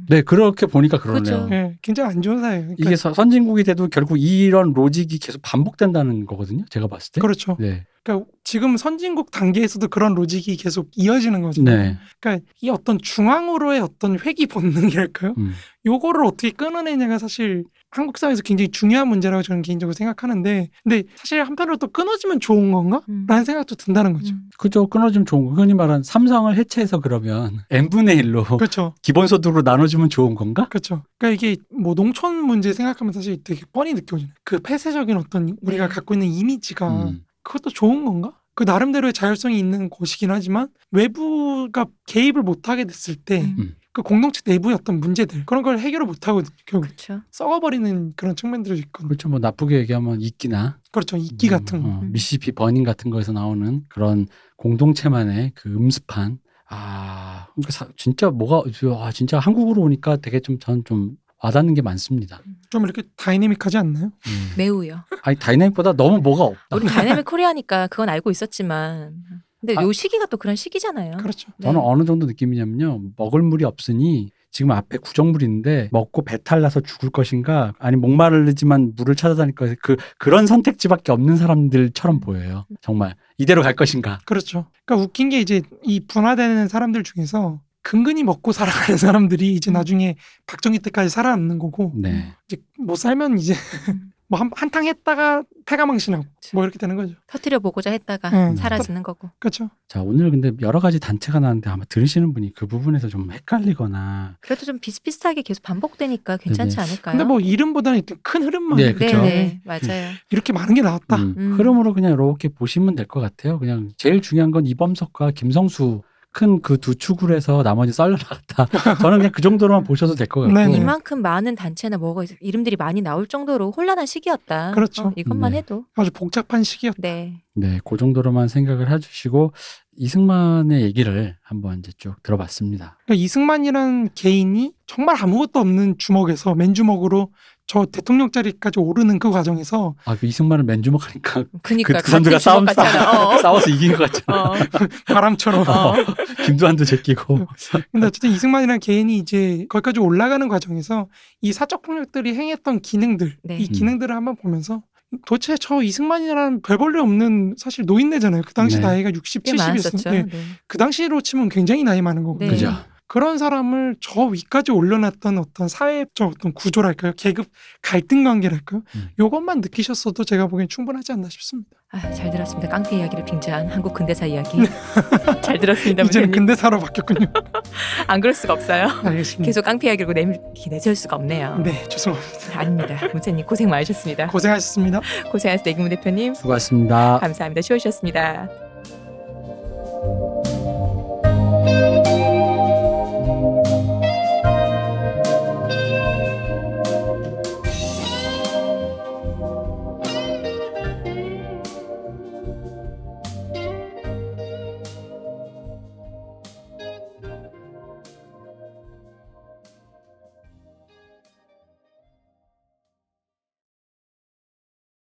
네, 0.09 0.23
그렇게 0.23 0.67
보니까 0.67 0.99
그러네요. 0.99 1.23
그죠. 1.23 1.49
예, 1.53 1.77
굉장히 1.83 2.11
안 2.15 2.23
좋은 2.23 2.41
사회예요. 2.41 2.63
그러니까 2.63 2.85
이게 2.89 2.97
서- 2.97 3.13
선진국이 3.15 3.65
돼도 3.65 3.89
결국 3.89 4.19
이런 4.21 4.73
로직이 4.73 5.19
계속 5.19 5.41
반복된다는 5.43 6.27
거거든요. 6.27 6.65
제가 6.71 6.87
봤을 6.87 7.13
때. 7.13 7.21
그렇죠. 7.21 7.57
네. 7.61 7.85
그러니까 8.03 8.29
지금 8.43 8.77
선진국 8.77 9.31
단계에서도 9.31 9.87
그런 9.89 10.15
로직이 10.15 10.57
계속 10.57 10.91
이어지는 10.97 11.43
거죠. 11.43 11.63
네. 11.63 11.97
그러니까 12.21 12.45
이 12.61 12.69
어떤 12.69 12.99
중앙으로의 12.99 13.81
어떤 13.81 14.19
회귀 14.19 14.47
본능이랄까요? 14.47 15.35
음. 15.39 15.53
요거를 15.87 16.25
어떻게 16.25 16.51
끊어내냐가 16.51 17.19
사실 17.19 17.65
한국 17.91 18.19
사회에서 18.19 18.43
굉장히 18.43 18.69
중요한 18.71 19.09
문제라고 19.09 19.43
저는 19.43 19.63
개인적으로 19.63 19.93
생각하는데 19.93 20.71
근데 20.83 21.03
사실 21.15 21.43
한편으로 21.45 21.77
또 21.77 21.89
끊어지면 21.89 22.41
좋은 22.41 22.73
건가? 22.73 23.03
음. 23.09 23.27
라는 23.29 23.45
생각도 23.45 23.75
든다는 23.77 24.15
거죠. 24.15 24.35
음. 24.35 24.49
그죠. 24.59 24.87
끊어지면 24.87 25.27
좋은 25.27 25.47
거. 25.47 25.53
흔히 25.53 25.75
말하는 25.75 26.03
삼성을 26.03 26.57
해체해서 26.57 27.01
그러면 27.01 27.61
n분의 27.71 28.17
1로 28.23 28.57
그렇죠. 28.57 28.95
기본소득으로 29.03 29.63
나눠주면 29.63 30.09
좋은 30.09 30.35
건가? 30.35 30.67
그렇죠. 30.69 31.05
그러니까 31.19 31.35
이게 31.35 31.61
뭐 31.71 31.95
농촌 31.95 32.37
문제 32.45 32.73
생각하면 32.73 33.13
사실 33.13 33.43
되게 33.45 33.63
뻔히 33.73 33.95
느껴지는 33.95 34.33
그 34.43 34.59
폐쇄적인 34.59 35.17
어떤 35.17 35.57
우리가 35.61 35.89
네. 35.89 35.95
갖고 35.95 36.15
있는 36.15 36.29
이미지가 36.29 36.89
음. 36.89 37.25
그것도 37.43 37.71
좋은 37.71 38.05
건가? 38.05 38.33
그 38.55 38.65
나름대로의 38.65 39.13
자율성이 39.13 39.59
있는 39.59 39.89
곳이긴 39.89 40.31
하지만 40.31 40.69
외부가 40.91 41.87
개입을 42.07 42.43
못하게 42.43 42.85
됐을 42.85 43.17
때그 43.17 43.45
음. 43.61 43.77
공동체 44.05 44.41
내부의 44.45 44.75
어떤 44.75 45.01
문제들 45.01 45.45
그런 45.47 45.63
걸 45.63 45.79
해결을 45.79 46.07
못 46.07 46.29
하거든요. 46.29 46.55
결국 46.67 46.87
그렇죠. 46.89 47.21
썩어버리는 47.31 48.13
그런 48.17 48.37
측면들이 48.37 48.79
있거든요. 48.81 49.09
그렇죠. 49.09 49.29
뭐 49.31 49.39
나쁘게 49.39 49.79
얘기하면 49.81 50.21
이끼나 50.21 50.79
그렇죠. 50.91 51.17
이끼 51.17 51.49
같은 51.49 51.83
거. 51.83 51.89
어, 51.89 52.01
음. 52.03 52.13
Mississippi 52.13 52.53
Burning 52.53 52.85
같은 52.85 53.11
거에서 53.11 53.33
나오는 53.33 53.85
그런 53.89 54.27
공동체만의 54.57 55.53
그 55.55 55.69
음습한 55.75 56.39
아 56.69 57.47
그러니까 57.55 57.71
사- 57.73 57.89
진짜 57.97 58.31
뭐가 58.31 58.63
아 59.01 59.13
진짜 59.13 59.39
한국으로 59.39 59.83
오니까 59.83 60.17
되게 60.17 60.41
좀 60.41 60.59
저는 60.59 60.85
좀 60.85 61.17
와닿는 61.43 61.75
게 61.75 61.83
많습니다. 61.83 62.41
좀 62.71 62.85
이렇게 62.85 63.03
다이내믹하지 63.17 63.77
않나요? 63.77 64.07
음. 64.07 64.53
매우요. 64.57 65.01
아니 65.23 65.37
다이나믹보다 65.37 65.95
너무 65.95 66.19
뭐가 66.21 66.45
없다. 66.45 66.77
우리 66.77 66.87
Dynamic 66.87 67.25
Korea니까 67.25 67.89
그건 67.89 68.09
알고 68.09 68.31
있었지만 68.31 69.15
근데 69.61 69.75
아. 69.77 69.83
요 69.83 69.93
시기가 69.93 70.27
또 70.27 70.37
그런 70.37 70.57
시기잖아요. 70.57 71.17
그렇죠. 71.19 71.51
네. 71.59 71.67
저는 71.67 71.81
어느 71.81 72.05
정도 72.05 72.27
느낌이냐면요. 72.27 73.01
먹을 73.17 73.43
물이 73.43 73.65
없으니 73.65 74.31
지금 74.53 74.71
앞에 74.71 74.99
구정물이 74.99 75.45
있는데 75.47 75.89
먹고 75.93 76.23
배탈 76.25 76.61
나서 76.61 76.81
죽을 76.81 77.11
것인가 77.11 77.73
아니 77.79 77.97
목마르지만 77.97 78.93
물을 78.97 79.15
찾아다닐 79.17 79.55
것인가 79.55 79.81
그 79.83 79.97
그런 80.19 80.47
선택지밖에 80.47 81.11
없는 81.11 81.37
사람들처럼 81.37 82.21
보여요. 82.21 82.67
정말 82.81 83.17
이대로 83.39 83.63
갈 83.63 83.75
것인가. 83.75 84.19
그렇죠. 84.27 84.67
그러니까 84.85 85.05
웃긴 85.05 85.31
게 85.31 85.41
이제 85.41 85.63
이 85.83 86.01
분화되는 86.01 86.69
사람들 86.69 87.03
중에서 87.03 87.61
근근히 87.83 88.23
먹고 88.23 88.53
살아가는 88.53 88.97
사람들이 88.97 89.55
이제 89.55 89.71
음. 89.71 89.75
나중에 89.75 90.17
박정희 90.47 90.79
때까지 90.81 91.09
살아남는 91.11 91.59
거고 91.59 91.93
네. 91.97 92.33
이제 92.47 92.57
못 92.79 92.97
살면 92.97 93.39
이제 93.39 93.55
음. 93.89 94.09
뭐 94.33 94.41
한, 94.41 94.51
한탕 94.55 94.87
했다가 94.87 95.43
패가 95.67 95.85
망신하고 95.85 96.25
뭐 96.55 96.63
이렇게 96.63 96.79
되는 96.79 96.97
거죠. 96.97 97.15
터트려 97.27 97.59
보고자 97.59 97.91
했다가 97.91 98.31
음. 98.53 98.57
사라지는 98.57 99.03
거고. 99.03 99.29
그렇죠. 99.39 99.69
자 99.89 100.01
오늘 100.01 100.31
근데 100.31 100.53
여러 100.63 100.81
가지 100.81 100.99
단체가 101.01 101.39
나왔는데 101.39 101.69
아마 101.69 101.85
들으시는 101.85 102.33
분이 102.33 102.55
그 102.55 102.67
부분에서 102.67 103.09
좀 103.09 103.31
헷갈리거나 103.31 104.37
그래도 104.41 104.65
좀 104.65 104.79
비슷비슷하게 104.79 105.43
계속 105.43 105.63
반복되니까 105.63 106.39
괜찮지 106.39 106.77
네네. 106.77 106.89
않을까요? 106.89 107.13
근데 107.13 107.25
뭐 107.25 107.41
이름보다는 107.41 107.99
일단 107.99 108.17
큰 108.23 108.43
흐름만 108.45 108.79
네, 108.79 108.85
이렇게 108.85 109.05
그쵸. 109.07 109.21
네네 109.21 109.61
맞아요. 109.67 110.13
이렇게 110.31 110.55
많은 110.55 110.75
게 110.75 110.81
나왔다. 110.81 111.17
음, 111.17 111.35
음. 111.37 111.53
흐름으로 111.59 111.93
그냥 111.93 112.13
이렇게 112.13 112.49
보시면 112.49 112.95
될 112.95 113.07
것 113.07 113.21
같아요. 113.21 113.59
그냥 113.59 113.91
제일 113.99 114.23
중요한 114.23 114.51
건 114.51 114.65
이범석과 114.65 115.33
김성수 115.33 116.01
큰 116.33 116.61
그 116.63 116.79
두 116.79 116.95
축을 116.95 117.35
해서 117.35 117.63
나머지 117.63 117.93
썰려나갔다. 117.93 118.67
저는 119.03 119.19
그냥 119.19 119.33
그 119.33 119.43
정도로만 119.43 119.85
보셔도 119.85 120.15
될 120.15 120.27
것 120.27 120.41
같고. 120.41 120.55
네네. 120.55 120.77
이만큼 120.79 121.21
많은 121.23 121.55
단체나 121.55 121.99
뭐가 121.99 122.25
있- 122.25 122.37
이름들이 122.41 122.77
많이 122.77 123.03
나올 123.03 123.27
정도로 123.27 123.71
혼란한 123.71 124.07
시기였다. 124.07 124.73
그렇죠. 124.73 125.09
어, 125.09 125.13
이것만 125.17 125.53
네. 125.53 125.59
해도 125.59 125.85
아주 125.95 126.11
복잡한 126.11 126.63
시기였다. 126.65 126.99
네. 127.03 127.35
네, 127.55 127.79
그 127.85 127.97
정도로만 127.99 128.49
생각을 128.49 128.91
해주시고 128.91 129.53
이승만의 129.99 130.81
얘기를 130.83 131.37
한번 131.43 131.81
이제 131.81 131.93
쭉 131.99 132.15
들어봤습니다. 132.23 132.97
그러니까 133.05 133.23
이승만이라는 133.23 134.09
개인이 134.15 134.73
정말 134.87 135.17
아무것도 135.23 135.61
없는 135.61 135.99
주먹에서 135.99 136.55
맨주먹으로 136.55 137.31
저 137.67 137.87
대통령 137.87 138.31
자리까지 138.31 138.81
오르는 138.81 139.19
그 139.19 139.31
과정에서 139.31 139.95
아, 140.05 140.17
그 140.17 140.27
이승만을 140.27 140.65
맨주먹 140.65 141.09
하니까 141.09 141.45
그니까 141.63 141.95
그, 142.01 142.03
그 142.03 142.23
주먹 142.23 142.39
싸움 142.39 142.67
싸, 142.67 142.75
같잖아. 142.75 143.29
어. 143.29 143.39
싸워서 143.39 143.71
이긴 143.71 143.93
것 143.97 144.11
같잖아. 144.11 144.43
어. 144.43 144.55
바람처럼. 145.07 145.67
어. 145.67 145.95
김두한도 146.45 146.85
제끼고. 146.85 147.47
근데 147.93 148.07
어쨌든 148.07 148.31
이승만이라는 148.31 148.81
개인이 148.81 149.17
이제 149.17 149.65
거기까지 149.69 150.01
올라가는 150.01 150.47
과정에서 150.49 151.09
이 151.41 151.53
사적 151.53 151.83
폭력들이 151.83 152.35
행했던 152.35 152.81
기능들, 152.81 153.37
네. 153.45 153.59
이 153.59 153.69
기능들을 153.69 154.15
한번 154.15 154.37
보면서 154.37 154.83
도대체 155.27 155.57
저 155.59 155.83
이승만이라는 155.83 156.63
별 156.63 156.79
볼일 156.79 156.99
없는 156.99 157.55
사실 157.59 157.85
노인네잖아요. 157.87 158.43
그 158.47 158.55
당시 158.55 158.77
네. 158.77 158.83
나이가 158.83 159.11
60, 159.15 159.43
꽤 159.43 159.53
70이었어요. 159.53 159.57
많았었죠. 159.59 160.11
네. 160.11 160.27
그 160.67 160.79
당시로 160.79 161.21
치면 161.21 161.49
굉장히 161.49 161.85
나이 161.85 162.03
많은 162.03 162.23
거거든요. 162.23 162.51
네. 162.51 162.57
그죠? 162.57 162.75
그런 163.13 163.37
사람을 163.37 163.97
저 164.01 164.23
위까지 164.23 164.73
올려놨던 164.73 165.37
어떤 165.37 165.69
사회적 165.69 166.33
어떤 166.35 166.55
구조랄까요? 166.55 167.13
계급 167.15 167.47
갈등 167.83 168.25
관계랄까요? 168.25 168.81
음. 168.95 169.11
요것만 169.19 169.61
느끼셨어도 169.61 170.25
제가 170.25 170.47
보기엔 170.47 170.67
충분하지 170.67 171.13
않나 171.13 171.29
싶습니다. 171.29 171.69
아, 171.91 172.11
잘 172.15 172.31
들었습니다. 172.31 172.71
깡패 172.71 172.97
이야기를 172.97 173.27
빙자한 173.27 173.69
한국 173.69 173.93
근대사 173.93 174.25
이야기. 174.25 174.57
잘 175.45 175.59
들었습니다. 175.59 176.05
이제는 176.05 176.29
문세님. 176.29 176.31
근대사로 176.31 176.79
바뀌었군요. 176.79 177.27
안 178.09 178.23
그럴 178.23 178.33
수가 178.33 178.55
없어요. 178.55 178.87
알겠습니다. 179.05 179.45
계속 179.45 179.63
깡패 179.63 179.89
이야기로 179.89 180.15
내밀 180.15 180.41
내줄 180.71 180.97
수가 180.97 181.17
없네요. 181.17 181.59
네, 181.59 181.87
죄송합니다. 181.91 182.59
아닙니다. 182.59 183.09
문세님 183.13 183.45
고생 183.45 183.69
많으셨습니다. 183.69 184.29
고생하셨습니다. 184.29 185.03
고생하셨습니다. 185.31 185.71
이금우 185.71 185.91
대표님. 185.91 186.33
수고하셨습니다. 186.33 187.19
감사합니다. 187.19 187.61
쉬우셨습니다. 187.61 188.49